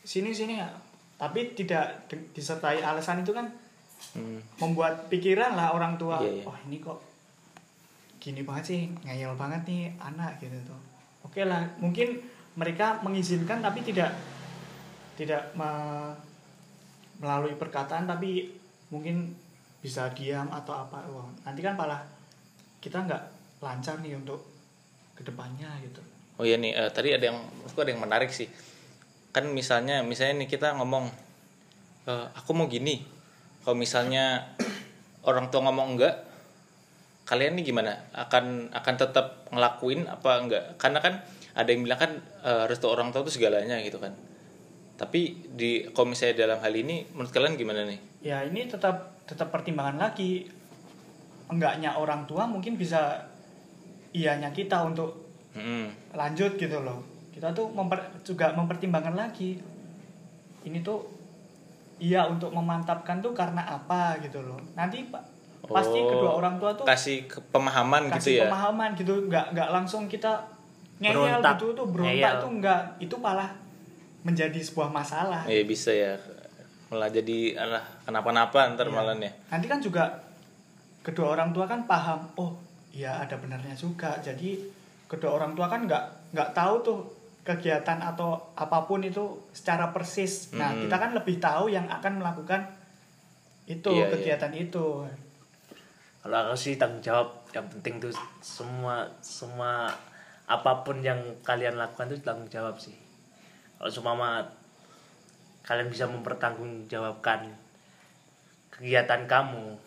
sini 0.00 0.30
sini 0.30 0.56
ya 0.56 0.68
tapi 1.14 1.52
tidak 1.52 2.06
di- 2.06 2.30
disertai 2.32 2.80
alasan 2.80 3.22
itu 3.22 3.30
kan 3.30 3.46
Hmm. 4.14 4.38
membuat 4.56 5.10
pikiran 5.10 5.52
lah 5.52 5.74
orang 5.74 5.98
tua 5.98 6.22
Iya, 6.22 6.40
iya. 6.40 6.44
wah 6.46 6.54
ini 6.64 6.78
kok 6.78 7.02
gini 8.16 8.46
banget 8.46 8.64
sih 8.64 8.80
ngeyel 9.02 9.34
banget 9.34 9.66
nih 9.66 9.90
anak 9.98 10.38
gitu 10.38 10.54
tuh 10.64 10.78
oke 11.22 11.42
lah 11.42 11.66
mungkin 11.76 12.22
mereka 12.54 13.02
mengizinkan 13.02 13.58
tapi 13.58 13.82
tidak 13.82 14.14
tidak 15.14 15.50
me- 15.52 16.14
melalui 17.18 17.58
perkataan 17.58 18.06
tapi 18.06 18.54
mungkin 18.88 19.34
bisa 19.78 20.06
diam 20.14 20.46
atau 20.46 20.78
apa 20.78 21.02
wah 21.10 21.26
nanti 21.42 21.58
kan 21.58 21.74
malah 21.74 21.98
kita 22.78 23.02
nggak 23.02 23.22
lancar 23.58 23.98
nih 23.98 24.14
untuk 24.14 24.38
ke 25.18 25.26
depannya 25.26 25.66
gitu 25.82 25.98
Oh 26.38 26.46
iya 26.46 26.54
nih, 26.54 26.70
eh, 26.70 26.90
tadi 26.94 27.10
ada 27.10 27.34
yang, 27.34 27.38
menurutku 27.42 27.82
ada 27.82 27.90
yang 27.90 27.98
menarik 27.98 28.30
sih. 28.30 28.46
Kan 29.34 29.50
misalnya, 29.50 30.06
misalnya 30.06 30.46
nih 30.46 30.46
kita 30.46 30.70
ngomong, 30.78 31.10
eh, 32.06 32.26
aku 32.30 32.54
mau 32.54 32.70
gini. 32.70 33.02
Kalau 33.66 33.74
misalnya 33.74 34.46
orang 35.26 35.50
tua 35.50 35.66
ngomong 35.66 35.98
enggak, 35.98 36.14
kalian 37.26 37.58
nih 37.58 37.74
gimana? 37.74 38.06
Akan 38.14 38.70
akan 38.70 38.94
tetap 38.94 39.50
ngelakuin 39.50 40.06
apa 40.06 40.30
enggak? 40.38 40.64
Karena 40.78 41.02
kan 41.02 41.26
ada 41.58 41.68
yang 41.74 41.82
bilang 41.82 41.98
kan 41.98 42.12
eh, 42.46 42.64
restu 42.70 42.86
orang 42.86 43.10
tua 43.10 43.26
itu 43.26 43.34
segalanya 43.34 43.82
gitu 43.82 43.98
kan. 43.98 44.14
tapi 44.98 45.46
di 45.54 45.86
kalau 45.94 46.10
misalnya 46.10 46.42
dalam 46.42 46.58
hal 46.58 46.74
ini 46.74 47.06
menurut 47.14 47.30
kalian 47.30 47.54
gimana 47.54 47.86
nih 47.86 48.02
ya 48.18 48.42
ini 48.42 48.66
tetap 48.66 49.22
tetap 49.30 49.54
pertimbangan 49.54 49.94
lagi 49.94 50.42
enggaknya 51.46 51.94
orang 51.94 52.26
tua 52.26 52.50
mungkin 52.50 52.74
bisa 52.74 53.27
ianya 54.18 54.50
kita 54.50 54.82
untuk 54.82 55.14
Mm-mm. 55.52 56.12
lanjut 56.12 56.54
gitu 56.54 56.78
loh. 56.78 56.98
Kita 57.30 57.50
tuh 57.50 57.70
memper- 57.70 58.10
juga 58.20 58.50
mempertimbangkan 58.52 59.14
lagi. 59.14 59.58
Ini 60.60 60.78
tuh 60.80 61.06
iya 61.98 62.22
untuk 62.24 62.50
memantapkan 62.50 63.18
tuh 63.18 63.30
karena 63.32 63.62
apa 63.62 64.18
gitu 64.18 64.38
loh. 64.40 64.58
Nanti 64.74 65.06
pa- 65.06 65.22
pasti 65.60 65.96
Oh, 65.96 66.08
kedua 66.08 66.30
orang 66.34 66.56
tua 66.56 66.72
tuh 66.72 66.84
kasih 66.84 67.24
ke- 67.24 67.42
pemahaman 67.48 68.08
gitu 68.08 68.14
kasih 68.18 68.34
ya? 68.36 68.44
pemahaman 68.46 68.90
gitu. 68.94 69.12
Nggak 69.24 69.46
nggak 69.52 69.68
langsung 69.70 70.06
kita 70.06 70.32
ngeyel 70.98 71.14
Berontak. 71.38 71.54
gitu 71.54 71.66
tuh 71.72 71.86
berontak 71.88 72.14
Ngeyel. 72.14 72.42
tuh 72.42 72.50
nggak. 72.56 72.80
Itu 73.00 73.14
malah 73.16 73.50
menjadi 74.20 74.58
sebuah 74.58 74.88
masalah. 74.88 75.42
Iya 75.44 75.62
bisa 75.62 75.90
ya. 75.90 76.18
Malah 76.88 77.08
jadi 77.08 77.52
alah 77.54 77.84
kenapa-napa 78.02 78.72
ntar 78.72 78.88
Iya. 78.88 78.94
malah 78.94 79.14
ya 79.14 79.28
nanti 79.48 79.66
kan 79.66 79.76
juga 79.76 80.08
kedua 80.98 81.32
orang 81.32 81.52
tua 81.52 81.64
kan 81.64 81.84
paham 81.84 82.16
oh 82.34 82.52
ya 82.98 83.22
ada 83.22 83.38
benarnya 83.38 83.78
juga. 83.78 84.18
Jadi 84.18 84.58
kedua 85.06 85.38
orang 85.38 85.54
tua 85.54 85.70
kan 85.70 85.86
nggak 85.86 86.34
nggak 86.34 86.50
tahu 86.50 86.74
tuh 86.82 86.98
kegiatan 87.46 88.02
atau 88.02 88.36
apa 88.58 88.84
pun 88.84 89.00
itu 89.06 89.38
secara 89.54 89.94
persis. 89.94 90.50
Nah 90.58 90.74
Mm-mm. 90.74 90.90
kita 90.90 90.96
kan 90.98 91.10
lebih 91.14 91.38
tahu 91.38 91.70
yang 91.70 91.86
akan 91.86 92.18
melakukan 92.18 92.66
itu 93.70 93.88
Iya, 93.94 94.04
iya. 94.04 94.12
kegiatan 94.12 94.52
itu. 94.58 95.06
Kalau 96.18 96.36
aku 96.44 96.58
sih 96.58 96.74
tanggung 96.76 97.00
jawab 97.00 97.46
yang 97.54 97.64
penting 97.70 98.02
tuh 98.02 98.12
semua 98.42 99.06
semua 99.22 99.88
apa 100.48 100.82
pun 100.84 101.00
yang 101.00 101.20
kalian 101.46 101.78
lakukan 101.78 102.10
tuh 102.12 102.20
tanggung 102.20 102.50
jawab 102.50 102.76
sih. 102.76 102.96
Kalau 103.78 103.88
seumpama 103.88 104.42
kalian 105.62 105.88
bisa 105.88 106.04
mempertanggungjawabkan 106.10 107.48
kegiatan 108.74 109.24
kamu. 109.24 109.78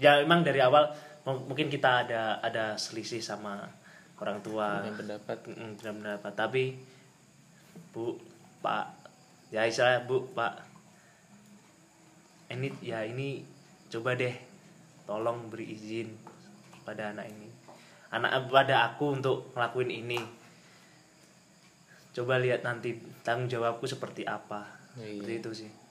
Ya 0.00 0.20
emang 0.22 0.46
dari 0.46 0.60
awal 0.64 0.92
mungkin 1.26 1.70
kita 1.70 2.06
ada 2.06 2.42
ada 2.42 2.74
selisih 2.74 3.22
sama 3.22 3.62
orang 4.18 4.38
tua. 4.42 4.82
Punya 4.82 4.94
pendapat. 4.98 5.36
Punya 5.46 5.92
pendapat 5.94 6.32
tapi 6.34 6.64
bu 7.92 8.16
pak 8.62 8.88
ya 9.52 9.68
istilahnya 9.68 10.04
bu 10.08 10.24
pak 10.32 10.54
ini 12.52 12.68
ya 12.84 13.04
ini 13.04 13.44
coba 13.88 14.16
deh 14.16 14.32
tolong 15.08 15.48
beri 15.48 15.72
izin 15.72 16.12
pada 16.82 17.14
anak 17.14 17.30
ini. 17.30 17.48
Anak 18.12 18.52
pada 18.52 18.92
aku 18.92 19.16
untuk 19.16 19.50
ngelakuin 19.56 19.88
ini. 19.88 20.20
Coba 22.12 22.36
lihat 22.36 22.60
nanti 22.60 22.92
tanggung 23.24 23.48
jawabku 23.48 23.88
seperti 23.88 24.28
apa. 24.28 24.82
Iya. 25.00 25.24
seperti 25.24 25.34
itu 25.40 25.50
sih 25.64 25.81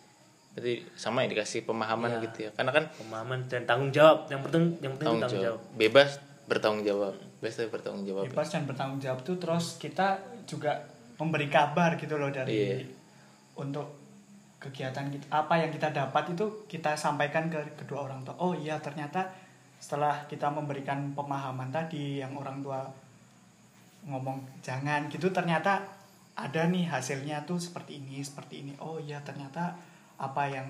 berarti 0.52 0.84
sama 0.93 1.24
ya 1.24 1.32
dikasih 1.32 1.64
pemahaman 1.64 2.12
Iya. 2.12 2.24
gitu 2.28 2.38
ya. 2.45 2.49
Karena 2.52 2.72
kan 2.72 2.84
pemahaman 2.91 3.39
dan 3.47 3.64
tanggung 3.64 3.91
jawab. 3.91 4.28
Yang 4.28 4.41
penting 4.49 4.64
yang 4.80 4.93
penting 4.95 5.08
tanggung 5.08 5.24
tanggung 5.24 5.43
jawab. 5.43 5.60
jawab. 5.64 5.80
Bebas 5.80 6.10
bertanggung 6.45 6.84
jawab. 6.84 7.14
Bebas 7.39 7.54
tapi 7.56 7.70
bertanggung 7.72 8.06
jawab 8.06 8.24
bebas 8.28 8.47
dan 8.52 8.64
bertanggung 8.68 8.99
jawab 8.99 9.20
tuh 9.24 9.36
terus 9.39 9.66
kita 9.78 10.08
juga 10.43 10.72
memberi 11.18 11.47
kabar 11.47 11.95
gitu 11.95 12.20
loh 12.20 12.30
dari 12.30 12.54
Iya. 12.54 12.78
untuk 13.56 13.88
kegiatan 14.60 15.10
kita. 15.10 15.26
Apa 15.32 15.58
yang 15.58 15.72
kita 15.74 15.89
dapat 15.89 16.36
itu 16.36 16.45
kita 16.68 16.93
sampaikan 16.93 17.49
ke 17.49 17.58
kedua 17.80 18.06
orang 18.06 18.22
tua. 18.22 18.36
Oh 18.38 18.54
iya 18.54 18.78
ternyata 18.78 19.26
setelah 19.82 20.30
kita 20.30 20.52
memberikan 20.52 21.16
pemahaman 21.18 21.74
tadi 21.74 22.22
yang 22.22 22.38
orang 22.38 22.62
tua 22.62 22.86
ngomong 24.06 24.41
jangan 24.62 25.06
gitu 25.08 25.30
ternyata 25.30 25.82
ada 26.34 26.62
nih 26.70 26.89
hasilnya 26.89 27.45
tuh 27.45 27.58
seperti 27.58 28.02
ini 28.02 28.22
seperti 28.22 28.66
ini. 28.66 28.74
Oh 28.82 28.97
iya 28.97 29.18
ternyata 29.22 29.74
apa 30.22 30.45
yang 30.45 30.67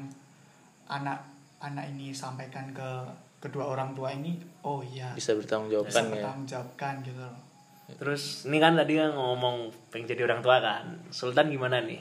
anak 0.87 1.19
anak 1.59 1.91
ini 1.91 2.15
sampaikan 2.15 2.71
ke 2.71 2.89
kedua 3.37 3.67
orang 3.67 3.91
tua 3.91 4.15
ini 4.15 4.39
oh 4.63 4.79
iya 4.81 5.11
bisa 5.11 5.35
bertanggung 5.35 5.67
bisa 5.67 5.99
jawabkan 5.99 6.03
ya. 6.07 6.11
bertanggung 6.15 6.45
jawabkan 6.47 6.93
gitu. 7.03 7.19
Loh 7.19 7.35
terus 7.91 8.47
ini 8.47 8.55
kan 8.55 8.79
tadi 8.79 8.95
kan 8.95 9.11
ngomong 9.11 9.67
pengen 9.91 10.07
jadi 10.07 10.23
orang 10.23 10.39
tua 10.39 10.63
kan. 10.63 10.95
Sultan 11.11 11.51
gimana 11.51 11.83
nih? 11.83 11.99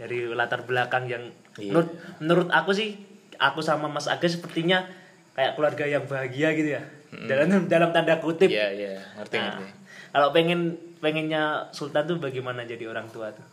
Dari 0.00 0.32
latar 0.32 0.64
belakang 0.64 1.04
yang 1.04 1.28
Iya. 1.58 1.74
menurut 1.74 1.90
menurut 2.22 2.48
aku 2.48 2.70
sih 2.72 2.96
aku 3.36 3.60
sama 3.60 3.90
Mas 3.90 4.06
Aga 4.06 4.24
sepertinya 4.24 4.86
kayak 5.34 5.58
keluarga 5.58 5.84
yang 5.84 6.06
bahagia 6.08 6.54
gitu 6.54 6.70
ya. 6.72 6.82
Dalam 7.28 7.66
dalam 7.68 7.90
tanda 7.92 8.16
kutip. 8.16 8.48
Iya 8.48 8.72
iya. 8.72 8.94
Ngerti 9.20 9.36
Nah, 9.36 9.58
ngerti. 9.58 9.66
kalau 10.14 10.28
pengen 10.32 10.60
pengennya 11.02 11.68
Sultan 11.74 12.06
tuh 12.06 12.16
bagaimana 12.16 12.64
jadi 12.64 12.88
orang 12.88 13.10
tua 13.12 13.28
tuh 13.34 13.44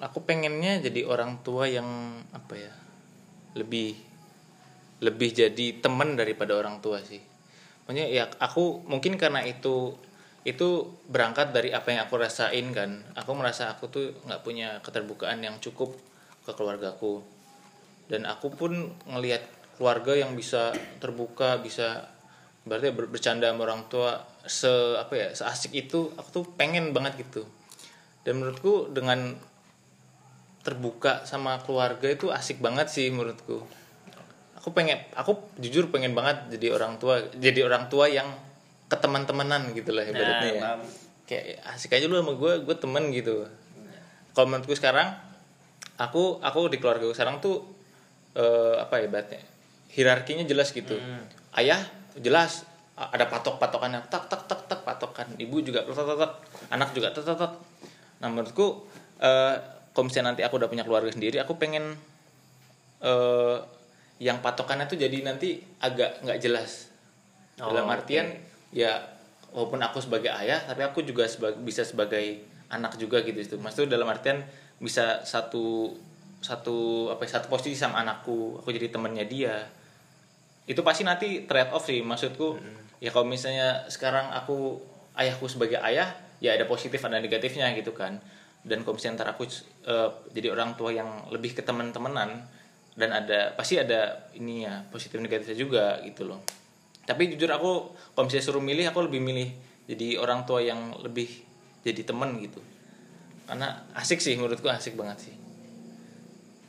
aku 0.00 0.24
pengennya 0.24 0.80
jadi 0.80 1.04
orang 1.04 1.44
tua 1.44 1.68
yang 1.68 2.20
apa 2.32 2.56
ya 2.56 2.72
lebih 3.54 3.94
lebih 5.00 5.30
jadi 5.32 5.80
teman 5.80 6.16
daripada 6.16 6.56
orang 6.56 6.80
tua 6.84 7.00
sih. 7.00 7.20
Maksudnya 7.88 8.06
ya 8.08 8.24
aku 8.40 8.84
mungkin 8.84 9.16
karena 9.16 9.44
itu 9.44 9.96
itu 10.44 10.88
berangkat 11.08 11.52
dari 11.52 11.72
apa 11.72 11.92
yang 11.92 12.00
aku 12.08 12.16
rasain 12.20 12.72
kan. 12.72 13.04
Aku 13.16 13.32
merasa 13.36 13.72
aku 13.72 13.88
tuh 13.88 14.12
nggak 14.24 14.40
punya 14.44 14.80
keterbukaan 14.84 15.40
yang 15.40 15.56
cukup 15.60 15.96
ke 16.44 16.52
keluargaku. 16.52 17.24
Dan 18.08 18.28
aku 18.28 18.52
pun 18.52 18.92
ngelihat 19.08 19.44
keluarga 19.76 20.16
yang 20.16 20.36
bisa 20.36 20.72
terbuka 21.00 21.60
bisa 21.60 22.08
berarti 22.68 22.92
ber- 22.92 23.08
bercanda 23.08 23.48
sama 23.48 23.64
orang 23.64 23.88
tua 23.88 24.20
se 24.44 24.68
apa 25.00 25.16
ya 25.16 25.28
seasik 25.32 25.72
itu 25.72 26.12
aku 26.16 26.28
tuh 26.28 26.44
pengen 26.60 26.92
banget 26.92 27.24
gitu. 27.24 27.48
Dan 28.20 28.44
menurutku 28.44 28.92
dengan 28.92 29.32
terbuka 30.60 31.24
sama 31.24 31.56
keluarga 31.64 32.08
itu 32.12 32.28
asik 32.28 32.60
banget 32.60 32.92
sih 32.92 33.08
menurutku. 33.08 33.64
Aku 34.60 34.76
pengen 34.76 35.00
aku 35.16 35.40
jujur 35.56 35.88
pengen 35.88 36.12
banget 36.12 36.52
jadi 36.52 36.76
orang 36.76 37.00
tua 37.00 37.24
jadi 37.32 37.64
orang 37.64 37.88
tua 37.88 38.12
yang 38.12 38.28
ke 38.90 38.96
teman-temanan 38.98 39.72
gitu 39.72 39.94
lah 39.94 40.04
ibaratnya 40.04 40.50
ya. 40.50 40.60
paham. 40.60 40.80
kayak 41.24 41.62
asik 41.72 41.94
aja 41.94 42.10
lu 42.10 42.18
sama 42.20 42.36
gue 42.36 42.52
gue 42.66 42.76
temen 42.76 43.08
gitu. 43.14 43.48
Kalau 44.36 44.46
menurutku 44.52 44.76
sekarang 44.76 45.16
aku 45.96 46.42
aku 46.44 46.68
di 46.68 46.76
keluarga 46.76 47.08
gue 47.08 47.16
sekarang 47.16 47.40
tuh 47.40 47.64
eh, 48.36 48.76
apa 48.76 49.00
ya 49.00 49.08
ibaratnya 49.08 49.40
hierarkinya 49.96 50.44
jelas 50.44 50.76
gitu. 50.76 51.00
Ayah 51.56 51.80
jelas 52.20 52.68
ada 53.00 53.24
patok-patokannya 53.32 54.12
tak 54.12 54.28
tak 54.28 54.44
tak 54.44 54.68
tak 54.68 54.84
patokan. 54.84 55.24
Ibu 55.40 55.64
juga 55.64 55.88
tak 55.88 56.04
tak 56.04 56.18
tak. 56.20 56.32
Anak 56.68 56.92
juga 56.92 57.08
tak 57.16 57.24
tak 57.24 57.38
tak. 57.40 57.52
Nah 58.20 58.28
menurutku 58.28 58.84
eh 59.24 59.79
kalau 59.90 60.06
misalnya 60.06 60.32
nanti 60.34 60.42
aku 60.46 60.56
udah 60.60 60.70
punya 60.70 60.84
keluarga 60.86 61.10
sendiri 61.10 61.42
aku 61.42 61.58
pengen 61.58 61.98
eh 63.00 63.56
yang 64.20 64.44
patokannya 64.44 64.84
tuh 64.84 65.00
jadi 65.00 65.24
nanti 65.24 65.64
agak 65.80 66.20
nggak 66.20 66.38
jelas. 66.44 66.92
Dalam 67.56 67.88
Oh, 67.88 67.92
artian 67.92 68.28
ya 68.72 69.00
walaupun 69.52 69.80
aku 69.80 70.00
sebagai 70.00 70.28
ayah 70.32 70.60
tapi 70.64 70.84
aku 70.84 71.02
juga 71.04 71.24
seba- 71.28 71.56
bisa 71.56 71.82
sebagai 71.84 72.44
anak 72.70 72.96
juga 73.00 73.20
gitu 73.24 73.36
itu 73.36 73.56
maksudnya 73.58 73.98
dalam 73.98 74.06
artian 74.08 74.44
bisa 74.78 75.20
satu 75.26 75.90
satu 76.40 77.10
apa 77.12 77.26
ya, 77.26 77.36
satu 77.36 77.50
posisi 77.52 77.76
sama 77.76 78.00
anakku 78.00 78.60
aku 78.60 78.68
jadi 78.72 78.88
temannya 78.88 79.24
dia. 79.28 79.68
Itu 80.64 80.80
pasti 80.86 81.02
nanti 81.04 81.44
trade 81.48 81.72
off 81.74 81.88
sih 81.88 82.00
maksudku. 82.00 82.56
Ya 83.00 83.08
kalau 83.12 83.24
misalnya 83.28 83.88
sekarang 83.88 84.28
aku 84.32 84.76
ayahku 85.16 85.48
sebagai 85.48 85.80
ayah 85.80 86.12
ya 86.40 86.56
ada 86.56 86.64
positif 86.64 87.00
ada 87.04 87.20
negatifnya 87.20 87.72
gitu 87.76 87.92
kan 87.92 88.20
dan 88.60 88.84
kalau 88.84 88.94
misalnya 88.96 89.24
ntar 89.24 89.28
aku 89.32 89.48
eh, 89.88 90.10
jadi 90.36 90.52
orang 90.52 90.76
tua 90.76 90.92
yang 90.92 91.32
lebih 91.32 91.56
ke 91.56 91.62
teman-temanan 91.64 92.44
dan 92.92 93.10
ada 93.16 93.56
pasti 93.56 93.80
ada 93.80 94.28
ini 94.36 94.68
ya 94.68 94.84
positif 94.92 95.16
negatifnya 95.16 95.56
juga 95.56 95.84
gitu 96.04 96.28
loh. 96.28 96.44
Tapi 97.08 97.32
jujur 97.32 97.48
aku 97.48 97.96
kalau 98.12 98.24
misalnya 98.28 98.44
suruh 98.44 98.62
milih 98.62 98.92
aku 98.92 99.08
lebih 99.08 99.20
milih 99.24 99.48
jadi 99.88 100.20
orang 100.20 100.44
tua 100.44 100.60
yang 100.60 100.92
lebih 101.00 101.26
jadi 101.80 102.04
teman 102.04 102.36
gitu. 102.44 102.60
Karena 103.48 103.88
asik 103.96 104.20
sih 104.20 104.36
menurutku 104.36 104.68
asik 104.68 104.94
banget 104.94 105.30
sih. 105.30 105.34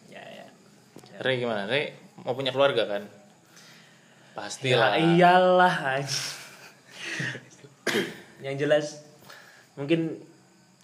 Ya 0.08 0.24
ya. 0.24 0.48
Re 1.20 1.34
gimana? 1.36 1.68
Re 1.68 1.94
mau 2.24 2.34
punya 2.34 2.56
keluarga 2.56 2.88
kan? 2.88 3.04
Pasti 4.32 4.72
Ya 4.72 4.80
lah 4.80 4.96
iyalah 4.96 5.76
yang 8.42 8.56
jelas 8.58 9.06
mungkin 9.78 10.31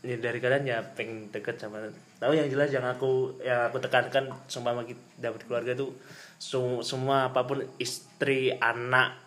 ya 0.02 0.16
dari 0.18 0.38
kalian 0.38 0.64
ya 0.64 0.78
pengen 0.94 1.34
deket 1.34 1.58
sama 1.58 1.82
tahu 2.18 2.38
yang 2.38 2.46
jelas 2.48 2.70
yang 2.70 2.86
aku 2.86 3.42
yang 3.42 3.68
aku 3.68 3.82
tekankan 3.82 4.30
seumpama 4.46 4.86
kita 4.86 5.02
dapat 5.18 5.42
keluarga 5.50 5.74
tuh 5.74 5.90
su- 6.38 6.86
semua 6.86 7.30
apa 7.30 7.44
pun 7.44 7.66
istri 7.78 8.54
anak 8.54 9.18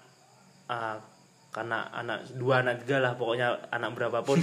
ah, 0.70 1.02
karena 1.50 1.90
anak 1.90 2.30
dua 2.38 2.62
anak 2.62 2.86
tiga 2.86 3.02
lah 3.02 3.18
pokoknya 3.18 3.74
anak 3.74 3.90
berapapun. 3.98 4.38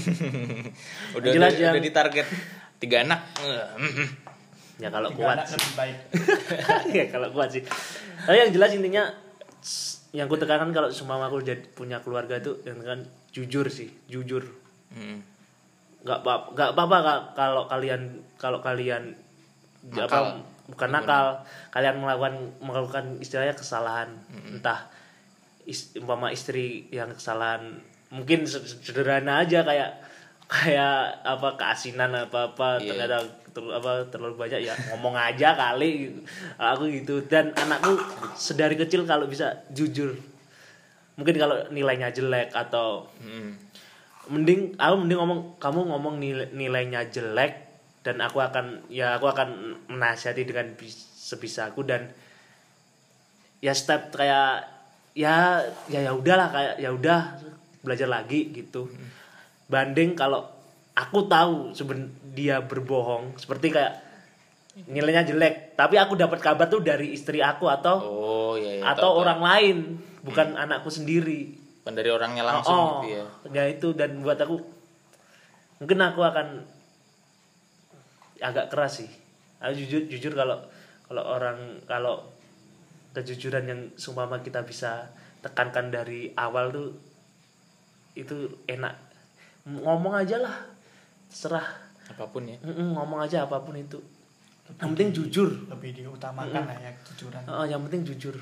Udah 1.18 1.30
jelas 1.32 1.56
udah, 1.56 1.64
yang- 1.64 1.74
udah 1.80 1.84
ditarget. 1.88 2.28
Tiga 2.78 3.08
anak. 3.08 3.22
Ya 4.78 4.94
kalau 4.94 5.10
Tiga 5.10 5.26
kuat 5.26 5.38
anak 5.42 5.48
lebih 5.58 5.74
baik. 5.74 5.98
Ya 7.02 7.06
kalau 7.10 7.34
kuat 7.34 7.50
sih. 7.50 7.64
Tapi 8.28 8.38
yang 8.38 8.52
jelas 8.54 8.76
intinya 8.76 9.10
yang 10.14 10.30
aku 10.30 10.38
tekankan 10.38 10.70
kalau 10.70 10.90
semua 10.94 11.18
aku 11.18 11.42
jadi 11.42 11.64
punya 11.74 12.04
keluarga 12.06 12.38
tuh 12.38 12.62
yang 12.62 12.78
kan 12.84 13.02
jujur 13.34 13.72
sih 13.72 13.90
jujur. 14.06 14.46
Hmm. 14.94 15.24
Nggak 16.00 16.20
apa 16.20 16.34
nggak 16.54 16.70
apa-apa 16.74 16.98
kalau 17.34 17.64
kalian 17.66 18.02
kalau 18.36 18.60
kalian 18.60 19.18
Nakal. 19.88 20.04
apa 20.04 20.20
bukan. 20.68 20.90
nakal. 20.90 21.26
Kalian 21.70 21.96
melakukan 21.98 22.34
melakukan 22.60 23.06
istilahnya 23.18 23.54
kesalahan. 23.54 24.12
Entah 24.50 24.88
is- 25.64 25.96
umpama 25.96 26.28
istri 26.30 26.86
yang 26.90 27.08
kesalahan. 27.10 27.80
Mungkin 28.08 28.44
se- 28.44 28.64
sederhana 28.82 29.42
aja 29.42 29.64
kayak 29.64 30.00
kayak 30.48 30.98
apa 31.22 31.56
keasinan 31.56 32.12
apa 32.14 32.52
apa 32.52 32.80
Iya. 32.80 32.96
ternyata 32.96 33.18
terlalu 33.52 33.72
apa 33.74 33.92
terlalu 34.08 34.36
banyak 34.38 34.62
ya 34.62 34.74
ngomong 34.90 35.12
aja 35.14 35.56
kali. 35.56 36.16
Aku 36.56 36.88
gitu. 36.88 37.20
Dan 37.26 37.52
anakku 37.54 37.96
sedari 38.34 38.76
kecil 38.76 39.04
kalau 39.04 39.26
bisa 39.26 39.52
jujur. 39.70 40.16
Mungkin 41.16 41.36
kalau 41.36 41.58
nilainya 41.68 42.12
jelek 42.12 42.54
atau 42.54 43.10
Mm. 43.18 43.67
Mending 44.28 44.76
aku 44.80 44.96
mending 45.00 45.20
ngomong 45.20 45.42
kamu 45.60 45.80
ngomong 45.88 46.16
nilai, 46.20 46.48
nilainya 46.52 47.08
jelek 47.08 47.68
dan 48.04 48.24
aku 48.24 48.40
akan 48.40 48.88
ya 48.88 49.20
aku 49.20 49.28
akan 49.28 49.80
menasihati 49.92 50.48
dengan 50.48 50.72
bis- 50.76 51.08
sebisaku 51.28 51.84
dan 51.84 52.12
ya 53.60 53.76
step 53.76 54.16
kayak 54.16 54.64
ya 55.18 55.64
ya 55.92 56.00
ya 56.08 56.12
udahlah 56.14 56.48
kayak 56.54 56.74
ya 56.80 56.90
udah 56.94 57.20
belajar 57.84 58.08
lagi 58.08 58.52
gitu. 58.54 58.88
Banding 59.68 60.16
kalau 60.16 60.48
aku 60.98 61.28
tahu 61.30 61.76
seben 61.78 62.10
dia 62.32 62.64
berbohong 62.64 63.38
seperti 63.38 63.70
kayak 63.70 64.08
nilainya 64.86 65.26
jelek 65.26 65.74
tapi 65.74 65.98
aku 65.98 66.14
dapat 66.14 66.38
kabar 66.38 66.70
tuh 66.70 66.86
dari 66.86 67.14
istri 67.14 67.42
aku 67.42 67.66
atau 67.66 67.98
oh 67.98 68.54
iya, 68.58 68.82
iya 68.82 68.84
atau 68.86 69.10
tahu, 69.10 69.14
tahu. 69.18 69.22
orang 69.26 69.42
lain 69.42 69.78
bukan 70.22 70.54
anakku 70.54 70.94
sendiri 70.94 71.58
Bukan 71.88 72.04
dari 72.04 72.12
orangnya 72.12 72.44
langsung 72.44 72.76
oh, 72.76 73.00
gitu 73.00 73.16
ya. 73.16 73.24
Ya 73.48 73.64
itu 73.72 73.96
dan 73.96 74.20
buat 74.20 74.36
aku 74.36 74.60
mungkin 75.80 76.04
aku 76.04 76.20
akan 76.20 76.68
agak 78.44 78.68
keras 78.68 79.00
sih. 79.00 79.08
Aku 79.64 79.72
jujur 79.72 80.04
jujur 80.12 80.36
kalau 80.36 80.68
kalau 81.08 81.24
orang 81.24 81.80
kalau 81.88 82.28
kejujuran 83.16 83.72
yang 83.72 83.82
sumpama 83.96 84.44
kita 84.44 84.68
bisa 84.68 85.16
tekankan 85.40 85.88
dari 85.88 86.36
awal 86.36 86.76
tuh 86.76 86.92
itu 88.20 88.52
enak. 88.68 88.92
Ngomong 89.64 90.12
aja 90.12 90.44
lah 90.44 90.68
serah 91.32 91.64
apa 92.04 92.28
pun 92.28 92.52
ya. 92.52 92.60
Mm-mm, 92.68 93.00
ngomong 93.00 93.24
aja 93.24 93.48
apa 93.48 93.64
pun 93.64 93.80
itu. 93.80 94.04
Yang 94.76 94.92
penting 94.92 95.10
jujur. 95.16 95.50
lebih 95.72 95.96
diutamakan 95.96 96.68
lah 96.68 96.76
ya 96.84 96.92
kejujuran. 97.00 97.48
Oh, 97.48 97.64
yang 97.64 97.80
penting 97.88 98.04
jujur. 98.04 98.36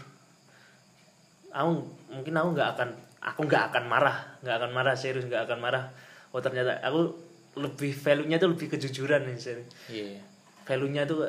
Aku 1.54 1.86
mungkin 2.10 2.34
aku 2.34 2.50
nggak 2.58 2.70
akan 2.74 2.90
aku 3.26 3.50
nggak 3.50 3.74
akan 3.74 3.86
marah, 3.90 4.38
nggak 4.46 4.56
akan 4.62 4.72
marah 4.72 4.94
serius 4.94 5.26
nggak 5.26 5.50
akan 5.50 5.60
marah. 5.60 5.90
Oh 6.30 6.40
ternyata 6.40 6.78
aku 6.80 7.18
lebih 7.58 7.96
value-nya 7.96 8.38
tuh 8.38 8.54
lebih 8.54 8.68
kejujuran 8.70 9.26
nih 9.26 9.38
serius. 9.42 9.70
iya 9.90 10.22
Value-nya 10.66 11.10
tuh 11.10 11.26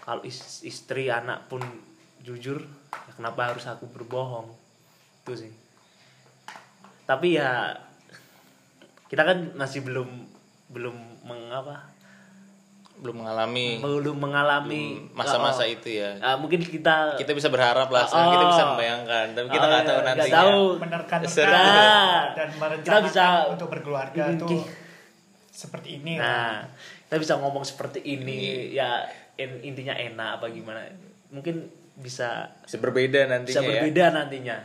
kalau 0.00 0.24
is- 0.24 0.64
istri 0.64 1.12
anak 1.12 1.44
pun 1.52 1.60
jujur, 2.24 2.64
ya 2.92 3.12
kenapa 3.12 3.52
harus 3.52 3.68
aku 3.68 3.84
berbohong? 3.88 4.48
Itu 5.24 5.36
sih. 5.36 5.52
Tapi 7.04 7.36
ya 7.36 7.76
kita 9.08 9.24
kan 9.24 9.38
masih 9.56 9.80
belum 9.84 10.08
belum 10.68 10.96
mengapa 11.24 11.88
belum 12.98 13.16
mengalami 13.16 13.78
belum 13.78 14.16
mengalami 14.16 14.82
masa-masa 15.12 15.62
Oh, 15.62 15.70
itu 15.70 15.88
ya 15.96 16.18
ah, 16.18 16.34
mungkin 16.34 16.58
kita 16.58 17.14
kita 17.14 17.30
bisa 17.30 17.46
berharap 17.46 17.86
lah 17.86 18.02
sekarang 18.04 18.34
kita 18.34 18.42
Oh. 18.42 18.50
bisa 18.50 18.64
membayangkan 18.68 19.26
tapi 19.32 19.46
kita 19.48 19.58
Oh, 19.58 19.68
nggak 19.68 19.78
iya, 19.78 19.88
tahu 19.88 20.00
nantinya 20.02 20.34
tahu. 20.36 20.62
menerka-nerka 20.78 21.34
Seru. 21.36 21.52
Nah, 21.52 22.22
dan 22.28 22.48
kita 22.48 22.58
merencanakan 22.58 23.02
bisa- 23.04 23.46
untuk 23.48 23.68
berkeluarga 23.68 24.22
Hmm, 24.24 24.38
tuh 24.40 24.62
seperti 25.48 25.88
ini 25.96 26.12
Nah, 26.16 26.66
kita 27.04 27.16
bisa 27.16 27.34
ngomong 27.36 27.62
seperti 27.62 27.98
ini 28.00 28.38
ya 28.70 29.02
in- 29.34 29.62
intinya 29.64 29.92
enak 29.92 30.30
apa 30.36 30.46
gimana. 30.48 30.82
Mungkin 31.28 31.66
bisa 31.94 32.46
bisa 32.60 32.76
berbeda 32.76 33.26
nantinya 33.26 33.50
bisa 33.52 33.60
ya 33.60 33.68
berbeda 33.78 34.04
nantinya. 34.12 34.56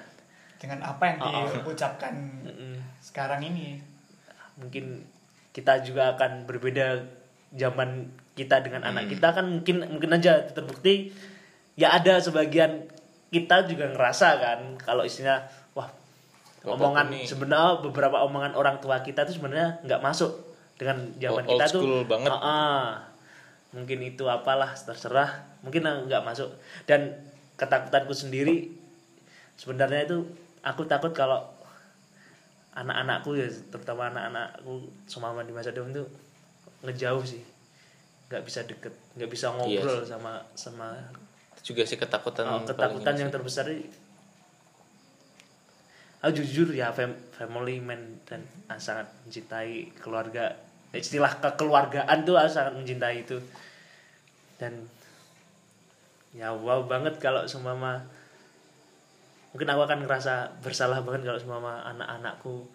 dengan 0.55 0.79
apa 0.81 1.03
yang 1.05 1.17
Oh, 1.19 1.29
oh. 1.43 1.49
diucapkan 1.59 2.13
Mm-mm. 2.41 2.77
sekarang 2.99 3.41
ini 3.41 3.77
Mungkin 4.53 5.01
kita 5.49 5.81
juga 5.81 6.13
akan 6.13 6.45
berbeda 6.45 7.01
zaman 7.51 8.05
kita 8.33 8.65
dengan 8.65 8.81
Hmm. 8.81 8.91
anak 8.97 9.13
kita 9.13 9.27
kan 9.29 9.45
mungkin 9.45 9.85
mungkin 9.87 10.09
aja 10.17 10.41
terbukti 10.49 11.13
ya 11.77 11.93
ada 11.93 12.17
sebagian 12.17 12.89
kita 13.33 13.65
juga 13.69 13.89
ngerasa 13.93 14.27
kan 14.41 14.59
kalau 14.81 15.05
istilah 15.05 15.41
wah 15.77 15.89
Bapakku 16.61 16.77
omongan 16.77 17.07
sebenarnya 17.25 17.81
beberapa 17.81 18.17
omongan 18.25 18.53
orang 18.57 18.77
tua 18.81 19.01
kita 19.01 19.25
tuh 19.25 19.37
sebenarnya 19.37 19.81
nggak 19.85 20.01
masuk 20.01 20.31
dengan 20.77 21.13
zaman 21.21 21.45
Old 21.45 21.51
kita 21.53 21.65
tuh 21.69 22.05
banget. 22.09 22.29
Ah, 22.33 22.41
ah. 22.41 22.87
mungkin 23.73 23.99
itu 24.05 24.25
apalah 24.29 24.73
terserah 24.73 25.45
mungkin 25.65 25.85
nggak 25.85 26.21
masuk 26.25 26.49
dan 26.85 27.13
ketakutanku 27.57 28.13
sendiri 28.13 28.69
sebenarnya 29.57 30.09
itu 30.09 30.17
aku 30.65 30.85
takut 30.89 31.13
kalau 31.13 31.41
anak-anakku 32.73 33.37
ya 33.37 33.45
terutama 33.69 34.09
anak-anakku 34.09 34.89
semama 35.05 35.45
di 35.45 35.53
masa 35.53 35.69
depan 35.69 35.93
tuh 35.93 36.09
ngejauh 36.81 37.21
sih 37.21 37.52
nggak 38.33 38.43
bisa 38.43 38.65
deket 38.65 38.89
nggak 39.13 39.29
bisa 39.29 39.53
ngobrol 39.53 40.01
Iya 40.01 40.09
sama 40.09 40.41
sama 40.57 40.89
Itu 41.53 41.77
juga 41.77 41.85
sih 41.85 42.01
ketakutan 42.01 42.49
Oh, 42.49 42.65
ketakutan 42.65 43.13
yang 43.13 43.29
sih. 43.29 43.35
terbesar 43.37 43.69
ini 43.69 43.85
aku 46.23 46.33
jujur 46.41 46.73
ya 46.73 46.89
fam- 46.89 47.19
family 47.35 47.77
man 47.77 47.99
dan 48.25 48.41
ah, 48.71 48.79
sangat 48.81 49.11
mencintai 49.21 49.91
keluarga. 50.01 50.55
Istilah 50.89 51.37
kekeluargaan 51.37 52.23
tuh 52.23 52.33
aku 52.39 52.49
sangat 52.49 52.73
mencintai 52.73 53.21
itu. 53.21 53.37
Dan 54.57 54.87
ya 56.33 56.49
wow 56.49 56.87
banget 56.89 57.21
kalau 57.21 57.45
seumpama 57.45 58.01
mungkin 59.53 59.69
aku 59.69 59.85
akan 59.85 59.99
ngerasa 60.07 60.63
bersalah 60.65 61.05
banget 61.05 61.29
kalau 61.29 61.37
seumpama 61.37 61.85
anak-anakku 61.85 62.65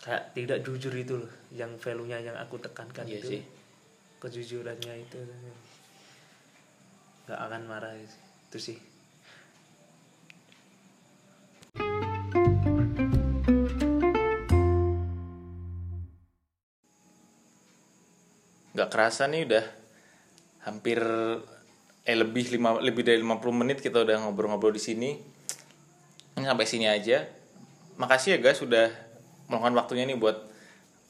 kayak 0.00 0.32
tidak 0.32 0.64
jujur 0.64 0.94
itu 0.96 1.20
loh 1.20 1.32
yang 1.52 1.76
value-nya 1.76 2.18
yang 2.24 2.36
aku 2.40 2.56
tekankan 2.56 3.04
Iya 3.04 3.20
itu 3.20 3.28
sih. 3.38 3.42
kejujurannya 4.22 4.94
itu. 5.04 5.18
Nggak 7.28 7.40
akan 7.40 7.62
marah 7.68 7.94
itu 7.98 8.58
sih. 8.58 8.78
Nggak 18.72 18.88
kerasa 18.88 19.28
nih 19.28 19.44
udah 19.48 19.64
hampir 20.64 20.98
eh 22.02 22.16
lebih 22.18 22.56
lima 22.56 22.80
lebih 22.80 23.04
dari 23.06 23.20
50 23.20 23.52
menit 23.52 23.78
kita 23.78 24.02
udah 24.02 24.16
ngobrol-ngobrol 24.26 24.72
di 24.72 24.82
sini. 24.82 25.10
Ini 26.38 26.44
sampai 26.48 26.66
sini 26.66 26.88
aja. 26.88 27.28
Makasih 28.00 28.36
ya 28.36 28.38
guys 28.40 28.58
sudah 28.58 28.88
meluangkan 29.52 29.76
waktunya 29.76 30.08
nih 30.08 30.16
buat 30.16 30.48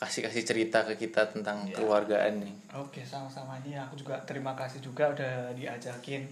kasih 0.02 0.26
kasih 0.26 0.42
cerita 0.42 0.82
ke 0.82 0.98
kita 0.98 1.30
tentang 1.30 1.62
Iya. 1.62 1.78
keluargaan 1.78 2.42
nih 2.42 2.54
Oke, 2.74 3.06
sama-sama. 3.06 3.54
Ini 3.62 3.78
aku 3.78 3.94
juga 3.94 4.18
terima 4.26 4.58
kasih 4.58 4.82
juga 4.82 5.06
udah 5.14 5.54
diajakin 5.54 6.26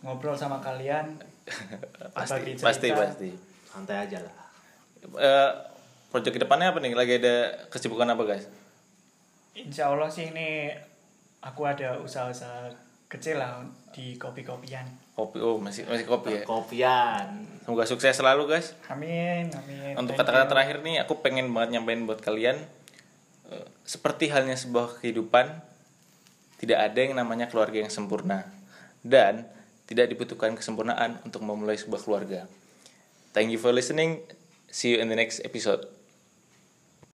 ngobrol 0.00 0.32
sama 0.32 0.62
kalian. 0.64 1.18
pasti 2.16 2.56
pasti 2.56 2.88
pasti. 2.90 3.30
Santai 3.68 4.08
aja 4.08 4.24
lah. 4.24 4.34
Eh, 5.12 5.50
proyek 6.08 6.32
ke 6.32 6.40
depannya 6.40 6.72
apa 6.72 6.80
nih? 6.80 6.96
Lagi 6.96 7.20
ada 7.20 7.36
kesibukan 7.68 8.08
apa 8.08 8.22
guys? 8.24 8.48
Insya 9.52 9.92
Allah 9.92 10.08
sih 10.08 10.32
ini 10.32 10.72
aku 11.42 11.66
ada 11.66 12.00
usaha-usaha 12.00 12.72
kecil 13.06 13.36
lah 13.36 13.60
di 13.92 14.16
kopi-kopian. 14.16 14.86
kopi 15.16 15.40
oh 15.40 15.56
masih 15.56 15.88
masih 15.88 16.04
kopi 16.04 16.40
ya? 16.40 16.42
Kopian. 16.44 17.26
Semoga 17.64 17.84
sukses 17.84 18.14
selalu 18.14 18.46
guys. 18.46 18.76
Amin, 18.86 19.48
amin. 19.50 19.96
Untuk 19.96 20.14
kata-kata 20.14 20.46
terakhir 20.46 20.84
nih, 20.84 21.02
aku 21.02 21.18
pengen 21.24 21.50
banget 21.50 21.76
nyampein 21.80 22.04
buat 22.06 22.20
kalian 22.20 22.60
seperti 23.86 24.28
halnya 24.28 24.58
sebuah 24.58 25.00
kehidupan, 25.00 25.62
tidak 26.58 26.78
ada 26.92 26.98
yang 26.98 27.14
namanya 27.16 27.46
keluarga 27.46 27.80
yang 27.80 27.92
sempurna 27.92 28.48
dan 29.06 29.46
tidak 29.86 30.10
dibutuhkan 30.10 30.58
kesempurnaan 30.58 31.22
untuk 31.22 31.46
memulai 31.46 31.78
sebuah 31.78 32.02
keluarga. 32.02 32.50
Thank 33.30 33.54
you 33.54 33.60
for 33.60 33.70
listening. 33.70 34.24
See 34.72 34.96
you 34.96 34.98
in 34.98 35.08
the 35.08 35.16
next 35.16 35.44
episode. 35.46 35.95